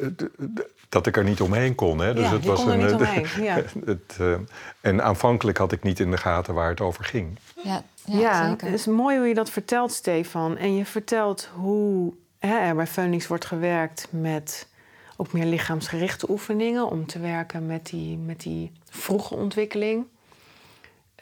dat 0.88 1.06
ik 1.06 1.16
er 1.16 1.24
niet 1.24 1.40
omheen 1.40 1.74
kon. 1.74 1.98
Hè. 1.98 2.14
Dus 2.14 2.24
ja, 2.24 2.32
het 2.32 2.44
was 2.44 2.62
kon 2.62 2.70
er 2.70 2.76
niet 2.76 2.92
omheen. 2.92 3.26
Ja. 3.42 3.62
het, 3.84 4.16
uh, 4.20 4.36
en 4.80 5.02
aanvankelijk 5.02 5.58
had 5.58 5.72
ik 5.72 5.82
niet 5.82 6.00
in 6.00 6.10
de 6.10 6.16
gaten 6.16 6.54
waar 6.54 6.68
het 6.68 6.80
over 6.80 7.04
ging. 7.04 7.38
Ja, 7.62 7.82
ja, 8.04 8.18
ja 8.18 8.50
het 8.50 8.62
is 8.62 8.86
mooi 8.86 9.18
hoe 9.18 9.26
je 9.26 9.34
dat 9.34 9.50
vertelt, 9.50 9.92
Stefan. 9.92 10.56
En 10.56 10.74
je 10.74 10.84
vertelt 10.84 11.50
hoe 11.54 12.14
hè, 12.38 12.58
er 12.58 12.74
bij 12.74 12.86
Phoenix 12.86 13.26
wordt 13.26 13.44
gewerkt 13.44 14.08
met 14.10 14.68
ook 15.16 15.32
meer 15.32 15.44
lichaamsgerichte 15.44 16.30
oefeningen 16.30 16.90
om 16.90 17.06
te 17.06 17.18
werken 17.18 17.66
met 17.66 17.86
die, 17.86 18.16
met 18.16 18.40
die 18.40 18.72
vroege 18.90 19.34
ontwikkeling. 19.34 20.06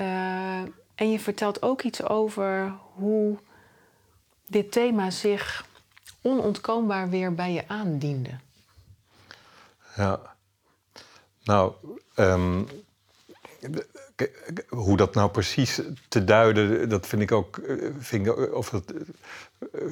Uh, 0.01 0.61
en 0.95 1.11
je 1.11 1.21
vertelt 1.21 1.63
ook 1.63 1.83
iets 1.83 2.03
over 2.09 2.75
hoe 2.95 3.39
dit 4.47 4.73
thema 4.73 5.11
zich 5.11 5.67
onontkoombaar 6.23 7.09
weer 7.11 7.35
bij 7.35 7.53
je 7.53 7.69
aandiende. 7.69 8.31
Ja, 9.97 10.21
nou, 11.45 11.73
um, 12.17 12.67
hoe 14.69 14.97
dat 14.97 15.15
nou 15.15 15.31
precies 15.31 15.81
te 16.09 16.25
duiden, 16.25 16.89
dat 16.89 17.07
vind 17.07 17.23
ik 17.23 17.33
ook, 17.33 17.59
eh, 17.59 17.91
vind 17.99 18.27
ik, 18.27 18.55
of 18.55 18.71
dat 18.71 18.91
eh, 18.91 19.01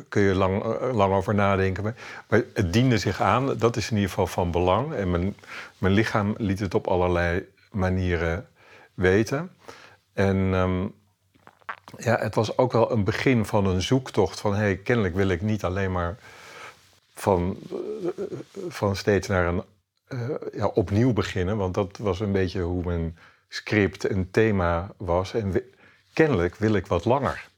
kun 0.08 0.22
je 0.22 0.34
lang, 0.34 0.62
eh, 0.62 0.94
lang 0.94 1.14
over 1.14 1.34
nadenken. 1.34 1.82
Maar 1.82 2.42
het 2.54 2.72
diende 2.72 2.98
zich 2.98 3.20
aan, 3.20 3.56
dat 3.58 3.76
is 3.76 3.90
in 3.90 3.94
ieder 3.94 4.08
geval 4.08 4.26
van 4.26 4.50
belang. 4.50 4.94
En 4.94 5.10
mijn, 5.10 5.36
mijn 5.78 5.94
lichaam 5.94 6.34
liet 6.38 6.58
het 6.58 6.74
op 6.74 6.86
allerlei 6.86 7.48
manieren 7.70 8.48
weten. 8.94 9.50
En 10.12 10.36
um, 10.36 10.94
ja, 11.96 12.18
het 12.18 12.34
was 12.34 12.58
ook 12.58 12.72
wel 12.72 12.90
een 12.90 13.04
begin 13.04 13.44
van 13.44 13.66
een 13.66 13.82
zoektocht 13.82 14.40
van 14.40 14.54
hey, 14.54 14.76
kennelijk 14.76 15.14
wil 15.14 15.28
ik 15.28 15.40
niet 15.40 15.64
alleen 15.64 15.92
maar 15.92 16.16
van, 17.14 17.56
van 18.68 18.96
steeds 18.96 19.28
naar 19.28 19.46
een 19.46 19.62
ja, 20.52 20.66
opnieuw 20.66 21.12
beginnen. 21.12 21.56
Want 21.56 21.74
dat 21.74 21.98
was 21.98 22.20
een 22.20 22.32
beetje 22.32 22.60
hoe 22.60 22.84
mijn 22.84 23.18
script 23.48 24.04
en 24.04 24.30
thema 24.30 24.90
was. 24.96 25.34
En 25.34 25.62
kennelijk 26.12 26.56
wil 26.56 26.74
ik 26.74 26.86
wat 26.86 27.04
langer 27.04 27.50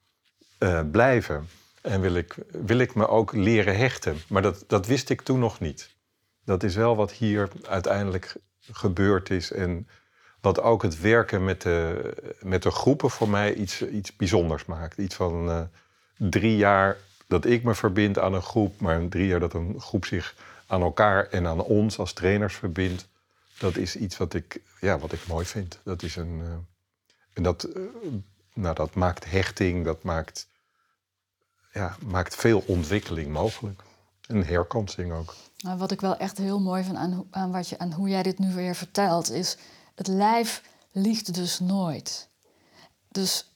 blijven. 0.90 1.48
En 1.84 2.00
wil 2.00 2.14
ik, 2.14 2.36
wil 2.50 2.78
ik 2.78 2.94
me 2.94 3.08
ook 3.08 3.32
leren 3.32 3.76
hechten. 3.76 4.16
Maar 4.28 4.42
dat, 4.42 4.64
dat 4.66 4.86
wist 4.86 5.10
ik 5.10 5.22
toen 5.22 5.38
nog 5.38 5.60
niet. 5.60 5.94
Dat 6.44 6.62
is 6.62 6.74
wel 6.74 6.96
wat 6.96 7.12
hier 7.12 7.48
uiteindelijk 7.68 8.36
gebeurd 8.60 9.30
is. 9.30 9.52
En 9.52 9.88
wat 10.40 10.60
ook 10.60 10.82
het 10.82 11.00
werken 11.00 11.44
met 11.44 11.62
de, 11.62 12.12
met 12.42 12.62
de 12.62 12.70
groepen 12.70 13.10
voor 13.10 13.28
mij 13.28 13.54
iets, 13.54 13.82
iets 13.82 14.16
bijzonders 14.16 14.64
maakt. 14.64 14.98
Iets 14.98 15.14
van 15.14 15.48
uh, 15.48 15.60
drie 16.16 16.56
jaar 16.56 16.96
dat 17.26 17.44
ik 17.44 17.62
me 17.62 17.74
verbind 17.74 18.18
aan 18.18 18.34
een 18.34 18.42
groep, 18.42 18.80
maar 18.80 19.08
drie 19.08 19.26
jaar 19.26 19.40
dat 19.40 19.54
een 19.54 19.80
groep 19.80 20.04
zich 20.04 20.34
aan 20.66 20.82
elkaar 20.82 21.28
en 21.28 21.46
aan 21.46 21.62
ons 21.62 21.98
als 21.98 22.12
trainers 22.12 22.54
verbindt 22.54 23.08
dat 23.58 23.76
is 23.76 23.96
iets 23.96 24.16
wat 24.16 24.34
ik, 24.34 24.60
ja, 24.80 24.98
wat 24.98 25.12
ik 25.12 25.26
mooi 25.26 25.46
vind. 25.46 25.80
Dat 25.84 26.02
is 26.02 26.16
een. 26.16 26.38
Uh, 26.38 26.54
en 27.32 27.42
dat, 27.42 27.68
uh, 27.76 27.82
nou, 28.54 28.74
dat 28.74 28.94
maakt 28.94 29.30
hechting, 29.30 29.84
dat 29.84 30.02
maakt, 30.02 30.48
ja, 31.74 31.96
maakt 32.06 32.34
veel 32.34 32.62
ontwikkeling 32.66 33.32
mogelijk. 33.32 33.82
En 34.26 34.46
herkansing 34.46 35.12
ook. 35.12 35.34
Wat 35.78 35.90
ik 35.90 36.00
wel 36.00 36.16
echt 36.16 36.38
heel 36.38 36.60
mooi 36.60 36.84
vind 36.84 36.96
aan, 36.96 37.26
aan, 37.30 37.52
wat 37.52 37.68
je, 37.68 37.78
aan 37.78 37.92
hoe 37.92 38.08
jij 38.08 38.22
dit 38.22 38.38
nu 38.38 38.54
weer 38.54 38.74
vertelt, 38.74 39.30
is 39.30 39.56
het 39.94 40.06
lijf 40.06 40.62
liegt 40.92 41.34
dus 41.34 41.58
nooit. 41.58 42.28
Dus 43.08 43.52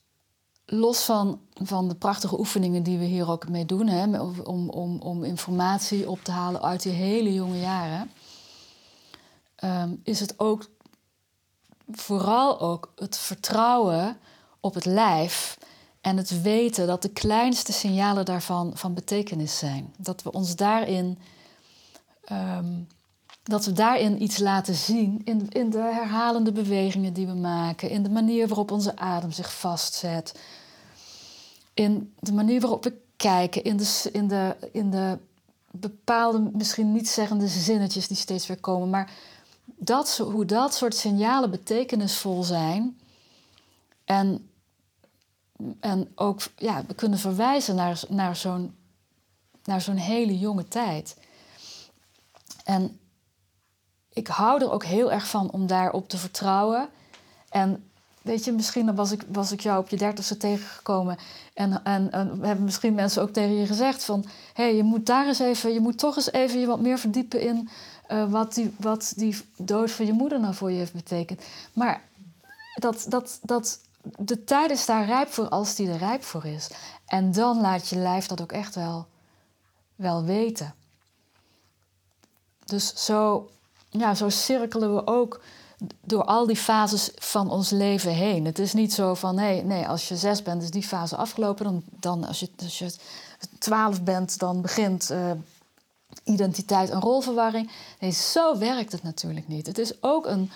los 0.64 1.04
van, 1.04 1.40
van 1.54 1.88
de 1.88 1.94
prachtige 1.94 2.38
oefeningen 2.38 2.82
die 2.82 2.98
we 2.98 3.04
hier 3.04 3.30
ook 3.30 3.48
mee 3.48 3.66
doen, 3.66 3.86
hè, 3.86 4.20
om, 4.20 4.70
om, 4.70 5.00
om 5.00 5.24
informatie 5.24 6.10
op 6.10 6.24
te 6.24 6.30
halen 6.30 6.62
uit 6.62 6.82
die 6.82 6.92
hele 6.92 7.34
jonge 7.34 7.60
jaren, 7.60 8.10
Ehm, 9.58 9.94
is 10.02 10.20
het 10.20 10.38
ook 10.38 10.70
vooral 11.90 12.60
ook 12.60 12.92
het 12.96 13.16
vertrouwen 13.16 14.18
op 14.60 14.74
het 14.74 14.84
lijf 14.84 15.58
en 16.00 16.16
het 16.16 16.42
weten 16.42 16.86
dat 16.86 17.02
de 17.02 17.08
kleinste 17.08 17.72
signalen 17.72 18.24
daarvan 18.24 18.70
van 18.74 18.94
betekenis 18.94 19.58
zijn. 19.58 19.94
Dat 19.96 20.22
we 20.22 20.32
ons 20.32 20.56
daarin, 20.56 21.18
ehm, 22.24 22.72
dat 23.42 23.64
we 23.64 23.72
daarin 23.72 24.22
iets 24.22 24.38
laten 24.38 24.74
zien 24.74 25.20
in, 25.24 25.48
in 25.48 25.70
de 25.70 25.78
herhalende 25.78 26.52
bewegingen 26.52 27.12
die 27.12 27.26
we 27.26 27.34
maken, 27.34 27.90
in 27.90 28.02
de 28.02 28.10
manier 28.10 28.48
waarop 28.48 28.70
onze 28.70 28.96
adem 28.96 29.32
zich 29.32 29.54
vastzet, 29.54 30.34
in 31.74 32.14
de 32.20 32.32
manier 32.32 32.60
waarop 32.60 32.84
we 32.84 33.00
kijken, 33.16 33.64
in 33.64 33.76
de, 33.76 34.08
in 34.12 34.28
de, 34.28 34.56
in 34.72 34.90
de 34.90 35.18
bepaalde, 35.70 36.50
misschien 36.52 36.92
niet 36.92 37.08
zeggende 37.08 37.48
zinnetjes 37.48 38.08
die 38.08 38.16
steeds 38.16 38.46
weer 38.46 38.60
komen, 38.60 38.90
maar 38.90 39.12
dat, 39.64 40.16
hoe 40.16 40.44
dat 40.44 40.74
soort 40.74 40.94
signalen 40.94 41.50
betekenisvol 41.50 42.42
zijn 42.42 42.98
en, 44.04 44.48
en 45.80 46.12
ook 46.14 46.40
ja, 46.56 46.84
we 46.86 46.94
kunnen 46.94 47.18
verwijzen 47.18 47.74
naar, 47.74 48.00
naar 48.08 48.36
zo'n 48.36 48.76
naar 49.68 49.80
zo'n 49.80 49.96
hele 49.96 50.38
jonge 50.38 50.68
tijd. 50.68 51.16
En 52.64 52.98
ik 54.12 54.26
hou 54.26 54.62
er 54.62 54.70
ook 54.70 54.84
heel 54.84 55.12
erg 55.12 55.28
van 55.28 55.50
om 55.50 55.66
daarop 55.66 56.08
te 56.08 56.18
vertrouwen. 56.18 56.88
En 57.48 57.90
weet 58.22 58.44
je, 58.44 58.52
misschien 58.52 58.94
was 58.94 59.12
ik, 59.12 59.22
was 59.32 59.52
ik 59.52 59.60
jou 59.60 59.78
op 59.78 59.88
je 59.88 59.96
dertigste 59.96 60.36
tegengekomen. 60.36 61.16
En, 61.54 61.84
en, 61.84 62.10
en 62.12 62.42
hebben 62.42 62.64
misschien 62.64 62.94
mensen 62.94 63.22
ook 63.22 63.30
tegen 63.30 63.54
je 63.54 63.66
gezegd 63.66 64.04
van... 64.04 64.24
hé, 64.52 64.62
hey, 64.62 64.76
je 64.76 64.82
moet 64.82 65.06
daar 65.06 65.26
eens 65.26 65.38
even, 65.38 65.72
je 65.72 65.80
moet 65.80 65.98
toch 65.98 66.16
eens 66.16 66.32
even 66.32 66.60
je 66.60 66.66
wat 66.66 66.80
meer 66.80 66.98
verdiepen 66.98 67.40
in... 67.40 67.68
Uh, 68.12 68.30
wat, 68.30 68.54
die, 68.54 68.74
wat 68.78 69.12
die 69.16 69.36
dood 69.56 69.90
van 69.90 70.06
je 70.06 70.12
moeder 70.12 70.40
nou 70.40 70.54
voor 70.54 70.70
je 70.70 70.78
heeft 70.78 70.92
betekend. 70.92 71.42
Maar 71.72 72.02
dat, 72.74 73.06
dat, 73.08 73.38
dat, 73.42 73.80
de 74.18 74.44
tijd 74.44 74.70
is 74.70 74.86
daar 74.86 75.06
rijp 75.06 75.32
voor 75.32 75.48
als 75.48 75.74
die 75.74 75.90
er 75.90 75.98
rijp 75.98 76.22
voor 76.22 76.44
is. 76.44 76.68
En 77.06 77.32
dan 77.32 77.60
laat 77.60 77.88
je 77.88 77.96
lijf 77.96 78.26
dat 78.26 78.40
ook 78.40 78.52
echt 78.52 78.74
wel, 78.74 79.06
wel 79.96 80.24
weten. 80.24 80.74
Dus 82.64 83.04
zo 83.04 83.48
ja, 83.90 84.14
zo 84.14 84.28
cirkelen 84.28 84.94
we 84.94 85.06
ook 85.06 85.40
door 86.04 86.24
al 86.24 86.46
die 86.46 86.56
fases 86.56 87.10
van 87.14 87.50
ons 87.50 87.70
leven 87.70 88.12
heen. 88.12 88.44
Het 88.44 88.58
is 88.58 88.72
niet 88.72 88.92
zo 88.92 89.14
van, 89.14 89.34
nee, 89.34 89.62
nee 89.62 89.88
als 89.88 90.08
je 90.08 90.16
zes 90.16 90.42
bent, 90.42 90.62
is 90.62 90.70
die 90.70 90.82
fase 90.82 91.16
afgelopen. 91.16 91.64
Dan, 91.64 91.82
dan 92.00 92.24
als, 92.24 92.40
je, 92.40 92.50
als 92.62 92.78
je 92.78 92.92
twaalf 93.58 94.02
bent, 94.02 94.38
dan 94.38 94.60
begint 94.60 95.10
uh, 95.10 95.30
identiteit 96.24 96.90
en 96.90 97.00
rolverwarring. 97.00 97.70
Nee, 98.00 98.10
zo 98.10 98.58
werkt 98.58 98.92
het 98.92 99.02
natuurlijk 99.02 99.48
niet. 99.48 99.66
Het 99.66 99.78
is 99.78 100.02
ook 100.02 100.26
een 100.26 100.50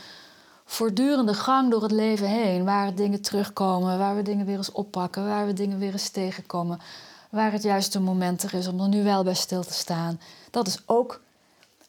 voortdurende 0.73 1.35
gang 1.35 1.70
door 1.70 1.83
het 1.83 1.91
leven 1.91 2.29
heen, 2.29 2.64
waar 2.64 2.95
dingen 2.95 3.20
terugkomen, 3.20 3.99
waar 3.99 4.16
we 4.16 4.23
dingen 4.23 4.47
weer 4.47 4.57
eens 4.57 4.73
oppakken, 4.73 5.27
waar 5.27 5.47
we 5.47 5.53
dingen 5.53 5.79
weer 5.79 5.93
eens 5.93 6.09
tegenkomen, 6.09 6.81
waar 7.31 7.53
het 7.53 7.62
juiste 7.62 8.01
moment 8.01 8.43
er 8.43 8.55
is 8.55 8.66
om 8.66 8.81
er 8.81 8.89
nu 8.89 9.03
wel 9.03 9.25
bij 9.25 9.35
stil 9.35 9.62
te 9.62 9.73
staan. 9.73 10.20
Dat 10.51 10.66
is 10.66 10.83
ook 10.87 11.20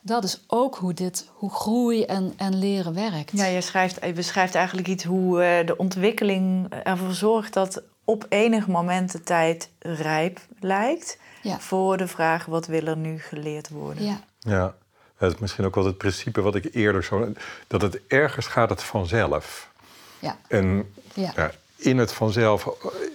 dat 0.05 0.23
is 0.23 0.43
ook 0.47 0.75
hoe, 0.75 0.93
dit, 0.93 1.27
hoe 1.33 1.49
groei 1.49 2.03
en, 2.03 2.33
en 2.37 2.59
leren 2.59 2.93
werkt. 2.93 3.31
Ja, 3.31 3.45
je, 3.45 3.61
schrijft, 3.61 4.05
je 4.05 4.13
beschrijft 4.13 4.55
eigenlijk 4.55 4.87
iets 4.87 5.03
hoe 5.03 5.59
uh, 5.59 5.67
de 5.67 5.77
ontwikkeling 5.77 6.73
ervoor 6.83 7.13
zorgt 7.13 7.53
dat 7.53 7.81
op 8.03 8.25
enig 8.29 8.67
moment 8.67 9.11
de 9.11 9.21
tijd 9.21 9.69
rijp 9.79 10.39
lijkt 10.59 11.17
voor 11.43 11.97
de 11.97 12.07
vraag 12.07 12.45
wat 12.45 12.65
wil 12.65 12.85
er 12.85 12.97
nu 12.97 13.19
geleerd 13.19 13.69
worden. 13.69 14.03
Ja. 14.03 14.19
ja, 14.39 14.75
dat 15.23 15.33
is 15.33 15.39
misschien 15.39 15.65
ook 15.65 15.75
wel 15.75 15.85
het 15.85 15.97
principe 15.97 16.41
wat 16.41 16.55
ik 16.55 16.73
eerder 16.73 17.03
zo. 17.03 17.33
dat 17.67 17.81
het 17.81 17.99
ergens 18.07 18.47
gaat 18.47 18.69
het 18.69 18.83
vanzelf. 18.83 19.71
Ja. 20.19 20.37
En 20.47 20.93
ja. 21.13 21.51
in 21.75 21.97
het 21.97 22.13
vanzelf 22.13 22.67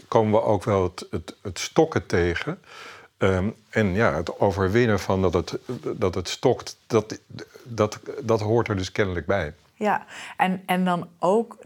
komen 0.09 0.41
we 0.41 0.47
ook 0.47 0.65
wel 0.65 0.83
het, 0.83 1.07
het, 1.11 1.35
het 1.43 1.59
stokken 1.59 2.07
tegen. 2.07 2.61
Ehm, 3.19 3.49
en 3.71 3.95
ja, 3.95 4.15
het 4.15 4.41
overwinnen 4.41 5.01
van 5.01 5.23
dat 5.23 5.35
het, 5.35 5.59
dat 5.99 6.15
het 6.15 6.29
stokt, 6.29 6.77
dat, 6.87 7.21
dat, 7.63 7.99
dat 8.21 8.41
hoort 8.41 8.69
er 8.69 8.77
dus 8.77 8.93
kennelijk 8.93 9.27
bij. 9.27 9.55
Ja, 9.75 10.07
en, 10.37 10.63
en 10.67 10.85
dan 10.85 11.09
ook 11.19 11.57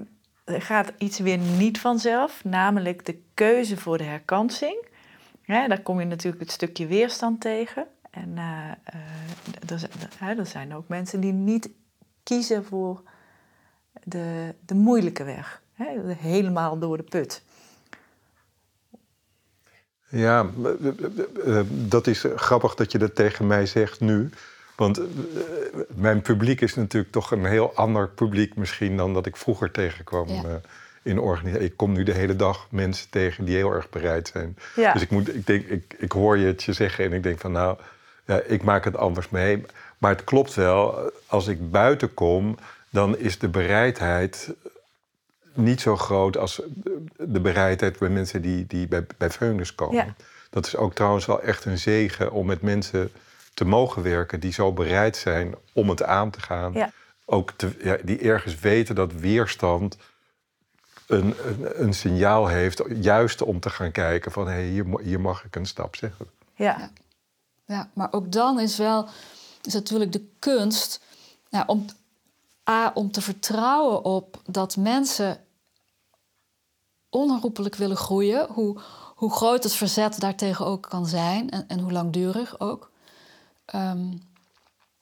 gaat 0.47 0.93
iets 0.99 1.19
weer 1.19 1.39
niet 1.39 1.81
vanzelf, 1.81 2.45
namelijk 2.45 3.07
de 3.07 3.19
keuze 3.35 3.77
voor 3.77 3.99
de 3.99 4.05
herkansing. 4.05 4.85
Ja, 5.45 5.69
daar 5.69 5.83
kom 5.83 6.01
je 6.01 6.07
natuurlijk 6.07 6.43
het 6.43 6.53
stukje 6.53 6.87
weerstand 6.87 7.41
tegen. 7.41 7.87
En 8.13 8.29
uh, 8.37 8.71
er, 9.71 9.79
zijn, 9.79 10.39
er 10.39 10.47
zijn 10.47 10.75
ook 10.75 10.89
mensen 10.89 11.21
die 11.21 11.33
niet 11.33 11.71
kiezen 12.23 12.65
voor 12.65 13.03
de, 14.05 14.55
de 14.67 14.75
moeilijke 14.75 15.25
weg. 15.25 15.63
Hè, 15.73 16.15
helemaal 16.15 16.79
door 16.79 16.97
de 16.97 17.03
put. 17.03 17.43
Ja, 20.09 20.47
dat 21.69 22.07
is 22.07 22.25
grappig 22.37 22.75
dat 22.75 22.93
je 22.93 22.99
dat 22.99 23.15
tegen 23.15 23.47
mij 23.47 23.67
zegt 23.67 24.01
nu. 24.01 24.31
Want 24.77 24.99
eh, 24.99 25.05
mijn 25.95 26.23
publiek 26.23 26.61
is 26.61 26.75
natuurlijk 26.75 27.13
toch 27.13 27.31
een 27.31 27.45
heel 27.45 27.75
ander 27.75 28.09
publiek 28.09 28.55
misschien 28.55 28.97
dan 28.97 29.15
dat 29.15 29.27
ik 29.27 29.37
vroeger 29.37 29.71
tegenkwam 29.71 30.29
ja. 30.29 30.43
Eh, 30.43 30.55
in 31.03 31.19
organisatie. 31.19 31.67
Ik 31.67 31.77
kom 31.77 31.93
nu 31.93 32.03
de 32.03 32.13
hele 32.13 32.37
dag 32.37 32.67
mensen 32.71 33.11
tegen 33.11 33.45
die 33.45 33.57
heel 33.57 33.73
erg 33.73 33.91
bereid 33.91 34.29
zijn. 34.29 34.57
Ja. 34.77 34.93
Dus 34.93 35.03
ik, 35.03 35.11
moet, 35.11 35.35
ik, 35.35 35.47
denk, 35.47 35.67
ik, 35.67 35.95
ik 35.99 36.13
hoor 36.13 36.39
je 36.39 36.47
het 36.47 36.63
je 36.63 36.73
zeggen 36.73 37.05
en 37.05 37.13
ik 37.13 37.23
denk 37.23 37.41
van 37.41 37.53
nou, 37.53 37.79
ik 38.47 38.63
maak 38.63 38.85
het 38.85 38.97
anders 38.97 39.29
mee. 39.29 39.65
Maar 39.99 40.11
het 40.11 40.25
klopt 40.25 40.55
wel, 40.55 41.13
als 41.27 41.47
ik 41.47 41.71
buiten 41.71 42.15
kom, 42.15 42.57
dan 42.91 43.19
is 43.19 43.39
de 43.39 43.49
bereidheid 43.49 44.55
niet 45.55 45.81
zo 45.81 45.97
groot 45.97 46.37
als 46.37 46.63
de 47.17 47.41
bereidheid 47.41 47.99
bij 47.99 48.09
mensen 48.09 48.43
die, 48.43 48.67
die 48.67 48.89
bij, 48.89 49.07
bij 49.17 49.31
komen. 49.75 50.17
Dat 50.51 50.67
is 50.67 50.77
ook 50.77 50.95
trouwens 50.95 51.27
wel 51.27 51.43
echt 51.43 51.65
een 51.65 51.79
zegen 51.79 52.33
om 52.33 52.47
met 52.47 52.63
mensen 52.63 53.13
te 53.55 53.65
mogen 53.65 54.03
werken 54.03 54.41
die 54.41 54.53
zo 54.53 54.73
bereid 54.73 55.17
zijn 55.17 55.55
om 55.73 55.89
het 55.89 56.03
aan 56.03 56.31
te 56.31 56.41
gaan. 56.41 56.73
Ja. 56.73 56.91
Ook 57.25 57.53
te, 57.57 57.71
ja, 57.83 57.97
die 58.03 58.19
ergens 58.19 58.59
weten 58.61 58.95
dat 58.95 59.13
weerstand 59.13 59.97
een, 61.07 61.35
een, 61.47 61.83
een, 61.83 61.95
signaal 61.95 62.47
heeft, 62.47 62.83
juist 62.89 63.43
om 63.43 63.61
te 63.61 63.71
gaan 63.71 63.93
kijken 63.93 64.33
van 64.33 64.47
hé, 64.47 64.53
hey, 64.53 64.65
hier, 64.65 64.85
hier 65.03 65.21
mag 65.21 65.45
ik 65.45 65.57
een 65.57 65.67
stap 65.67 65.97
zeggen. 65.97 66.27
Ja. 66.55 66.91
Ja, 67.73 67.91
maar 67.95 68.13
ook 68.13 68.33
dan 68.33 68.61
is 68.61 68.77
wel 68.77 69.09
is 69.63 69.73
natuurlijk 69.73 70.13
de 70.13 70.29
kunst 70.39 71.01
om 71.67 71.85
A, 72.71 72.91
om 72.95 73.11
te 73.11 73.21
vertrouwen 73.21 74.05
op 74.05 74.43
dat 74.47 74.77
mensen 74.77 75.41
onherroepelijk 77.09 77.75
willen 77.75 77.97
groeien, 77.97 78.47
hoe, 78.49 78.81
hoe 79.15 79.33
groot 79.33 79.63
het 79.63 79.73
verzet 79.73 80.21
daartegen 80.21 80.67
ook 80.67 80.83
kan 80.89 81.07
zijn 81.07 81.51
en, 81.51 81.69
en 81.69 81.79
hoe 81.79 81.93
langdurig 81.93 82.61
ook. 82.61 82.91
Um, 83.75 84.31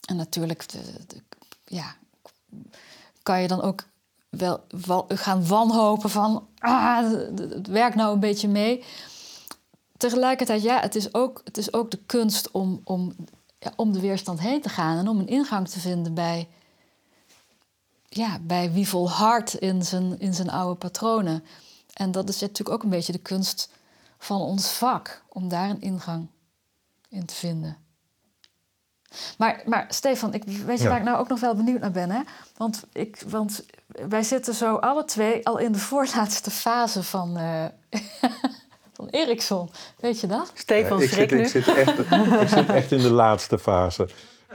en 0.05 0.17
natuurlijk, 0.17 0.69
de, 0.69 1.23
ja, 1.65 1.95
kan 3.23 3.43
je 3.43 3.49
dan 3.49 3.63
ook 3.63 3.85
wel, 4.29 4.65
gaan 5.09 5.47
wanhopen 5.47 6.11
van, 6.11 6.49
ah, 6.59 7.11
het 7.37 7.67
werkt 7.67 7.97
nou 7.97 8.13
een 8.15 8.21
beetje 8.21 8.49
mee. 8.49 8.85
Tegelijkertijd, 10.01 10.63
ja, 10.63 10.81
het 10.81 10.95
is 10.95 11.15
ook, 11.15 11.41
het 11.45 11.59
is 11.59 11.73
ook 11.73 11.91
de 11.91 11.99
kunst 12.07 12.51
om, 12.51 12.81
om, 12.85 13.15
ja, 13.59 13.73
om 13.77 13.93
de 13.93 14.01
weerstand 14.01 14.41
heen 14.41 14.61
te 14.61 14.69
gaan 14.69 14.99
en 14.99 15.09
om 15.09 15.19
een 15.19 15.27
ingang 15.27 15.69
te 15.69 15.81
vinden 15.81 16.15
bij 16.15 16.49
ja, 18.09 18.39
bij 18.39 18.73
wie 18.73 18.89
volhardt 18.89 19.55
in 19.55 19.83
zijn, 19.83 20.19
in 20.19 20.35
zijn 20.35 20.51
oude 20.51 20.79
patronen. 20.79 21.45
En 21.93 22.13
dat 22.13 22.29
is 22.29 22.41
natuurlijk 22.41 22.71
ook 22.71 22.83
een 22.83 22.91
beetje 22.91 23.13
de 23.13 23.19
kunst 23.19 23.71
van 24.19 24.41
ons 24.41 24.73
vak, 24.73 25.23
om 25.29 25.49
daar 25.49 25.71
een 25.71 25.81
ingang 25.81 26.27
in 27.09 27.27
te 27.27 27.35
vinden. 27.35 27.77
Maar, 29.39 29.63
maar 29.67 29.87
Stefan, 29.89 30.35
ik, 30.35 30.45
weet 30.45 30.81
je 30.81 30.89
waar 30.89 30.99
ik 30.99 31.05
nou 31.05 31.19
ook 31.19 31.29
nog 31.29 31.41
wel 31.41 31.55
benieuwd 31.55 31.81
naar 31.81 31.91
ben? 31.91 32.11
Hè? 32.11 32.21
Want, 32.57 32.85
ik, 32.93 33.23
want 33.27 33.65
wij 33.87 34.23
zitten 34.23 34.55
zo 34.55 34.77
alle 34.77 35.05
twee 35.05 35.47
al 35.47 35.59
in 35.59 35.73
de 35.73 35.79
voorlaatste 35.91 36.51
fase 36.51 37.03
van, 37.03 37.39
uh, 37.39 37.65
van 39.01 39.09
Ericsson. 39.11 39.71
Weet 39.97 40.21
je 40.21 40.27
dat? 40.27 40.53
Stefan 40.55 40.99
ja, 40.99 41.05
ik, 41.05 41.11
zit, 41.11 41.33
ik, 41.33 41.47
zit 41.47 41.75
echt, 41.75 41.99
ik 42.41 42.49
zit 42.49 42.69
echt 42.69 42.93
in 42.93 43.01
de 43.01 43.11
laatste 43.11 43.59
fase. 43.59 44.09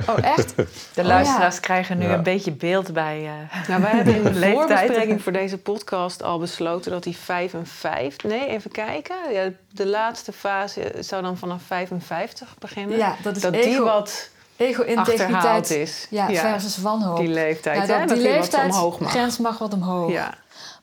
Oh, 0.10 0.18
echt? 0.22 0.56
De 0.93 1.04
luisteraars 1.04 1.60
krijgen 1.60 1.98
nu 1.98 2.06
een 2.06 2.24
beetje 2.24 2.52
beeld 2.52 2.93
bij 2.93 3.22
uh, 3.22 3.68
nou, 3.68 3.82
wij 3.82 3.91
hebben 3.91 4.16
in 4.24 4.24
de 4.24 4.52
voorbespreking 4.52 5.22
voor 5.22 5.32
deze 5.32 5.58
podcast 5.58 6.24
al 6.24 6.39
besloten 6.39 6.91
dat 6.91 7.04
die 7.04 7.18
55... 7.18 8.30
Nee, 8.30 8.48
even 8.48 8.72
kijken. 8.72 9.16
Ja, 9.32 9.50
de 9.72 9.88
laatste 9.88 10.32
fase 10.32 10.93
zou 11.00 11.22
dan 11.22 11.38
vanaf 11.38 11.62
55 11.62 12.56
beginnen. 12.60 12.98
Ja, 12.98 13.16
dat 13.22 13.36
is 13.36 13.41
dat 13.41 13.54
ego, 13.54 13.70
die 13.70 13.80
wat 13.80 14.30
ego-integriteit 14.58 15.70
is. 15.70 16.08
Ja, 16.10 16.30
versus 16.30 16.78
wanhoop. 16.78 17.18
Die 17.18 17.28
leeftijd, 17.28 17.88
ja, 17.88 18.06
dat, 18.06 18.18
die 18.18 18.28
leeftijd 18.28 18.76
grens 19.02 19.38
mag 19.38 19.58
wat 19.58 19.74
omhoog. 19.74 20.12
Ja. 20.12 20.34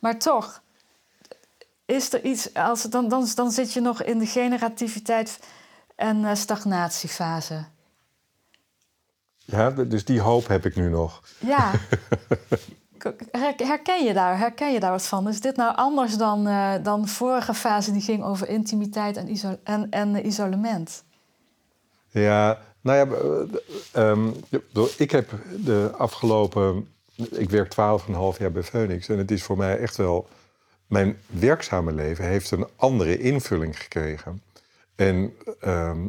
Maar 0.00 0.18
toch, 0.18 0.61
is 1.92 2.12
er 2.12 2.24
iets... 2.24 2.54
Als, 2.54 2.82
dan, 2.82 3.08
dan, 3.08 3.28
dan 3.34 3.50
zit 3.50 3.72
je 3.72 3.80
nog 3.80 4.02
in 4.02 4.18
de 4.18 4.26
generativiteit 4.26 5.38
en 5.96 6.16
uh, 6.16 6.34
stagnatiefase. 6.34 7.64
Ja, 9.44 9.70
dus 9.70 10.04
die 10.04 10.20
hoop 10.20 10.46
heb 10.46 10.66
ik 10.66 10.76
nu 10.76 10.88
nog. 10.88 11.22
Ja. 11.38 11.70
Herken 13.56 14.04
je 14.04 14.12
daar, 14.12 14.38
herken 14.38 14.72
je 14.72 14.80
daar 14.80 14.90
wat 14.90 15.06
van? 15.06 15.28
Is 15.28 15.40
dit 15.40 15.56
nou 15.56 15.76
anders 15.76 16.16
dan, 16.16 16.48
uh, 16.48 16.74
dan 16.82 17.08
vorige 17.08 17.54
fase 17.54 17.92
die 17.92 18.00
ging 18.00 18.24
over 18.24 18.48
intimiteit 18.48 19.16
en, 19.16 19.30
iso 19.30 19.56
en, 19.64 19.90
en 19.90 20.26
isolement? 20.26 21.04
Ja, 22.10 22.58
nou 22.80 22.98
ja, 22.98 23.16
eh, 23.92 24.10
ehm, 24.10 24.28
ik 24.96 25.10
heb 25.10 25.30
de 25.64 25.90
afgelopen... 25.96 26.88
Ik 27.30 27.50
werk 27.50 27.72
12,5 27.72 28.38
jaar 28.38 28.52
bij 28.52 28.62
Phoenix 28.62 29.08
en 29.08 29.18
het 29.18 29.30
is 29.30 29.42
voor 29.42 29.56
mij 29.56 29.78
echt 29.78 29.96
wel... 29.96 30.28
Mijn 30.92 31.16
werkzame 31.26 31.92
leven 31.92 32.24
heeft 32.24 32.50
een 32.50 32.66
andere 32.76 33.18
invulling 33.18 33.78
gekregen. 33.80 34.42
En 34.94 35.36
ehm, 35.60 36.06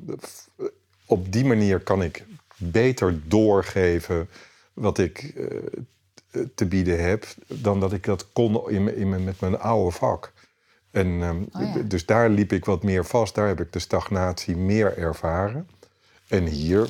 op 1.05 1.31
die 1.31 1.45
manier 1.45 1.79
kan 1.79 2.03
ik 2.03 2.25
beter 2.57 3.19
doorgeven 3.27 4.29
wat 4.73 4.97
ik 4.97 5.19
eh, 5.19 6.41
te 6.55 6.65
bieden 6.65 7.03
heb, 7.03 7.25
dan 7.47 7.79
dat 7.79 7.93
ik 7.93 8.03
dat 8.03 8.31
kon 8.31 8.69
in, 8.69 8.95
in, 8.95 9.23
met 9.23 9.39
mijn 9.39 9.59
oude 9.59 9.91
vak. 9.91 10.31
En 10.91 11.21
ehm, 11.21 11.43
oh 11.51 11.75
dus 11.85 12.05
daar 12.05 12.29
liep 12.29 12.51
ik 12.51 12.65
wat 12.65 12.83
meer 12.83 13.05
vast. 13.05 13.35
Daar 13.35 13.47
heb 13.47 13.61
ik 13.61 13.73
de 13.73 13.79
stagnatie 13.79 14.57
meer 14.57 14.97
ervaren. 14.97 15.67
En 16.27 16.45
hier, 16.45 16.89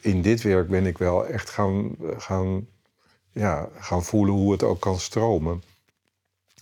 in 0.00 0.22
dit 0.22 0.42
werk, 0.42 0.68
ben 0.68 0.86
ik 0.86 0.98
wel 0.98 1.26
echt 1.26 1.50
gaan, 1.50 1.96
gaan, 2.18 2.66
ja, 3.32 3.68
gaan 3.78 4.04
voelen 4.04 4.34
hoe 4.34 4.52
het 4.52 4.62
ook 4.62 4.80
kan 4.80 4.98
stromen. 4.98 5.62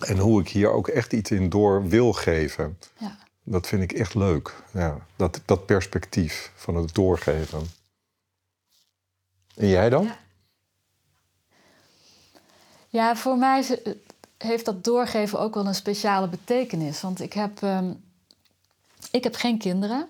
En 0.05 0.18
hoe 0.18 0.40
ik 0.40 0.48
hier 0.48 0.70
ook 0.70 0.88
echt 0.88 1.12
iets 1.12 1.30
in 1.30 1.48
door 1.48 1.88
wil 1.88 2.12
geven. 2.12 2.78
Ja. 2.98 3.18
Dat 3.42 3.66
vind 3.66 3.82
ik 3.82 3.92
echt 3.92 4.14
leuk. 4.14 4.62
Ja, 4.72 5.07
dat, 5.16 5.40
dat 5.44 5.66
perspectief 5.66 6.53
van 6.55 6.76
het 6.76 6.94
doorgeven. 6.94 7.70
En 9.55 9.68
jij 9.68 9.90
dan? 9.90 10.05
Ja, 10.05 10.18
ja 12.88 13.16
voor 13.16 13.36
mij 13.36 13.64
heeft 14.38 14.64
dat 14.64 14.84
doorgeven 14.84 15.40
ook 15.40 15.55
wel 15.55 15.66
een 15.66 15.74
speciale 15.74 16.28
betekenis. 16.28 17.00
Want 17.00 17.20
ik 17.20 17.32
heb, 17.32 17.62
ehm, 17.62 17.92
ik 19.11 19.24
heb 19.24 19.34
geen 19.34 19.59
kinderen. 19.59 20.09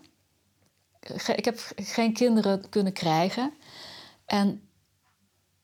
Ik 1.37 1.45
heb 1.45 1.73
geen 1.77 2.13
kinderen 2.13 2.69
kunnen 2.69 2.93
krijgen. 2.93 3.53
En 4.25 4.69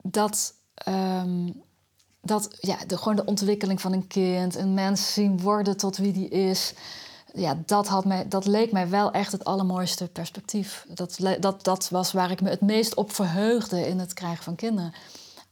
dat, 0.02 0.54
um, 0.88 1.62
dat 2.20 2.56
ja, 2.60 2.76
de, 2.86 2.96
gewoon 2.96 3.16
de 3.16 3.24
ontwikkeling 3.24 3.80
van 3.80 3.92
een 3.92 4.06
kind, 4.06 4.56
een 4.56 4.74
mens 4.74 5.12
zien 5.12 5.40
worden 5.40 5.76
tot 5.76 5.96
wie 5.96 6.12
die 6.12 6.28
is. 6.28 6.74
Ja, 7.34 7.58
dat, 7.66 7.88
had 7.88 8.04
mij, 8.04 8.28
dat 8.28 8.46
leek 8.46 8.72
mij 8.72 8.88
wel 8.88 9.10
echt 9.10 9.32
het 9.32 9.44
allermooiste 9.44 10.08
perspectief. 10.08 10.86
Dat, 10.88 11.18
dat, 11.40 11.64
dat 11.64 11.88
was 11.88 12.12
waar 12.12 12.30
ik 12.30 12.40
me 12.40 12.50
het 12.50 12.60
meest 12.60 12.94
op 12.94 13.12
verheugde 13.12 13.86
in 13.86 13.98
het 13.98 14.12
krijgen 14.12 14.44
van 14.44 14.54
kinderen. 14.54 14.92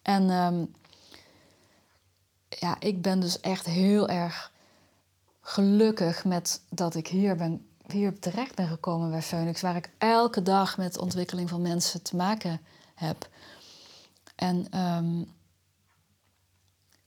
En 0.03 0.31
um, 0.31 0.75
ja, 2.49 2.77
ik 2.81 3.03
ben 3.03 3.21
dus 3.21 3.41
echt 3.41 3.67
heel 3.67 4.09
erg 4.09 4.53
gelukkig 5.41 6.25
met 6.25 6.61
dat 6.69 6.95
ik 6.95 7.09
hier, 7.09 7.37
ben, 7.37 7.67
hier 7.87 8.19
terecht 8.19 8.55
ben 8.55 8.69
gekomen 8.69 9.11
bij 9.11 9.23
Phoenix, 9.23 9.61
waar 9.61 9.77
ik 9.77 9.91
elke 9.99 10.43
dag 10.43 10.77
met 10.77 10.99
ontwikkeling 10.99 11.49
van 11.49 11.63
mensen 11.63 12.03
te 12.03 12.17
maken 12.17 12.61
heb. 12.95 13.29
En 14.35 14.67
ehm, 14.71 15.23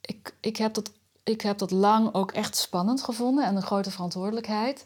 ik, 0.10 0.36
ik, 0.40 0.58
heb 0.58 0.74
dat, 0.74 0.92
ik 1.24 1.42
heb 1.42 1.58
dat 1.58 1.72
lang 1.72 2.14
ook 2.14 2.32
echt 2.32 2.56
spannend 2.56 3.04
gevonden 3.04 3.46
en 3.46 3.56
een 3.56 3.62
grote 3.62 3.92
verantwoordelijkheid. 3.92 4.86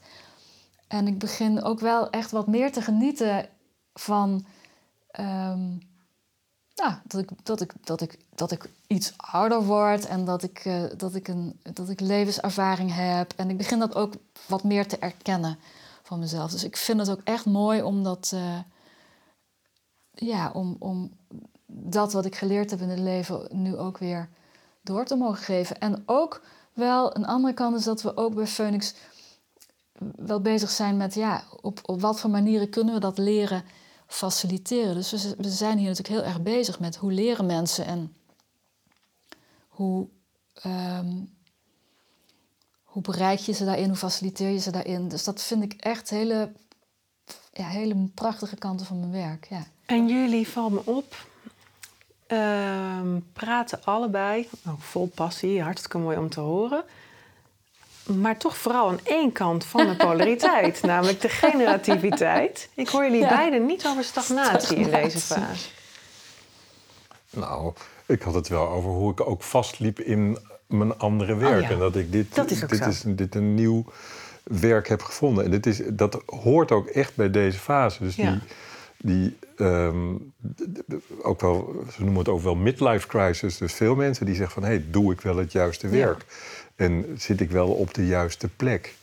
En 0.88 1.08
ik 1.08 1.20
begin 1.20 1.64
ook 1.64 1.80
wel 1.80 2.10
echt 2.10 2.32
wat 2.32 2.48
meer 2.48 2.72
te 2.72 2.82
genieten 2.82 3.50
van. 3.94 4.46
Ehm, 5.12 5.70
nou, 6.76 6.94
dat, 7.04 7.22
ik, 7.22 7.30
dat, 7.44 7.62
ik, 7.62 7.74
dat, 7.84 8.02
ik, 8.02 8.18
dat 8.36 8.52
ik 8.52 8.70
iets 8.88 9.14
ouder 9.18 9.64
word 9.64 10.06
en 10.06 10.26
dat 10.26 10.44
ik, 10.44 10.66
uh, 10.66 10.84
dat, 10.98 11.16
ik 11.16 11.28
een, 11.28 11.60
dat 11.74 11.90
ik 11.90 12.00
levenservaring 12.00 12.94
heb. 12.94 13.34
En 13.36 13.50
ik 13.50 13.58
begin 13.58 13.80
dat 13.80 13.96
ook 13.96 14.14
wat 14.46 14.64
meer 14.64 14.88
te 14.88 14.98
erkennen 14.98 15.60
van 16.04 16.20
mezelf. 16.20 16.52
Dus 16.52 16.64
ik 16.64 16.78
vind 16.78 17.00
het 17.00 17.10
ook 17.10 17.22
echt 17.24 17.46
mooi 17.46 17.82
om 17.82 18.04
dat, 18.04 18.32
uh, 18.34 18.60
ja, 20.12 20.52
om, 20.52 20.76
om 20.80 21.12
dat 21.66 22.14
wat 22.14 22.26
ik 22.26 22.36
geleerd 22.36 22.70
heb 22.70 22.82
in 22.82 22.90
het 22.90 23.00
leven 23.00 23.48
nu 23.52 23.78
ook 23.78 23.98
weer 23.98 24.30
door 24.84 25.06
te 25.06 25.16
mogen 25.16 25.44
geven. 25.44 25.80
En 25.80 26.04
ook 26.06 26.42
wel, 26.74 27.16
een 27.16 27.26
andere 27.26 27.54
kant 27.54 27.78
is 27.78 27.84
dat 27.84 28.02
we 28.02 28.18
ook 28.18 28.36
bij 28.36 28.48
Phoenix 28.48 28.94
wel 30.16 30.42
bezig 30.42 30.70
zijn 30.70 30.98
met, 30.98 31.14
ja, 31.14 31.44
op, 31.62 31.80
op 31.84 32.02
wat 32.02 32.20
voor 32.20 32.30
manieren 32.30 32.70
kunnen 32.70 32.94
we 32.94 33.00
dat 33.00 33.18
leren 33.18 33.64
faciliteren. 34.08 34.96
Dus 34.96 35.12
we, 35.12 35.50
zijn 35.50 35.78
hier 35.78 35.88
natuurlijk 35.88 36.16
heel 36.16 36.32
erg 36.32 36.42
bezig 36.42 36.80
met 36.80 36.96
hoe 36.96 37.12
leren 37.12 37.46
mensen 37.46 37.86
en 37.86 38.16
hoe, 39.68 40.08
um, 40.66 41.38
hoe 42.84 43.02
bereik 43.02 43.40
je 43.40 43.52
ze 43.52 43.66
daarin, 43.66 43.88
hoe 43.88 43.96
faciliteer 43.96 44.50
je 44.50 44.60
ze 44.60 44.72
daarin. 44.72 45.08
Dus 45.08 45.24
dat 45.24 45.44
vind 45.44 45.64
ik 45.64 45.74
echt 45.74 46.10
hele, 46.10 46.52
ja, 47.52 47.68
hele 47.68 48.10
prachtige 48.14 48.56
kanten 48.56 48.86
van 48.86 49.00
mijn 49.00 49.12
werk. 49.12 49.48
Ja. 49.50 49.66
En 49.86 50.08
jullie, 50.08 50.48
val 50.48 50.70
me 50.70 50.86
op, 50.86 51.28
uh, 52.34 53.18
praten 53.34 53.80
allebei, 53.84 54.50
ook 54.70 54.82
vol 54.82 55.12
passie, 55.16 55.62
hartstikke 55.62 55.98
mooi 55.98 56.18
om 56.18 56.30
te 56.30 56.40
horen 56.40 56.84
maar 58.04 58.38
toch 58.38 58.58
vooral 58.58 58.90
aan 58.90 59.00
één 59.04 59.32
kant 59.32 59.66
van 59.66 59.88
de 59.88 59.96
polariteit, 59.96 60.82
namelijk 60.92 61.22
de 61.22 61.30
generativiteit. 61.30 62.70
Ik 62.74 62.88
hoor 62.88 63.04
jullie 63.04 63.28
beiden 63.28 63.66
niet 63.66 63.86
over 63.86 64.04
stagnatie, 64.04 64.78
in 64.78 64.92
deze 64.92 65.20
fase. 65.20 65.70
Nou, 67.30 67.74
ik 68.06 68.22
had 68.22 68.34
het 68.34 68.48
wel 68.48 68.68
over 68.68 68.90
hoe 68.90 69.12
ik 69.12 69.28
ook 69.28 69.44
vastliep 69.44 70.00
in 70.00 70.38
mijn 70.68 70.98
andere 70.98 71.36
werk. 71.36 71.64
Oh 71.64 71.70
en 71.70 71.80
dat 71.80 71.96
ik 71.96 72.12
dit, 72.12 72.36
dat 72.36 72.52
is 72.52 72.60
dit, 72.60 72.86
is, 72.86 73.04
dit 73.06 73.36
een 73.36 73.54
nieuw 73.54 73.86
werk 74.44 74.88
heb 74.88 75.02
gevonden. 75.02 75.46
En 75.46 75.52
dit 75.52 75.66
is, 75.66 75.82
dat 75.86 76.22
hoort 76.26 76.72
ook 76.72 76.88
echt 76.88 77.16
bij 77.16 77.32
deze 77.32 77.60
fase. 77.60 78.04
Dus 78.04 78.16
die, 78.16 78.40
die 79.06 79.38
ehm, 79.58 80.16
ook 81.22 81.42
wel, 81.42 81.86
ze 81.92 82.02
noemen 82.02 82.20
het 82.20 82.28
ook 82.28 82.42
wel 82.42 82.56
midlife 82.56 83.08
crisis. 83.08 83.58
Dus 83.58 83.74
veel 83.74 83.96
mensen 83.96 84.26
die 84.26 84.36
zeggen 84.36 84.54
van, 84.54 84.64
hé, 84.64 84.76
hey, 84.76 84.86
doe 84.90 85.14
ik 85.14 85.22
wel 85.22 85.38
het 85.38 85.52
juiste 85.52 85.88
werk? 85.88 86.26
En 86.76 87.06
zit 87.18 87.42
ik 87.42 87.52
wel 87.52 87.70
op 87.70 87.94
de 87.94 88.06
juiste 88.06 88.48
plek? 88.48 88.96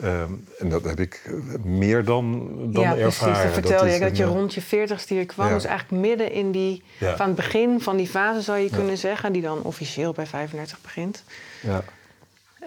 Ehm, 0.00 0.32
en 0.58 0.68
dat 0.68 0.84
heb 0.84 1.00
ik 1.00 1.30
meer 1.62 2.04
dan, 2.04 2.48
dan 2.72 2.82
ja, 2.82 2.96
ervaren. 2.96 3.34
Precies. 3.34 3.54
Vertel 3.54 3.86
je 3.86 3.98
dat 3.98 4.16
je 4.16 4.24
rond 4.24 4.54
je 4.54 4.62
veertigste 4.62 5.14
hier 5.14 5.26
kwam. 5.26 5.52
Dus 5.52 5.64
eigenlijk 5.64 6.02
midden 6.02 6.32
in 6.32 6.50
die... 6.50 6.82
Van 6.98 7.26
het 7.26 7.34
begin 7.34 7.80
van 7.80 7.96
die 7.96 8.08
fase 8.08 8.40
zou 8.40 8.58
je 8.58 8.70
kunnen 8.70 8.98
zeggen... 8.98 9.32
die 9.32 9.42
dan 9.42 9.62
officieel 9.62 10.12
bij 10.12 10.26
35 10.26 10.80
begint. 10.80 11.24
Ja. 11.62 11.82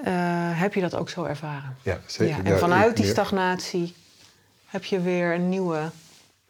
Uh, 0.05 0.59
heb 0.61 0.73
je 0.73 0.81
dat 0.81 0.95
ook 0.95 1.09
zo 1.09 1.23
ervaren? 1.23 1.77
Ja, 1.81 1.99
zeker. 2.05 2.45
En 2.45 2.59
vanuit 2.59 2.97
die 2.97 3.05
stagnatie 3.05 3.93
heb 4.65 4.83
je 4.83 5.01
weer 5.01 5.33
een 5.33 5.49
nieuwe... 5.49 5.89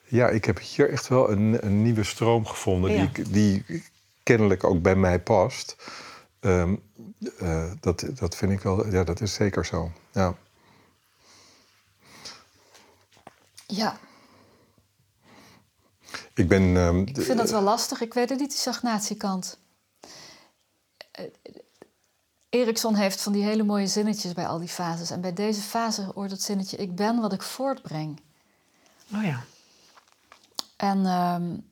Ja, 0.08 0.30
ik 0.30 0.46
heb 0.46 0.60
hier 0.60 0.90
echt 0.90 1.08
wel 1.08 1.32
een, 1.32 1.66
een 1.66 1.82
nieuwe 1.82 2.04
stroom 2.04 2.46
gevonden... 2.46 3.12
Die, 3.14 3.30
die 3.30 3.84
kennelijk 4.24 4.64
ook 4.64 4.82
bij 4.82 4.96
mij 4.96 5.20
past... 5.20 5.76
Um, 6.40 6.82
uh, 7.42 7.72
dat, 7.80 8.06
dat 8.14 8.36
vind 8.36 8.52
ik 8.52 8.62
wel, 8.62 8.88
ja, 8.92 9.04
dat 9.04 9.22
is 9.22 9.34
zeker 9.34 9.66
zo. 9.66 9.92
Ja. 10.12 10.36
Ja. 13.68 13.98
Ik 16.34 16.48
ben. 16.48 16.62
Um, 16.62 17.00
ik 17.00 17.22
vind 17.22 17.38
dat 17.38 17.50
wel 17.50 17.62
lastig. 17.62 18.02
Ik 18.02 18.14
weet 18.14 18.30
het 18.30 18.40
niet, 18.40 18.50
die 18.50 18.58
stagnatiekant. 18.58 19.60
Uh, 21.20 21.26
Erikson 22.50 22.96
heeft 22.96 23.22
van 23.22 23.34
die 23.34 23.44
hele 23.44 23.64
mooie 23.64 23.88
zinnetjes 23.88 24.34
bij 24.34 24.48
al 24.48 24.60
die 24.60 24.68
fases. 24.68 25.12
En 25.12 25.22
bij 25.22 25.34
deze 25.34 25.62
fase 25.62 26.12
hoort 26.14 26.32
het 26.32 26.42
zinnetje: 26.42 26.78
Ik 26.78 26.96
ben 26.96 27.22
wat 27.22 27.34
ik 27.34 27.42
voortbreng. 27.42 28.22
Oh 29.14 29.24
ja. 29.24 29.44
En 30.78 31.06
um, 31.06 31.68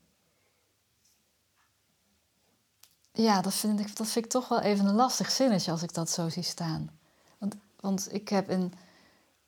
Ja, 3.15 3.41
dat 3.41 3.53
vind, 3.53 3.79
ik, 3.79 3.95
dat 3.95 4.07
vind 4.07 4.25
ik 4.25 4.31
toch 4.31 4.47
wel 4.47 4.59
even 4.59 4.85
een 4.85 4.95
lastig 4.95 5.31
zinnetje 5.31 5.71
als 5.71 5.83
ik 5.83 5.93
dat 5.93 6.09
zo 6.09 6.29
zie 6.29 6.43
staan. 6.43 6.89
Want, 7.37 7.55
want 7.79 8.13
ik 8.13 8.29
heb 8.29 8.49
in 8.49 8.73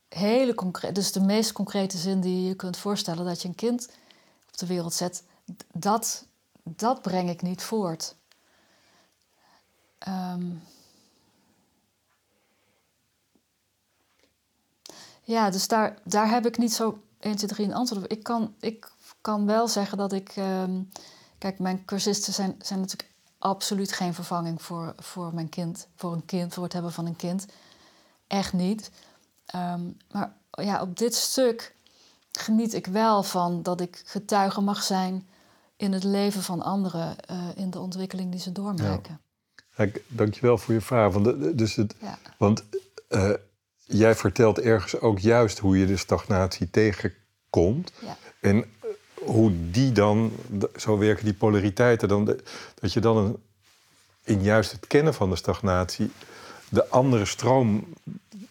hele 0.10 0.53
concrete, 0.53 0.93
dus 0.93 1.12
de 1.12 1.22
meest 1.22 1.51
concrete 1.51 1.97
zin 1.97 2.22
die 2.22 2.47
je 2.47 2.55
kunt 2.55 2.78
voorstellen, 2.78 3.26
dat 3.26 3.41
je 3.41 3.47
een 3.47 3.55
kind 3.55 3.89
op 4.47 4.58
de 4.58 4.66
wereld 4.66 4.93
zet, 4.93 5.24
dat, 5.74 6.26
dat 6.64 7.01
breng 7.01 7.30
ik 7.30 7.41
niet 7.41 7.64
voort. 7.64 8.16
Um, 10.08 10.64
ja, 15.24 15.49
dus 15.49 15.68
daar, 15.68 15.97
daar 16.03 16.30
heb 16.30 16.45
ik 16.45 16.58
niet 16.58 16.74
zo 16.74 17.01
1, 17.20 17.36
2, 17.36 17.49
3 17.49 17.66
een 17.66 17.74
antwoord 17.74 18.03
op. 18.03 18.12
Ik 18.12 18.24
kan, 18.24 18.55
ik 18.60 18.91
kan 19.28 19.46
wel 19.46 19.68
zeggen 19.68 19.98
dat 19.98 20.14
ik. 20.14 20.36
Um, 20.38 20.90
kijk, 21.38 21.60
mijn 21.60 21.86
cursisten 21.86 22.34
zijn, 22.34 22.56
zijn 22.62 22.80
natuurlijk 22.80 23.10
absoluut 23.38 23.92
geen 23.92 24.14
vervanging 24.14 24.62
voor, 24.62 24.94
voor 24.98 25.34
mijn 25.34 25.50
kind, 25.50 25.88
voor 25.96 26.14
een 26.14 26.26
kind, 26.26 26.54
voor 26.54 26.64
het 26.64 26.74
hebben 26.74 26.92
van 26.92 27.06
een 27.06 27.16
kind. 27.16 27.46
Echt 28.28 28.54
niet. 28.54 28.92
Ehm, 29.46 29.82
maar 30.12 30.34
ja, 30.52 30.82
op 30.82 30.98
dit 30.98 31.16
stuk 31.16 31.76
geniet 32.32 32.74
ik 32.74 32.86
wel 32.86 33.24
van 33.24 33.64
dat 33.64 33.82
ik 33.82 34.02
getuige 34.06 34.62
mag 34.62 34.84
zijn 34.84 35.28
in 35.78 35.94
het 35.94 36.04
leven 36.04 36.44
van 36.44 36.62
anderen, 36.62 37.16
uh, 37.32 37.48
in 37.56 37.70
de 37.70 37.80
ontwikkeling 37.80 38.32
die 38.32 38.40
ze 38.40 38.52
doormaken. 38.52 39.20
Ja. 39.76 39.86
Ja, 39.86 39.92
dankjewel 40.08 40.58
voor 40.58 40.74
je 40.74 40.82
vraag. 40.82 41.14
Want, 41.14 41.58
dus 41.58 41.76
het, 41.76 41.96
want 42.38 42.64
uh, 43.10 43.34
jij 43.84 44.16
vertelt 44.16 44.60
ergens 44.60 45.00
ook 45.00 45.20
juist 45.20 45.60
hoe 45.60 45.78
je 45.78 45.86
de 45.86 45.98
stagnatie 45.98 46.70
tegenkomt. 46.70 47.92
Ja. 48.02 48.18
En 48.40 48.66
hoe 49.28 49.52
die 49.72 49.92
dan, 49.92 50.32
zo 50.76 50.98
werken 50.98 51.26
die 51.26 51.34
polariteiten, 51.34 52.08
dan 52.08 52.26
dat 52.80 52.94
je 52.94 53.00
dan 53.00 53.18
een, 53.18 53.38
in 54.24 54.42
juist 54.42 54.72
het 54.72 54.88
kennen 54.88 55.14
van 55.14 55.30
de 55.30 55.36
stagnatie 55.36 56.12
de 56.70 56.88
andere 56.88 57.26
stroom, 57.26 57.88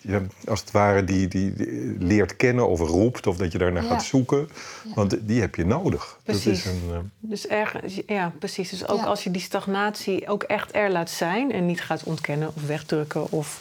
ja, 0.01 0.23
als 0.47 0.61
het 0.61 0.71
ware, 0.71 1.05
die, 1.05 1.29
die, 1.29 1.53
leert 1.99 2.37
kennen 2.37 2.69
of 2.69 2.81
roept, 2.81 3.27
of 3.27 3.37
dat 3.37 3.53
je 3.53 3.59
daarnaar 3.59 3.83
gaat 3.83 4.05
zoeken. 4.05 4.49
Want 4.95 5.17
die 5.21 5.41
heb 5.41 5.55
je 5.55 5.67
nodig. 5.67 6.19
Precies. 6.23 6.65
Dat 6.65 6.73
is 6.73 6.81
een, 6.81 6.89
uh... 6.91 6.99
dus 7.19 7.47
erg, 7.47 7.75
ja, 8.07 8.33
precies. 8.39 8.71
Dus 8.71 8.89
ook 8.89 9.05
als 9.05 9.25
je 9.25 9.31
die 9.31 9.43
stagnatie 9.43 10.29
ook 10.29 10.43
echt 10.43 10.75
er 10.75 10.91
laat 10.91 11.11
zijn 11.11 11.53
en 11.53 11.67
niet 11.67 11.81
gaat 11.81 12.05
ontkennen 12.05 12.49
of 12.57 12.67
wegdrukken 12.67 13.33
of 13.33 13.61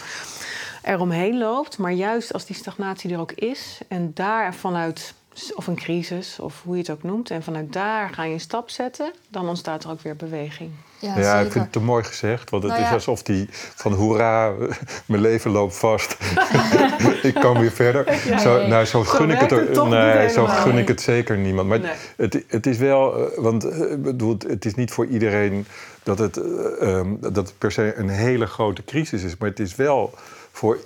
eromheen 0.84 1.38
loopt, 1.38 1.78
maar 1.78 1.91
juist 1.91 2.34
als 2.34 2.45
die 2.45 2.55
stagnatie 2.55 3.13
er 3.13 3.20
ook 3.20 3.32
is 3.32 3.80
en 3.88 4.11
daar 4.13 4.55
vanuit 4.55 5.13
of 5.55 5.67
een 5.67 5.75
crisis, 5.75 6.39
of 6.39 6.61
hoe 6.63 6.75
je 6.75 6.81
het 6.81 6.89
ook 6.89 7.03
noemt. 7.03 7.31
En 7.31 7.43
vanuit 7.43 7.73
daar 7.73 8.09
ga 8.09 8.23
je 8.23 8.33
een 8.33 8.39
stap 8.39 8.69
zetten, 8.69 9.13
dan 9.27 9.47
ontstaat 9.47 9.83
er 9.83 9.89
ook 9.89 10.01
weer 10.01 10.15
beweging. 10.15 10.71
Ja, 10.99 11.19
ja 11.19 11.39
ik 11.39 11.51
vind 11.51 11.63
het 11.63 11.73
te 11.73 11.79
mooi 11.79 12.03
gezegd. 12.03 12.49
Want 12.49 12.63
het 12.63 12.71
nou 12.71 12.86
is 12.86 12.91
alsof 12.91 13.23
die 13.23 13.47
van 13.51 13.93
hoera, 13.93 14.53
mijn 15.05 15.21
leven 15.21 15.51
loopt 15.51 15.75
vast. 15.77 16.17
ik 17.29 17.33
kan 17.33 17.59
weer 17.59 17.71
verder. 17.71 18.19
zo, 18.43 18.67
nou, 18.67 18.86
zo 18.86 19.03
gun, 19.03 19.29
ik, 19.29 19.39
het, 19.39 19.51
er, 19.51 19.88
nee, 19.88 20.29
zo 20.29 20.45
gun 20.45 20.77
ik 20.77 20.88
het 20.88 21.01
zeker 21.01 21.38
niemand. 21.38 21.67
Maar 21.67 21.97
het, 22.17 22.43
het 22.47 22.65
is 22.65 22.77
wel, 22.77 23.31
eh, 23.31 23.38
want 23.38 23.63
eh, 23.63 23.95
bedoel, 23.97 24.38
het 24.47 24.65
is 24.65 24.75
niet 24.75 24.91
voor 24.91 25.05
iedereen 25.05 25.65
dat 26.03 26.19
het, 26.19 26.38
uh, 26.38 27.01
dat 27.19 27.36
het 27.36 27.53
per 27.57 27.71
se 27.71 27.93
een 27.95 28.09
hele 28.09 28.45
grote 28.45 28.83
crisis 28.83 29.23
is. 29.23 29.38
Maar 29.38 29.49
het 29.49 29.59
is 29.59 29.75
wel 29.75 30.13
voor 30.51 30.77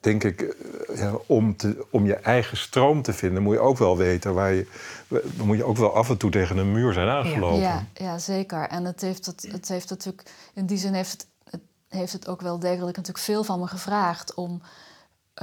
denk 0.00 0.24
ik, 0.24 0.40
eh, 0.40 0.98
ja, 0.98 1.12
om, 1.26 1.56
te, 1.56 1.86
om 1.90 2.06
je 2.06 2.14
eigen 2.14 2.56
stroom 2.56 3.02
te 3.02 3.12
vinden, 3.12 3.42
moet 3.42 3.54
je 3.54 3.60
ook 3.60 3.78
wel 3.78 3.96
weten 3.96 4.34
waar 4.34 4.52
je. 4.52 4.66
Dan 5.08 5.46
moet 5.46 5.56
je 5.56 5.64
ook 5.64 5.76
wel 5.76 5.94
af 5.94 6.08
en 6.08 6.16
toe 6.16 6.30
tegen 6.30 6.58
een 6.58 6.72
muur 6.72 6.92
zijn 6.92 7.08
aangelopen. 7.08 7.60
Ja, 7.60 7.84
ja 7.94 8.18
zeker. 8.18 8.68
En 8.68 8.84
het 8.84 9.00
heeft, 9.00 9.26
het, 9.26 9.48
het 9.50 9.68
heeft 9.68 9.90
natuurlijk, 9.90 10.30
in 10.54 10.66
die 10.66 10.78
zin 10.78 10.94
heeft 10.94 11.12
het, 11.12 11.26
het, 11.50 11.60
heeft 11.88 12.12
het 12.12 12.28
ook 12.28 12.40
wel 12.40 12.58
degelijk 12.58 12.96
natuurlijk 12.96 13.24
veel 13.24 13.44
van 13.44 13.60
me 13.60 13.66
gevraagd 13.66 14.34
om, 14.34 14.62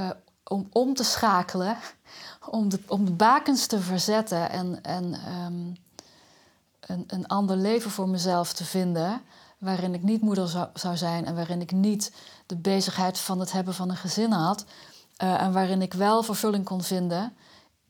uh, 0.00 0.10
om 0.44 0.68
om 0.72 0.94
te 0.94 1.04
schakelen, 1.04 1.76
om 2.48 2.68
de, 2.68 2.78
om 2.86 3.04
de 3.04 3.12
bakens 3.12 3.66
te 3.66 3.80
verzetten 3.80 4.50
en, 4.50 4.78
en 4.82 5.04
um, 5.44 5.76
een, 6.80 7.04
een 7.06 7.26
ander 7.26 7.56
leven 7.56 7.90
voor 7.90 8.08
mezelf 8.08 8.52
te 8.52 8.64
vinden 8.64 9.20
waarin 9.58 9.94
ik 9.94 10.02
niet 10.02 10.20
moeder 10.20 10.48
zou, 10.48 10.68
zou 10.74 10.96
zijn 10.96 11.24
en 11.26 11.34
waarin 11.34 11.60
ik 11.60 11.72
niet 11.72 12.12
de 12.46 12.56
bezigheid 12.56 13.18
van 13.18 13.40
het 13.40 13.52
hebben 13.52 13.74
van 13.74 13.90
een 13.90 13.96
gezin 13.96 14.32
had. 14.32 14.64
Uh, 15.22 15.42
en 15.42 15.52
waarin 15.52 15.82
ik 15.82 15.92
wel 15.94 16.22
vervulling 16.22 16.64
kon 16.64 16.82
vinden 16.82 17.36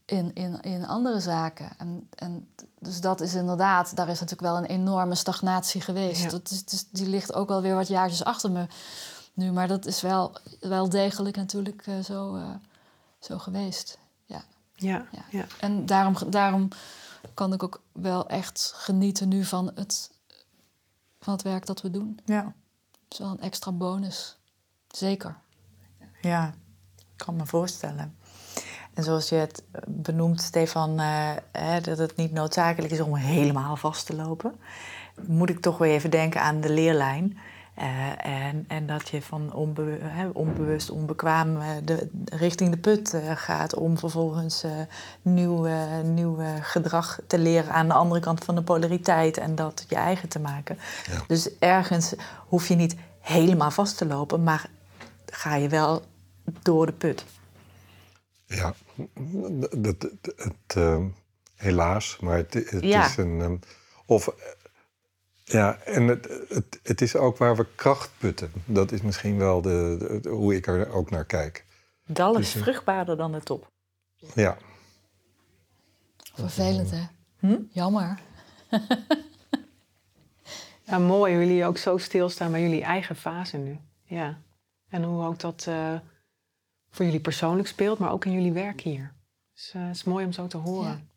in, 0.04 0.34
in, 0.34 0.60
in 0.60 0.86
andere 0.86 1.20
zaken. 1.20 1.70
En, 1.78 2.08
en 2.14 2.48
dus 2.78 3.00
dat 3.00 3.20
is 3.20 3.34
inderdaad, 3.34 3.96
daar 3.96 4.08
is 4.08 4.20
natuurlijk 4.20 4.48
wel 4.48 4.56
een 4.56 4.80
enorme 4.80 5.14
stagnatie 5.14 5.80
geweest. 5.80 6.30
Dat 6.30 6.50
is, 6.50 6.84
die 6.90 7.08
ligt 7.08 7.34
ook 7.34 7.48
wel 7.48 7.62
weer 7.62 7.74
wat 7.74 7.88
jaartjes 7.88 8.24
achter 8.24 8.50
me 8.50 8.66
nu. 9.32 9.52
Maar 9.52 9.68
dat 9.68 9.86
is 9.86 10.00
wel, 10.00 10.32
wel 10.60 10.88
degelijk 10.88 11.36
natuurlijk 11.36 11.86
uh, 11.86 11.98
zo, 11.98 12.36
uh, 12.36 12.50
zo 13.18 13.38
geweest. 13.38 13.98
Ja. 14.24 14.42
Ja, 14.74 15.06
ja. 15.12 15.24
ja. 15.30 15.46
En 15.60 15.86
daarom, 15.86 16.16
daarom 16.30 16.68
kan 17.34 17.52
ik 17.52 17.62
ook 17.62 17.80
wel 17.92 18.28
echt 18.28 18.72
genieten 18.76 19.28
nu 19.28 19.44
van 19.44 19.70
het, 19.74 20.10
van 21.20 21.32
het 21.32 21.42
werk 21.42 21.66
dat 21.66 21.82
we 21.82 21.90
doen. 21.90 22.20
Ja. 22.24 22.42
Dat 22.42 22.52
is 23.08 23.18
wel 23.18 23.30
een 23.30 23.40
extra 23.40 23.72
bonus. 23.72 24.35
Zeker. 24.96 25.34
Ja, 26.20 26.54
ik 26.96 27.04
kan 27.16 27.36
me 27.36 27.46
voorstellen. 27.46 28.16
En 28.94 29.02
zoals 29.02 29.28
je 29.28 29.34
het 29.34 29.62
benoemt, 29.86 30.42
Stefan, 30.42 31.00
uh, 31.00 31.30
hè, 31.52 31.80
dat 31.80 31.98
het 31.98 32.16
niet 32.16 32.32
noodzakelijk 32.32 32.92
is 32.92 33.00
om 33.00 33.14
helemaal 33.14 33.76
vast 33.76 34.06
te 34.06 34.16
lopen, 34.16 34.54
moet 35.26 35.50
ik 35.50 35.60
toch 35.60 35.78
weer 35.78 35.92
even 35.92 36.10
denken 36.10 36.40
aan 36.40 36.60
de 36.60 36.72
leerlijn. 36.72 37.38
Uh, 37.78 38.26
en, 38.26 38.64
en 38.68 38.86
dat 38.86 39.08
je 39.08 39.22
van 39.22 39.52
onbe 39.52 39.98
hè, 40.02 40.28
onbewust, 40.28 40.90
onbekwaam 40.90 41.56
uh, 41.56 41.66
de, 41.84 42.08
richting 42.24 42.70
de 42.70 42.78
put 42.78 43.16
gaat 43.34 43.74
om 43.74 43.98
vervolgens 43.98 44.64
nieuw, 45.22 45.66
nieuw 46.02 46.38
gedrag 46.60 47.18
te 47.26 47.38
leren 47.38 47.72
aan 47.72 47.88
de 47.88 47.94
andere 47.94 48.20
kant 48.20 48.44
van 48.44 48.54
de 48.54 48.62
polariteit 48.62 49.36
en 49.36 49.54
dat 49.54 49.84
je 49.88 49.96
eigen 49.96 50.28
te 50.28 50.40
maken. 50.40 50.78
Ja. 51.10 51.22
Dus 51.26 51.58
ergens 51.58 52.14
hoef 52.48 52.68
je 52.68 52.74
niet 52.74 52.96
helemaal 53.20 53.70
vast 53.70 53.96
te 53.96 54.06
lopen, 54.06 54.42
maar 54.42 54.68
ga 55.36 55.54
je 55.54 55.68
wel 55.68 56.04
door 56.62 56.86
de 56.86 56.92
put. 56.92 57.24
Ja, 58.46 58.74
dat, 59.76 60.10
het, 60.36 60.76
uh, 60.76 61.04
helaas, 61.54 62.18
maar 62.20 62.36
het, 62.36 62.54
het 62.54 62.82
is 62.82 63.16
een. 63.16 63.40
Um, 63.40 63.60
of 64.06 64.34
ja, 65.44 65.78
en 65.78 66.08
het, 66.08 66.28
het, 66.48 66.80
het 66.82 67.00
is 67.00 67.16
ook 67.16 67.36
waar 67.36 67.56
we 67.56 67.66
kracht 67.74 68.10
putten. 68.18 68.52
Dat 68.64 68.92
is 68.92 69.00
misschien 69.00 69.38
wel 69.38 69.60
de, 69.60 70.18
de 70.22 70.28
hoe 70.28 70.54
ik 70.54 70.66
er 70.66 70.92
ook 70.92 71.10
naar 71.10 71.24
kijk. 71.24 71.64
Dal 72.06 72.38
is 72.38 72.52
dus, 72.52 72.62
vruchtbaarder 72.62 73.16
dan 73.16 73.32
de 73.32 73.40
top. 73.40 73.70
Ja. 74.34 74.56
Vervelend, 76.34 76.90
hè? 76.90 77.04
Hm? 77.38 77.58
Jammer. 77.70 78.20
ja, 80.86 80.98
mooi 80.98 81.34
hoe 81.34 81.46
jullie 81.46 81.64
ook 81.64 81.78
zo 81.78 81.98
stilstaan 81.98 82.50
bij 82.50 82.62
jullie 82.62 82.82
eigen 82.82 83.16
fase 83.16 83.56
nu. 83.56 83.78
Ja. 84.04 84.44
En 84.96 85.02
hoe 85.02 85.24
ook 85.24 85.40
dat 85.40 85.66
uh, 85.68 85.94
voor 86.90 87.04
jullie 87.04 87.20
persoonlijk 87.20 87.68
speelt, 87.68 87.98
maar 87.98 88.12
ook 88.12 88.24
in 88.24 88.32
jullie 88.32 88.52
werk 88.52 88.80
hier. 88.80 89.12
Dus 89.54 89.72
uh, 89.76 89.86
het 89.86 89.94
is 89.94 90.04
mooi 90.04 90.24
om 90.24 90.32
zo 90.32 90.46
te 90.46 90.56
horen. 90.56 91.08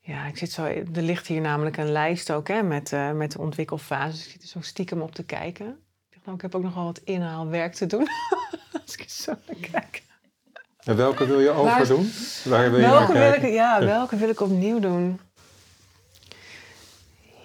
Ja. 0.00 0.14
ja, 0.14 0.26
ik 0.26 0.36
zit 0.36 0.52
zo. 0.52 0.64
Er 0.64 1.02
ligt 1.02 1.26
hier 1.26 1.40
namelijk 1.40 1.76
een 1.76 1.92
lijst 1.92 2.32
ook 2.32 2.48
hè, 2.48 2.62
met, 2.62 2.92
uh, 2.92 3.12
met 3.12 3.32
de 3.32 3.38
ontwikkelfases. 3.38 4.24
Ik 4.24 4.30
zit 4.30 4.42
er 4.42 4.48
zo 4.48 4.60
stiekem 4.60 5.00
op 5.00 5.14
te 5.14 5.24
kijken. 5.24 5.66
Ik 5.66 6.10
dacht, 6.10 6.24
nou, 6.24 6.36
ik 6.36 6.42
heb 6.42 6.54
ook 6.54 6.62
nog 6.62 6.74
wel 6.74 6.84
wat 6.84 6.98
inhaalwerk 6.98 7.74
te 7.74 7.86
doen. 7.86 8.06
Als 8.84 8.96
ik 8.96 9.08
zo 9.08 9.34
naar 9.46 9.70
kijk. 9.70 10.02
En 10.78 10.96
welke 10.96 11.26
wil 11.26 11.40
je 11.40 11.50
overdoen? 11.50 12.10
Waar 12.44 12.70
wil 12.70 12.80
je 12.80 12.86
welke 12.86 13.12
wil 13.12 13.32
ik, 13.32 13.42
ja, 13.42 13.84
welke 13.96 14.16
wil 14.16 14.28
ik 14.28 14.40
opnieuw 14.40 14.78
doen? 14.78 15.20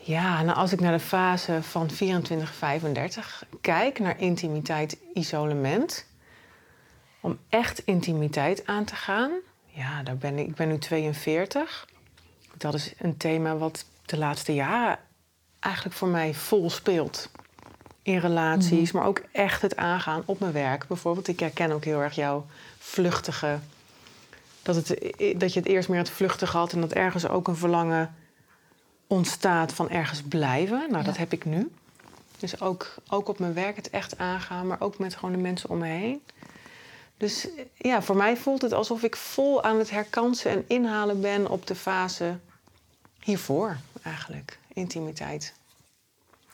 Ja, 0.07 0.41
nou 0.43 0.57
als 0.57 0.71
ik 0.71 0.79
naar 0.79 0.91
de 0.91 0.99
fase 0.99 1.63
van 1.63 1.89
24, 1.89 2.53
35 2.53 3.45
kijk, 3.61 3.99
naar 3.99 4.19
intimiteit, 4.19 4.97
isolement. 5.13 6.05
Om 7.21 7.37
echt 7.49 7.79
intimiteit 7.79 8.65
aan 8.65 8.83
te 8.83 8.95
gaan. 8.95 9.31
Ja, 9.65 10.03
daar 10.03 10.17
ben 10.17 10.37
ik, 10.37 10.47
ik 10.47 10.55
ben 10.55 10.67
nu 10.67 10.77
42. 10.77 11.87
Dat 12.57 12.73
is 12.73 12.93
een 12.97 13.17
thema 13.17 13.57
wat 13.57 13.85
de 14.05 14.17
laatste 14.17 14.53
jaren 14.53 14.99
eigenlijk 15.59 15.95
voor 15.95 16.07
mij 16.07 16.33
vol 16.33 16.69
speelt. 16.69 17.31
In 18.01 18.17
relaties, 18.17 18.91
mhm. 18.91 18.97
maar 18.97 19.07
ook 19.07 19.21
echt 19.31 19.61
het 19.61 19.75
aangaan 19.75 20.23
op 20.25 20.39
mijn 20.39 20.53
werk. 20.53 20.87
Bijvoorbeeld, 20.87 21.27
ik 21.27 21.39
herken 21.39 21.71
ook 21.71 21.85
heel 21.85 22.01
erg 22.01 22.15
jouw 22.15 22.45
vluchtige. 22.77 23.59
Dat, 24.61 24.75
het, 24.75 24.87
dat 25.37 25.53
je 25.53 25.59
het 25.59 25.69
eerst 25.69 25.89
meer 25.89 25.99
het 25.99 26.09
vluchtige 26.09 26.57
had 26.57 26.73
en 26.73 26.81
dat 26.81 26.93
ergens 26.93 27.27
ook 27.27 27.47
een 27.47 27.55
verlangen 27.55 28.15
ontstaat 29.07 29.73
van 29.73 29.89
ergens 29.89 30.21
blijven. 30.21 30.91
Nou, 30.91 31.03
dat 31.03 31.17
heb 31.17 31.33
ik 31.33 31.45
nu. 31.45 31.71
Dus 32.39 32.61
ook, 32.61 32.95
ook 33.09 33.27
op 33.27 33.39
mijn 33.39 33.53
werk 33.53 33.75
het 33.75 33.89
echt 33.89 34.17
aangaan, 34.17 34.67
maar 34.67 34.81
ook 34.81 34.97
met 34.97 35.15
gewoon 35.15 35.31
de 35.31 35.41
mensen 35.41 35.69
om 35.69 35.77
me 35.77 35.87
heen. 35.87 36.21
Dus 37.17 37.47
ja, 37.77 38.01
voor 38.01 38.15
mij 38.15 38.37
voelt 38.37 38.61
het 38.61 38.73
alsof 38.73 39.03
ik 39.03 39.15
vol 39.15 39.63
aan 39.63 39.77
het 39.77 39.89
herkansen 39.89 40.51
en 40.51 40.63
inhalen 40.67 41.21
ben 41.21 41.49
op 41.49 41.67
de 41.67 41.75
fase 41.75 42.37
hiervoor, 43.19 43.77
eigenlijk. 44.03 44.59
Intimiteit. 44.73 45.53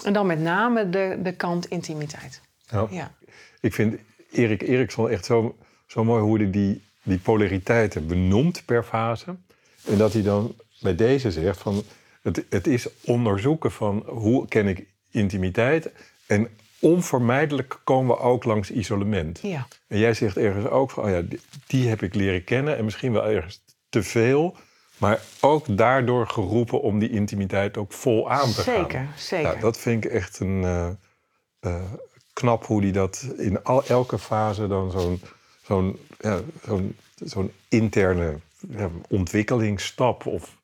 En 0.03 0.13
dan 0.13 0.25
met 0.25 0.39
name 0.39 0.89
de, 0.89 1.19
de 1.23 1.33
kant 1.33 1.65
intimiteit. 1.65 2.41
Nou, 2.69 2.93
ja. 2.93 3.11
Ik 3.59 3.73
vind 3.73 3.99
Erik 4.31 4.61
Eriksson 4.61 5.09
echt 5.09 5.25
zo, 5.25 5.55
zo 5.87 6.03
mooi 6.03 6.21
hoe 6.21 6.37
hij 6.37 6.49
die, 6.49 6.81
die 7.03 7.17
polariteiten 7.17 8.07
benoemt 8.07 8.65
per 8.65 8.83
fase. 8.83 9.35
En 9.85 9.97
dat 9.97 10.13
hij 10.13 10.21
dan 10.21 10.55
bij 10.79 10.95
deze 10.95 11.31
zegt 11.31 11.59
van 11.59 11.83
het, 12.23 12.45
het 12.49 12.67
is 12.67 12.87
onderzoeken 13.01 13.71
van 13.71 14.03
hoe 14.05 14.47
ken 14.47 14.67
ik 14.67 14.85
intimiteit. 15.11 15.91
En 16.25 16.47
onvermijdelijk 16.79 17.79
komen 17.83 18.15
we 18.15 18.21
ook 18.21 18.43
langs 18.43 18.71
isolement. 18.71 19.39
Ja. 19.41 19.67
En 19.87 19.97
jij 19.97 20.13
zegt 20.13 20.37
ergens 20.37 20.65
ook 20.65 20.91
van, 20.91 21.03
oh 21.03 21.09
ja, 21.09 21.21
die, 21.67 21.87
heb 21.87 22.01
ik 22.01 22.13
leren 22.15 22.43
kennen 22.43 22.77
en 22.77 22.83
misschien 22.83 23.11
wel 23.11 23.25
ergens 23.27 23.63
te 23.89 24.03
veel. 24.03 24.55
Maar 24.97 25.21
ook 25.39 25.77
daardoor 25.77 26.27
geroepen 26.27 26.81
om 26.81 26.99
die 26.99 27.09
intimiteit 27.09 27.77
ook 27.77 27.93
vol 27.93 28.31
aan 28.31 28.53
te 28.53 28.61
zeker, 28.61 28.73
gaan. 28.73 28.85
Zeker, 28.85 29.07
zeker. 29.17 29.53
Ja, 29.55 29.59
dat 29.59 29.77
vind 29.77 30.05
ik 30.05 30.11
echt 30.11 30.39
een 30.39 30.61
uh, 30.61 30.89
uh, 31.61 31.81
knap 32.33 32.65
hoe 32.65 32.81
die 32.81 32.91
dat 32.91 33.27
in 33.37 33.63
al, 33.63 33.85
elke 33.85 34.19
fase 34.19 34.67
dan 34.67 34.91
zo'n 34.91 35.21
zo'n 35.65 35.99
ja, 36.19 36.39
zo'n 36.65 36.95
zo'n 37.15 37.51
interne 37.69 38.39
ja, 38.69 38.89
ontwikkelingsstap 39.09 40.25
of 40.25 40.57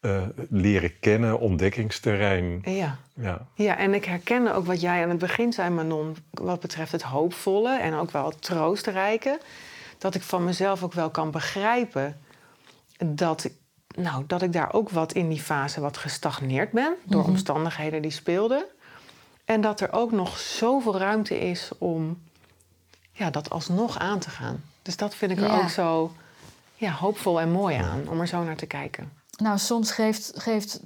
uh, 0.00 0.22
leren 0.50 0.98
kennen, 0.98 1.38
ontdekkingsterrein. 1.40 2.60
Ja. 2.64 2.96
ja. 3.14 3.46
Ja, 3.54 3.76
en 3.76 3.94
ik 3.94 4.04
herken 4.04 4.54
ook 4.54 4.66
wat 4.66 4.80
jij 4.80 5.02
aan 5.02 5.08
het 5.08 5.18
begin 5.18 5.52
zei, 5.52 5.70
Manon, 5.70 6.16
wat 6.30 6.60
betreft 6.60 6.92
het 6.92 7.02
hoopvolle 7.02 7.78
en 7.78 7.94
ook 7.94 8.10
wel 8.10 8.24
het 8.26 8.42
troostrijke. 8.42 9.40
Dat 9.98 10.14
ik 10.14 10.22
van 10.22 10.44
mezelf 10.44 10.82
ook 10.82 10.92
wel 10.92 11.10
kan 11.10 11.30
begrijpen 11.30 12.20
dat 13.04 13.50
nou, 13.96 14.24
dat 14.26 14.42
ik 14.42 14.52
daar 14.52 14.72
ook 14.72 14.90
wat 14.90 15.12
in 15.12 15.28
die 15.28 15.40
fase 15.40 15.80
wat 15.80 15.96
gestagneerd 15.96 16.70
ben 16.72 16.94
door 17.04 17.20
Mhm. 17.20 17.30
omstandigheden 17.30 18.02
die 18.02 18.10
speelden. 18.10 18.64
En 19.44 19.60
dat 19.60 19.80
er 19.80 19.92
ook 19.92 20.12
nog 20.12 20.38
zoveel 20.38 20.98
ruimte 20.98 21.38
is 21.40 21.70
om 21.78 22.22
ja, 23.12 23.30
dat 23.30 23.50
alsnog 23.50 23.98
aan 23.98 24.18
te 24.18 24.30
gaan. 24.30 24.62
Dus 24.82 24.96
dat 24.96 25.14
vind 25.14 25.30
ik 25.30 25.38
er 25.38 25.46
Ja. 25.46 25.60
ook 25.62 25.68
zo 25.68 26.12
ja, 26.74 26.90
hoopvol 26.92 27.40
en 27.40 27.50
mooi 27.50 27.76
aan, 27.76 28.08
om 28.08 28.20
er 28.20 28.26
zo 28.26 28.42
naar 28.44 28.56
te 28.56 28.66
kijken. 28.66 29.12
Nou, 29.40 29.58
soms 29.58 29.90
geeft, 29.90 30.32
geeft 30.34 30.80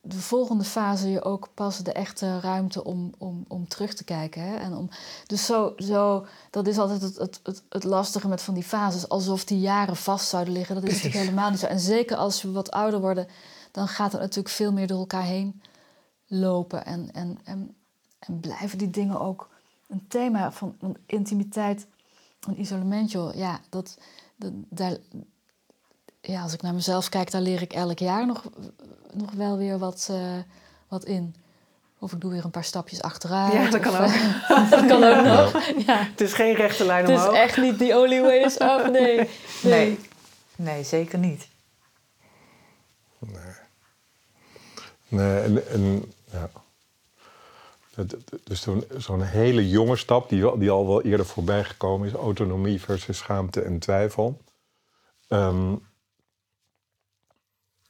de 0.00 0.20
volgende 0.20 0.64
fase 0.64 1.10
je 1.10 1.24
ook 1.24 1.48
pas 1.54 1.78
de 1.78 1.92
echte 1.92 2.40
ruimte 2.40 2.84
om, 2.84 3.12
om, 3.18 3.44
om 3.48 3.68
terug 3.68 3.94
te 3.94 4.04
kijken. 4.04 4.42
Hè? 4.42 4.56
En 4.56 4.74
om, 4.74 4.88
dus 5.26 5.46
zo, 5.46 5.72
zo, 5.76 6.26
dat 6.50 6.66
is 6.66 6.78
altijd 6.78 7.02
het, 7.02 7.16
het, 7.16 7.40
het, 7.42 7.62
het 7.68 7.84
lastige 7.84 8.28
met 8.28 8.42
van 8.42 8.54
die 8.54 8.62
fases. 8.62 9.08
Alsof 9.08 9.44
die 9.44 9.60
jaren 9.60 9.96
vast 9.96 10.28
zouden 10.28 10.52
liggen. 10.52 10.74
Dat 10.74 10.84
is 10.84 10.88
Precies. 10.88 11.04
natuurlijk 11.04 11.30
helemaal 11.30 11.50
niet 11.50 11.60
zo. 11.60 11.66
En 11.66 11.80
zeker 11.80 12.16
als 12.16 12.42
we 12.42 12.50
wat 12.50 12.70
ouder 12.70 13.00
worden, 13.00 13.26
dan 13.72 13.88
gaat 13.88 14.12
het 14.12 14.20
natuurlijk 14.20 14.54
veel 14.54 14.72
meer 14.72 14.86
door 14.86 14.98
elkaar 14.98 15.24
heen 15.24 15.62
lopen. 16.26 16.84
En, 16.84 17.12
en, 17.12 17.38
en, 17.44 17.74
en 18.18 18.40
blijven 18.40 18.78
die 18.78 18.90
dingen 18.90 19.20
ook 19.20 19.48
een 19.88 20.04
thema 20.08 20.52
van, 20.52 20.76
van 20.80 20.96
intimiteit 21.06 21.86
en 22.46 22.60
isolement. 22.60 23.10
Joh. 23.10 23.34
Ja, 23.34 23.60
dat, 23.68 23.98
dat, 24.36 24.52
daar, 24.68 24.96
ja, 26.26 26.42
als 26.42 26.52
ik 26.52 26.62
naar 26.62 26.74
mezelf 26.74 27.08
kijk, 27.08 27.30
daar 27.30 27.40
leer 27.40 27.62
ik 27.62 27.72
elk 27.72 27.98
jaar 27.98 28.26
nog, 28.26 28.44
nog 29.12 29.30
wel 29.32 29.56
weer 29.58 29.78
wat, 29.78 30.08
eh, 30.10 30.36
wat 30.88 31.04
in. 31.04 31.34
Of 31.98 32.12
ik 32.12 32.20
doe 32.20 32.30
weer 32.32 32.44
een 32.44 32.50
paar 32.50 32.64
stapjes 32.64 33.02
achteruit. 33.02 33.52
Ja, 33.52 33.70
dat 33.70 33.80
kan 33.80 33.92
of, 33.92 33.98
ook. 34.00 34.06
eh, 34.06 34.70
dat 34.70 34.86
kan 34.86 35.04
ook 35.04 35.24
nog. 35.24 35.66
Ja. 35.86 35.98
Het 36.10 36.20
is 36.20 36.32
geen 36.32 36.54
rechte 36.54 36.84
lijn 36.84 37.04
Het 37.04 37.14
is 37.14 37.20
omhoog. 37.20 37.34
echt 37.36 37.56
niet 37.56 37.78
the 37.78 37.96
only 37.98 38.20
way 38.20 38.36
is 38.44 38.60
up, 38.60 38.88
nee. 38.92 39.16
nee. 39.16 39.28
Nee. 39.62 39.98
Nee, 40.56 40.84
zeker 40.84 41.18
niet. 41.18 41.48
Nee, 45.08 45.40
en, 45.40 45.68
en, 45.68 46.12
ja. 46.32 46.50
Dus 48.44 48.60
zo'n 48.60 48.84
zo'n 48.96 49.22
hele 49.22 49.68
jonge 49.68 49.96
stap, 49.96 50.28
die, 50.28 50.42
wel- 50.42 50.58
die 50.58 50.70
al 50.70 50.86
wel 50.86 51.02
eerder 51.02 51.26
voorbij 51.26 51.64
gekomen 51.64 52.08
is, 52.08 52.14
autonomie 52.14 52.80
versus 52.80 53.18
schaamte 53.18 53.62
en 53.62 53.78
twijfel. 53.78 54.40
Ehm, 55.28 55.74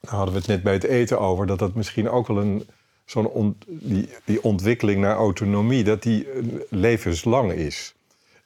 daar 0.07 0.15
hadden 0.15 0.33
we 0.33 0.39
het 0.39 0.47
net 0.49 0.63
bij 0.63 0.73
het 0.73 0.83
eten 0.83 1.19
over, 1.19 1.45
dat 1.47 1.59
dat 1.59 1.73
misschien 1.75 2.09
ook 2.09 2.27
wel 2.27 2.37
een, 2.37 2.67
zo'n 3.05 3.27
ont- 3.27 3.65
die, 3.67 4.09
die 4.25 4.43
ontwikkeling 4.43 5.01
naar 5.01 5.15
autonomie, 5.15 5.83
dat 5.83 6.03
die 6.03 6.29
eh, 6.31 6.43
levenslang 6.69 7.51
is. 7.51 7.93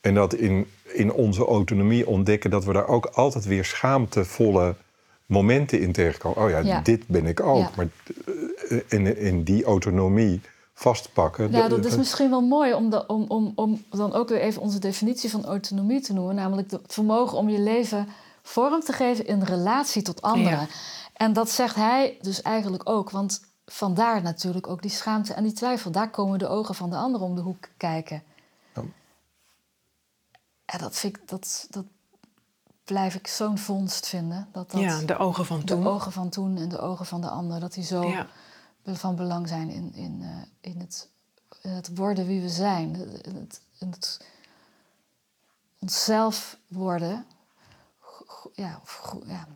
En 0.01 0.13
dat 0.13 0.33
in, 0.33 0.67
in 0.93 1.11
onze 1.13 1.45
autonomie 1.45 2.07
ontdekken 2.07 2.49
dat 2.49 2.65
we 2.65 2.73
daar 2.73 2.87
ook 2.87 3.05
altijd 3.05 3.45
weer 3.45 3.65
schaamtevolle 3.65 4.75
momenten 5.25 5.79
in 5.81 5.91
tegenkomen. 5.91 6.43
Oh 6.43 6.49
ja, 6.49 6.57
Ja. 6.59 6.81
dit 6.81 7.07
ben 7.07 7.25
ik 7.25 7.39
ook. 7.39 7.59
Ja. 7.59 7.71
Maar 7.75 7.87
eh, 8.69 8.77
in, 8.87 9.17
in 9.17 9.43
die 9.43 9.63
autonomie 9.63 10.41
vastpakken. 10.73 11.51
Ja, 11.51 11.67
dat 11.67 11.85
is 11.85 11.97
misschien 11.97 12.29
wel 12.29 12.41
mooi 12.41 12.73
om, 12.73 12.89
de, 12.89 13.07
om, 13.07 13.25
om, 13.27 13.51
om 13.55 13.83
dan 13.89 14.13
ook 14.13 14.29
weer 14.29 14.39
even 14.41 14.61
onze 14.61 14.79
definitie 14.79 15.29
van 15.29 15.45
autonomie 15.45 16.01
te 16.01 16.13
noemen. 16.13 16.35
Namelijk 16.35 16.71
het 16.71 16.81
vermogen 16.87 17.37
om 17.37 17.49
je 17.49 17.59
leven 17.59 18.07
vorm 18.43 18.79
te 18.81 18.93
geven 18.93 19.27
in 19.27 19.43
relatie 19.43 20.01
tot 20.01 20.21
anderen. 20.21 20.59
Ja. 20.59 20.67
En 21.21 21.33
dat 21.33 21.49
zegt 21.49 21.75
hij 21.75 22.17
dus 22.21 22.41
eigenlijk 22.41 22.89
ook. 22.89 23.09
Want 23.09 23.41
vandaar 23.65 24.21
natuurlijk 24.21 24.67
ook 24.67 24.81
die 24.81 24.91
schaamte 24.91 25.33
en 25.33 25.43
die 25.43 25.53
twijfel. 25.53 25.91
Daar 25.91 26.09
komen 26.09 26.39
de 26.39 26.47
ogen 26.47 26.75
van 26.75 26.89
de 26.89 26.95
ander 26.95 27.21
om 27.21 27.35
de 27.35 27.41
hoek 27.41 27.69
kijken. 27.77 28.23
Ja. 28.73 28.81
En 30.65 30.79
dat, 30.79 30.95
vind 30.95 31.17
ik, 31.17 31.27
dat, 31.27 31.67
dat 31.69 31.85
blijf 32.83 33.15
ik 33.15 33.27
zo'n 33.27 33.57
vondst 33.57 34.07
vinden. 34.07 34.47
Dat, 34.51 34.71
dat 34.71 34.81
Ja, 34.81 34.99
de 35.01 35.17
ogen 35.17 35.45
van 35.45 35.59
de 35.59 35.65
toen. 35.65 35.87
ogen 35.87 36.11
van 36.11 36.29
toen 36.29 36.57
en 36.57 36.69
de 36.69 36.79
ogen 36.79 37.05
van 37.05 37.21
de 37.21 37.29
ander. 37.29 37.59
Dat 37.59 37.73
die 37.73 37.83
zo 37.83 38.03
Ja. 38.03 38.27
van 38.83 39.15
belang 39.15 39.47
zijn 39.47 39.69
in, 39.69 39.93
in, 39.93 40.21
eh, 40.21 40.71
in, 40.71 40.79
het, 40.79 41.09
in 41.61 41.69
het 41.69 41.97
worden 41.97 42.25
wie 42.27 42.41
we 42.41 42.49
zijn. 42.49 42.95
In 43.23 43.35
het, 43.35 43.61
in 43.79 43.91
het 43.91 44.25
onszelf 45.79 46.57
worden. 46.67 47.25
Ja, 48.53 48.79
of 48.83 49.15
ja. 49.25 49.47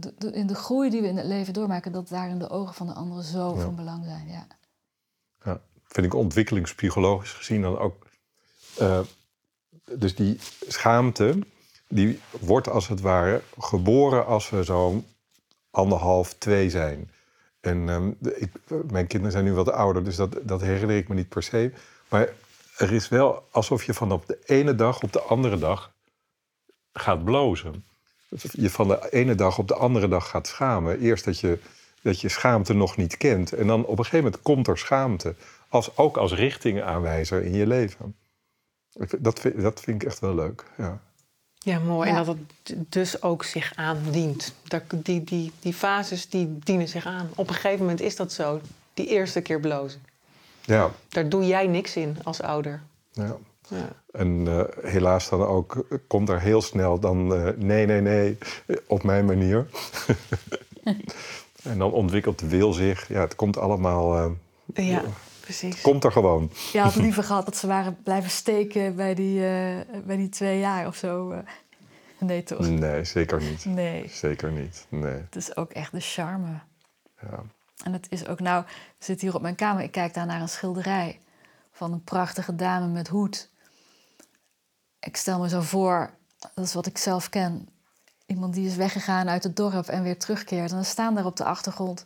De, 0.00 0.14
de- 0.18 0.32
in 0.32 0.46
de 0.46 0.54
groei 0.54 0.90
die 0.90 1.00
we 1.00 1.06
in 1.08 1.16
het 1.16 1.26
leven 1.26 1.52
doormaken, 1.52 1.92
dat 1.92 2.08
daar 2.08 2.28
in 2.28 2.38
de 2.38 2.48
ogen 2.50 2.74
van 2.74 2.86
de 2.86 2.92
anderen 2.92 3.24
zo 3.24 3.54
Ja. 3.56 3.60
van 3.62 3.74
belang 3.76 4.04
zijn. 4.04 4.28
Ja. 4.28 4.46
Ja, 5.44 5.60
vind 5.84 6.06
ik 6.06 6.14
ontwikkelingspsychologisch 6.14 7.32
gezien 7.32 7.62
dan 7.62 7.78
ook. 7.78 8.06
eh, 8.78 9.00
dus 9.98 10.14
die 10.14 10.38
schaamte, 10.68 11.38
die 11.88 12.20
wordt 12.40 12.68
als 12.68 12.88
het 12.88 13.00
ware 13.00 13.42
geboren 13.58 14.26
als 14.26 14.50
we 14.50 14.64
zo 14.64 15.04
anderhalf, 15.70 16.34
twee 16.34 16.70
zijn. 16.70 17.10
En 17.60 17.88
ehm, 17.88 18.12
ik, 18.34 18.52
mijn 18.90 19.06
kinderen 19.06 19.32
zijn 19.32 19.44
nu 19.44 19.52
wat 19.52 19.70
ouder, 19.70 20.04
dus 20.04 20.16
dat, 20.16 20.36
dat 20.42 20.60
herinner 20.60 20.96
ik 20.96 21.08
me 21.08 21.14
niet 21.14 21.28
per 21.28 21.42
se. 21.42 21.72
Maar 22.08 22.28
er 22.76 22.92
is 22.92 23.08
wel 23.08 23.48
alsof 23.50 23.84
je 23.84 23.94
van 23.94 24.12
op 24.12 24.26
de 24.26 24.38
ene 24.44 24.74
dag 24.74 25.02
op 25.02 25.12
de 25.12 25.20
andere 25.20 25.58
dag 25.58 25.94
gaat 26.92 27.24
blozen. 27.24 27.84
Dat 28.28 28.44
Je 28.52 28.70
van 28.70 28.88
de 28.88 29.10
ene 29.10 29.34
dag 29.34 29.58
op 29.58 29.68
de 29.68 29.74
andere 29.74 30.08
dag 30.08 30.28
gaat 30.28 30.46
schamen. 30.46 31.00
Eerst 31.00 31.24
dat 31.24 31.40
je, 31.40 31.58
dat 32.02 32.20
je 32.20 32.28
schaamte 32.28 32.72
nog 32.74 32.96
niet 32.96 33.16
kent. 33.16 33.52
En 33.52 33.66
dan 33.66 33.84
op 33.84 33.98
een 33.98 34.04
gegeven 34.04 34.24
moment 34.24 34.42
komt 34.42 34.66
er 34.68 34.78
schaamte. 34.78 35.34
Als, 35.68 35.96
ook 35.96 36.16
als 36.16 36.32
richtingaanwijzer 36.32 37.44
in 37.44 37.52
je 37.54 37.66
leven. 37.66 38.14
Dat 39.18 39.40
vind, 39.40 39.60
dat 39.60 39.80
vind 39.80 40.02
ik 40.02 40.08
echt 40.08 40.18
wel 40.18 40.34
leuk. 40.34 40.64
Ja. 40.76 41.00
Ja, 41.58 41.78
mooi. 41.78 42.08
Ja. 42.10 42.16
En 42.18 42.24
dat 42.24 42.36
het 42.62 42.92
dus 42.92 43.22
ook 43.22 43.44
zich 43.44 43.72
aandient. 43.74 44.54
Dat, 44.64 44.82
die, 44.90 45.24
die, 45.24 45.52
die 45.60 45.72
fases 45.74 46.28
die 46.28 46.58
dienen 46.62 46.88
zich 46.88 47.06
aan. 47.06 47.30
Op 47.34 47.48
een 47.48 47.54
gegeven 47.54 47.78
moment 47.78 48.00
is 48.00 48.16
dat 48.16 48.32
zo. 48.32 48.60
Die 48.94 49.06
eerste 49.06 49.40
keer 49.40 49.60
blozen. 49.60 50.02
Ja, 50.64 50.90
Daar 51.08 51.28
doe 51.28 51.46
jij 51.46 51.66
niks 51.66 51.96
in 51.96 52.16
als 52.22 52.40
ouder. 52.42 52.82
ja. 53.12 53.36
Ja. 53.68 53.88
En 54.10 54.44
eh, 54.48 54.90
helaas 54.90 55.28
dan 55.28 55.42
ook 55.42 55.86
komt 56.06 56.28
er 56.28 56.40
heel 56.40 56.62
snel 56.62 56.98
dan 57.00 57.34
eh, 57.34 57.56
nee, 57.56 57.86
nee, 57.86 58.00
nee, 58.00 58.38
op 58.86 59.02
mijn 59.02 59.24
manier. 59.24 59.66
en 61.62 61.78
dan 61.78 61.92
ontwikkelt 61.92 62.38
de 62.38 62.48
wil 62.48 62.72
zich. 62.72 63.08
Ja, 63.08 63.20
het 63.20 63.34
komt 63.36 63.56
allemaal, 63.58 64.34
eh, 64.74 64.88
ja, 64.88 65.02
precies. 65.40 65.80
komt 65.80 66.04
er 66.04 66.12
gewoon. 66.12 66.50
Je 66.72 66.80
had 66.80 66.94
liever 67.06 67.24
gehad 67.24 67.44
dat 67.44 67.56
ze 67.56 67.66
waren 67.66 68.02
blijven 68.02 68.30
steken 68.30 68.96
bij 68.96 69.14
die, 69.14 69.44
eh, 69.46 69.76
bij 70.04 70.16
die 70.16 70.28
twee 70.28 70.58
jaar 70.58 70.86
of 70.86 70.96
zo. 70.96 71.30
eh. 71.30 71.38
Nee, 72.20 72.42
toch? 72.42 72.68
Nee, 72.68 73.04
zeker 73.04 73.40
niet. 73.40 73.64
Nee. 73.64 74.08
Zeker 74.08 74.50
niet. 74.52 74.86
Nee. 74.88 75.12
Het 75.12 75.36
is 75.36 75.56
ook 75.56 75.70
echt 75.72 75.92
de 75.92 76.00
charme. 76.00 76.48
Ja. 77.22 77.42
En 77.84 77.92
het 77.92 78.06
is 78.10 78.26
ook 78.26 78.40
nou, 78.40 78.64
ik 78.98 79.04
zit 79.04 79.20
hier 79.20 79.34
op 79.34 79.42
mijn 79.42 79.54
kamer, 79.54 79.82
ik 79.82 79.90
kijk 79.92 80.14
daar 80.14 80.26
naar 80.26 80.40
een 80.40 80.48
schilderij 80.48 81.20
van 81.72 81.92
een 81.92 82.04
prachtige 82.04 82.54
dame 82.54 82.86
met 82.86 83.08
hoed. 83.08 83.50
Ik 85.00 85.16
stel 85.16 85.38
me 85.38 85.48
zo 85.48 85.60
voor, 85.60 86.10
dat 86.54 86.64
is 86.64 86.74
wat 86.74 86.86
ik 86.86 86.98
zelf 86.98 87.28
ken, 87.28 87.68
iemand 88.26 88.54
die 88.54 88.66
is 88.66 88.76
weggegaan 88.76 89.28
uit 89.28 89.42
het 89.42 89.56
dorp 89.56 89.86
en 89.86 90.02
weer 90.02 90.18
terugkeert. 90.18 90.70
En 90.70 90.76
dan 90.76 90.84
staan 90.84 91.14
daar 91.14 91.26
op 91.26 91.36
de 91.36 91.44
achtergrond 91.44 92.04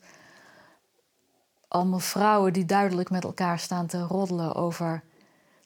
allemaal 1.68 1.98
vrouwen 1.98 2.52
die 2.52 2.64
duidelijk 2.64 3.10
met 3.10 3.24
elkaar 3.24 3.58
staan 3.58 3.86
te 3.86 4.02
roddelen 4.02 4.54
over 4.54 5.02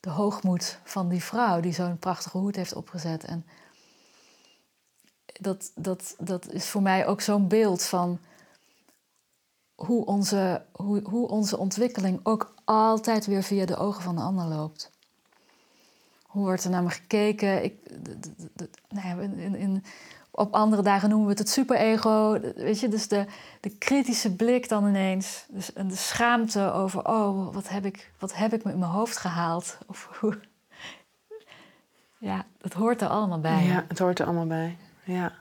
de 0.01 0.11
hoogmoed 0.11 0.79
van 0.85 1.09
die 1.09 1.23
vrouw 1.23 1.61
die 1.61 1.73
zo'n 1.73 1.99
prachtige 1.99 2.39
hoed 2.39 2.57
heeft 2.57 2.75
opgezet. 2.75 3.25
En 3.25 3.47
dat, 5.27 5.73
dat, 5.75 6.15
dat 6.19 6.51
is 6.51 6.69
voor 6.69 6.83
mij 6.83 7.07
ook 7.07 7.21
zo'n 7.21 7.49
beeld 7.49 7.83
van 7.83 8.19
hoe 9.75 10.05
onze, 10.05 10.65
hoe, 10.73 11.03
hoe 11.09 11.29
onze 11.29 11.59
ontwikkeling 11.59 12.21
ook 12.23 12.55
altijd 12.65 13.27
weer 13.27 13.43
via 13.43 13.67
de 13.67 13.77
ogen 13.77 14.03
van 14.03 14.17
de 14.17 14.23
ander 14.23 14.45
loopt. 14.45 14.91
Hoe 16.37 16.45
wordt 16.45 16.65
er 16.65 16.71
naar 16.71 16.83
me 16.83 16.91
gekeken? 16.91 17.65
Ik, 17.65 17.75
nou 18.89 19.09
ja, 19.09 19.23
in, 19.23 19.57
in, 19.57 19.85
op 20.31 20.55
andere 20.55 20.83
dagen 20.83 21.09
noemen 21.09 21.27
we 21.27 21.33
het 21.33 21.43
het 21.43 21.51
superego. 21.51 22.41
Weet 22.57 22.81
je, 22.81 22.89
dus 22.89 23.09
de, 23.09 23.25
de 23.61 23.71
kritische 23.71 24.35
blik 24.35 24.69
dan 24.69 24.87
ineens. 24.87 25.45
Dus, 25.49 25.73
en 25.73 25.89
de 25.89 25.97
schaamte 25.97 26.73
over, 26.73 27.09
oh, 27.09 27.55
wat 27.55 27.69
heb 27.69 27.85
ik, 27.85 28.11
wat 28.19 28.37
heb 28.37 28.53
ik 28.53 28.65
me 28.65 28.73
in 28.73 28.79
mijn 28.79 28.91
hoofd 28.91 29.17
gehaald? 29.17 29.79
Of 29.87 30.09
hoe... 30.21 30.39
Ja, 32.19 32.45
dat 32.59 32.73
hoort 32.73 33.01
er 33.01 33.09
allemaal 33.09 33.41
bij. 33.41 33.65
Ja, 33.65 33.85
het 33.89 33.99
hoort 33.99 34.19
er 34.19 34.27
allemaal 34.27 34.47
bij. 34.47 34.77
Ja. 35.05 35.33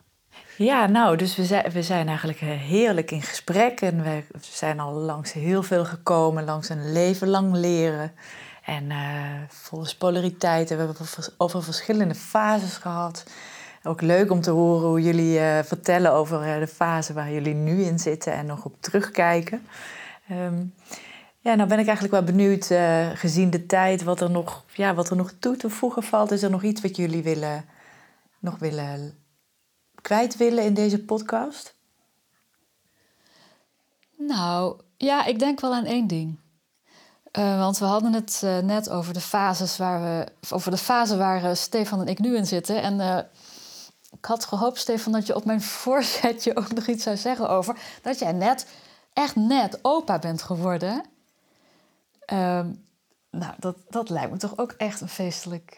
Ja, 0.58 0.88
nou, 0.88 1.18
dus 1.18 1.36
we 1.36 1.46
zijn, 1.46 1.72
we 1.72 1.84
zijn 1.84 2.08
eigenlijk 2.08 2.42
eh, 2.42 2.48
heerlijk 2.50 3.12
in 3.12 3.22
gesprek. 3.22 3.82
En 3.82 4.04
we 4.04 4.24
zijn 4.40 4.80
al 4.80 4.94
langs 4.94 5.34
heel 5.34 5.64
veel 5.64 5.86
gekomen, 5.86 6.44
langs 6.44 6.70
een 6.70 6.92
leven 6.92 7.28
lang 7.28 7.54
leren. 7.54 8.12
En 8.66 8.92
eh 8.92 9.36
volgens 9.48 9.96
polariteiten. 9.96 10.78
We 10.78 10.84
hebben 10.84 11.08
over, 11.38 11.64
verschillende 11.64 12.16
fases 12.16 12.78
gehad. 12.78 13.24
Ook 13.84 14.02
leuk 14.02 14.32
om 14.32 14.42
te 14.42 14.52
horen 14.52 14.88
hoe 14.88 15.02
jullie 15.02 15.40
eh, 15.40 15.64
vertellen 15.64 16.12
over 16.12 16.42
eh, 16.42 16.60
de 16.60 16.68
fase 16.68 17.14
waar 17.14 17.32
jullie 17.32 17.54
nu 17.54 17.84
in 17.84 18.00
zitten 18.00 18.34
en 18.34 18.46
nog 18.46 18.66
op 18.66 18.76
terugkijken. 18.80 19.68
Ehm, 20.28 20.64
ja, 21.40 21.56
nou 21.56 21.70
ben 21.70 21.80
ik 21.80 21.88
eigenlijk 21.88 22.14
wel 22.14 22.36
benieuwd, 22.36 22.66
gezien 23.14 23.50
de 23.50 23.66
tijd, 23.66 24.04
wat 24.04 24.22
er, 24.22 24.32
nog, 24.32 24.64
ja, 24.74 24.94
wat 24.94 25.10
er 25.10 25.16
nog 25.16 25.34
toe 25.40 25.58
te 25.58 25.70
voegen 25.70 26.04
valt. 26.04 26.32
Is 26.32 26.42
er 26.42 26.50
nog 26.50 26.64
iets 26.64 26.82
wat 26.82 26.96
jullie 26.96 27.24
willen, 27.24 27.66
nog 28.40 28.58
willen 28.60 29.18
kwijt 30.06 30.38
willen 30.38 30.64
in 30.64 30.74
deze 30.74 31.04
podcast? 31.04 31.76
Nou, 34.18 34.82
ja, 34.98 35.26
ik 35.26 35.40
denk 35.40 35.60
wel 35.60 35.74
aan 35.74 35.86
één 35.86 36.08
ding. 36.08 36.40
Uh, 37.38 37.58
want 37.58 37.78
we 37.78 37.86
hadden 37.86 38.14
het 38.14 38.42
uh, 38.44 38.58
net 38.58 38.90
over 38.90 39.14
de 39.14 39.22
fases 39.22 39.78
waar 39.78 40.02
we, 40.02 40.28
over 40.50 40.72
de 40.72 40.78
fase 40.78 41.18
waar 41.18 41.44
uh, 41.44 41.54
Stefan 41.54 42.02
en 42.02 42.08
ik 42.08 42.20
nu 42.20 42.36
in 42.36 42.46
zitten. 42.46 42.82
En 42.82 43.28
ik 44.12 44.26
had 44.26 44.46
gehoopt, 44.46 44.80
Stefan, 44.80 45.12
dat 45.12 45.28
je 45.28 45.36
op 45.36 45.46
mijn 45.46 45.62
voorzetje 45.84 46.56
ook 46.56 46.74
nog 46.74 46.88
iets 46.88 47.04
zou 47.04 47.18
zeggen 47.18 47.50
over 47.50 47.78
dat 48.02 48.20
jij 48.20 48.32
net, 48.32 48.68
echt 49.14 49.36
net 49.36 49.80
opa 49.82 50.20
bent 50.20 50.42
geworden. 50.42 51.04
Um, 52.34 52.84
nou, 53.32 53.54
dat, 53.58 53.78
dat 53.90 54.10
lijkt 54.10 54.32
me 54.32 54.38
toch 54.38 54.58
ook 54.58 54.72
echt 54.72 55.02
een 55.02 55.10
feestelijk 55.10 55.78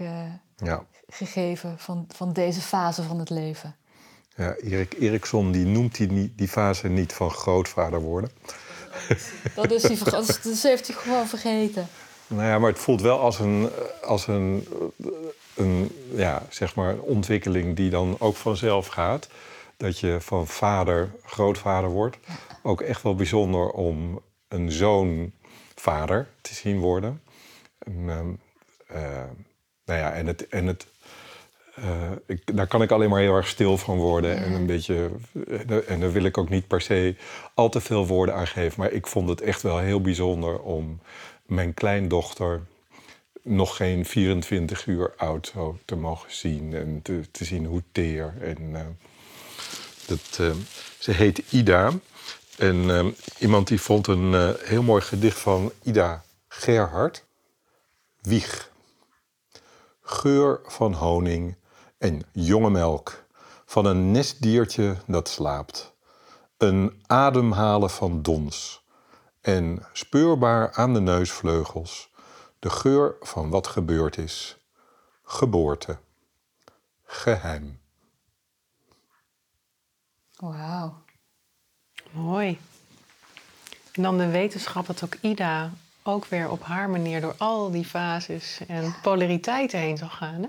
ja. 0.55 0.83
gegeven 1.07 1.79
van, 1.79 2.05
van 2.07 2.33
deze 2.33 2.61
fase 2.61 3.03
van 3.03 3.19
het 3.19 3.29
leven. 3.29 3.75
Ja, 4.35 4.55
Erik 4.55 4.93
Eriksson 4.93 5.51
die 5.51 5.65
noemt 5.65 5.95
die, 5.95 6.33
die 6.35 6.47
fase 6.47 6.87
niet 6.87 7.13
van 7.13 7.29
grootvader 7.29 8.01
worden. 8.01 8.31
Dat, 9.55 9.71
is 9.71 9.83
hij, 9.83 10.71
heeft 10.71 10.87
hij 10.87 10.95
gewoon 10.95 11.27
vergeten. 11.27 11.87
Nou 12.27 12.43
ja, 12.43 12.59
maar 12.59 12.69
het 12.69 12.79
voelt 12.79 13.01
wel 13.01 13.19
als 13.19 13.39
een, 13.39 13.69
als 14.03 14.27
een, 14.27 14.67
een 15.55 15.91
ja, 16.15 16.43
zeg 16.49 16.75
maar 16.75 16.97
ontwikkeling 16.97 17.75
die 17.75 17.89
dan 17.89 18.15
ook 18.19 18.35
vanzelf 18.35 18.87
gaat. 18.87 19.27
Dat 19.77 19.99
je 19.99 20.17
van 20.19 20.47
vader 20.47 21.11
grootvader 21.25 21.89
wordt. 21.89 22.17
Ook 22.63 22.81
echt 22.81 23.01
wel 23.01 23.15
bijzonder 23.15 23.69
om 23.69 24.21
een 24.47 24.71
zoonvader 24.71 26.27
te 26.41 26.53
zien 26.53 26.79
worden. 26.79 27.21
En, 27.79 28.39
uh, 28.91 29.23
nou 29.85 29.99
ja, 29.99 30.13
en 30.13 30.27
het, 30.27 30.47
en 30.47 30.65
het 30.65 30.85
uh, 31.79 32.11
ik, 32.25 32.57
daar 32.57 32.67
kan 32.67 32.81
ik 32.81 32.91
alleen 32.91 33.09
maar 33.09 33.19
heel 33.19 33.35
erg 33.35 33.47
stil 33.47 33.77
van 33.77 33.97
worden. 33.97 34.37
En 34.37 34.53
een 34.53 34.65
beetje. 34.65 35.09
Eh, 35.47 35.89
en 35.89 35.99
daar 35.99 36.11
wil 36.11 36.23
ik 36.23 36.37
ook 36.37 36.49
niet 36.49 36.67
per 36.67 36.81
se 36.81 37.15
al 37.53 37.69
te 37.69 37.81
veel 37.81 38.07
woorden 38.07 38.35
aan 38.35 38.47
geven. 38.47 38.79
Maar 38.79 38.91
ik 38.91 39.07
vond 39.07 39.29
het 39.29 39.41
echt 39.41 39.61
wel 39.61 39.79
heel 39.79 40.01
bijzonder 40.01 40.59
om 40.59 40.99
mijn 41.45 41.73
kleindochter 41.73 42.61
nog 43.41 43.75
geen 43.75 44.05
24 44.05 44.85
uur 44.85 45.13
oud 45.17 45.47
zo 45.53 45.77
te 45.85 45.95
mogen 45.95 46.31
zien. 46.31 46.73
En 46.73 46.99
te, 47.03 47.21
te 47.31 47.45
zien 47.45 47.65
hoe 47.65 47.83
teer. 47.91 48.33
En 48.41 48.61
uh, 48.61 48.79
dat, 50.07 50.37
uh, 50.41 50.51
ze 50.99 51.11
heet 51.11 51.43
Ida. 51.49 51.91
En 52.57 53.15
iemand 53.39 53.67
die 53.67 53.81
vond 53.81 54.07
een 54.07 54.55
heel 54.63 54.83
mooi 54.83 55.01
gedicht 55.01 55.39
van 55.39 55.71
Ida 55.83 56.23
Gerhard. 56.47 57.25
Wieg. 58.21 58.71
Geur 60.01 60.59
van 60.65 60.93
honing 60.93 61.55
en 61.97 62.21
jonge 62.31 62.69
melk 62.69 63.25
van 63.65 63.85
een 63.85 64.11
nestdiertje 64.11 64.95
dat 65.07 65.29
slaapt. 65.29 65.95
Een 66.57 67.03
ademhalen 67.05 67.89
van 67.89 68.21
dons 68.21 68.83
en 69.41 69.85
speurbaar 69.93 70.73
aan 70.73 70.93
de 70.93 70.99
neusvleugels 70.99 72.09
de 72.59 72.69
geur 72.69 73.15
van 73.21 73.49
wat 73.49 73.67
gebeurd 73.67 74.17
is. 74.17 74.57
Geboorte. 75.23 75.97
Geheim. 77.05 77.79
Wauw. 80.35 81.01
Mooi. 82.11 82.59
En 83.91 84.03
dan 84.03 84.17
de 84.17 84.27
wetenschap 84.27 84.85
dat 84.87 85.03
ook 85.03 85.15
Ida 85.21 85.71
ook 86.03 86.25
weer 86.25 86.49
op 86.49 86.63
haar 86.63 86.89
manier 86.89 87.21
door 87.21 87.35
al 87.37 87.71
die 87.71 87.85
fases 87.85 88.59
en 88.67 88.95
polariteiten 89.01 89.79
heen 89.79 89.97
zal 89.97 90.09
gaan. 90.09 90.41
Hè? 90.41 90.47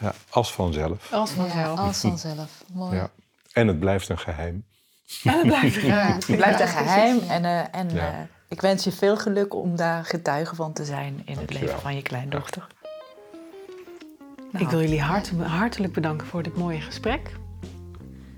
Ja, 0.00 0.14
als 0.30 0.52
vanzelf. 0.52 1.12
Als 1.12 1.30
vanzelf. 1.30 1.78
als 1.78 2.00
vanzelf. 2.00 2.64
Mooi. 2.72 2.96
Ja. 2.96 3.10
En 3.52 3.66
het 3.66 3.78
blijft 3.80 4.08
een 4.08 4.18
geheim. 4.18 4.64
En 5.24 5.32
het 5.32 5.46
blijft 5.46 5.76
een 5.76 5.82
geheim. 5.82 6.14
het 6.26 6.36
blijft 6.36 6.60
een 6.60 6.68
geheim. 6.68 7.18
En, 7.28 7.44
uh, 7.44 7.74
en 7.74 7.94
uh, 7.94 8.04
ik 8.48 8.60
wens 8.60 8.84
je 8.84 8.92
veel 8.92 9.16
geluk 9.16 9.54
om 9.54 9.76
daar 9.76 10.04
getuige 10.04 10.54
van 10.54 10.72
te 10.72 10.84
zijn 10.84 11.22
in 11.24 11.38
het 11.38 11.52
leven 11.52 11.80
van 11.80 11.94
je 11.96 12.02
kleindochter. 12.02 12.66
Nou. 14.52 14.64
Ik 14.64 14.70
wil 14.70 14.80
jullie 14.80 15.00
hart, 15.00 15.30
hartelijk 15.42 15.92
bedanken 15.92 16.26
voor 16.26 16.42
dit 16.42 16.56
mooie 16.56 16.80
gesprek. 16.80 17.32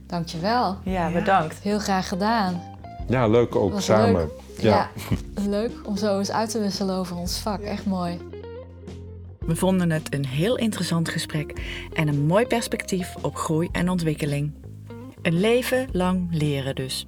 Dankjewel. 0.07 0.79
Ja, 0.85 1.11
bedankt. 1.11 1.59
Heel 1.59 1.79
graag 1.79 2.09
gedaan. 2.09 2.63
Ja, 3.09 3.27
leuk 3.27 3.55
ook 3.55 3.81
samen. 3.81 4.13
Leuk. 4.13 4.31
Ja. 4.59 4.91
ja, 5.35 5.49
leuk 5.49 5.73
om 5.87 5.97
zo 5.97 6.19
eens 6.19 6.31
uit 6.31 6.51
te 6.51 6.59
wisselen 6.59 6.95
over 6.95 7.17
ons 7.17 7.39
vak. 7.39 7.61
Echt 7.61 7.87
mooi. 7.87 8.32
We 9.47 9.57
vonden 9.57 9.91
het 9.91 10.15
een 10.15 10.27
heel 10.27 10.57
interessant 10.57 11.09
gesprek 11.09 11.53
en 11.93 12.09
een 12.09 12.27
mooi 12.27 12.47
perspectief 12.47 13.15
op 13.23 13.37
groei 13.37 13.69
en 13.73 13.89
ontwikkeling. 13.89 14.53
Een 15.23 15.41
leven 15.41 15.89
lang 15.93 16.29
leren 16.31 16.75
dus. 16.75 17.07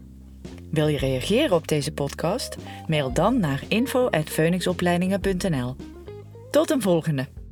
Wil 0.70 0.88
je 0.88 0.98
reageren 0.98 1.56
op 1.56 1.68
deze 1.68 1.92
podcast? 1.92 2.56
Mail 2.86 3.12
dan 3.12 3.40
naar 3.40 3.62
info.phoenixopleidingen.nl. 3.68 5.76
Tot 6.50 6.70
een 6.70 6.82
volgende! 6.82 7.43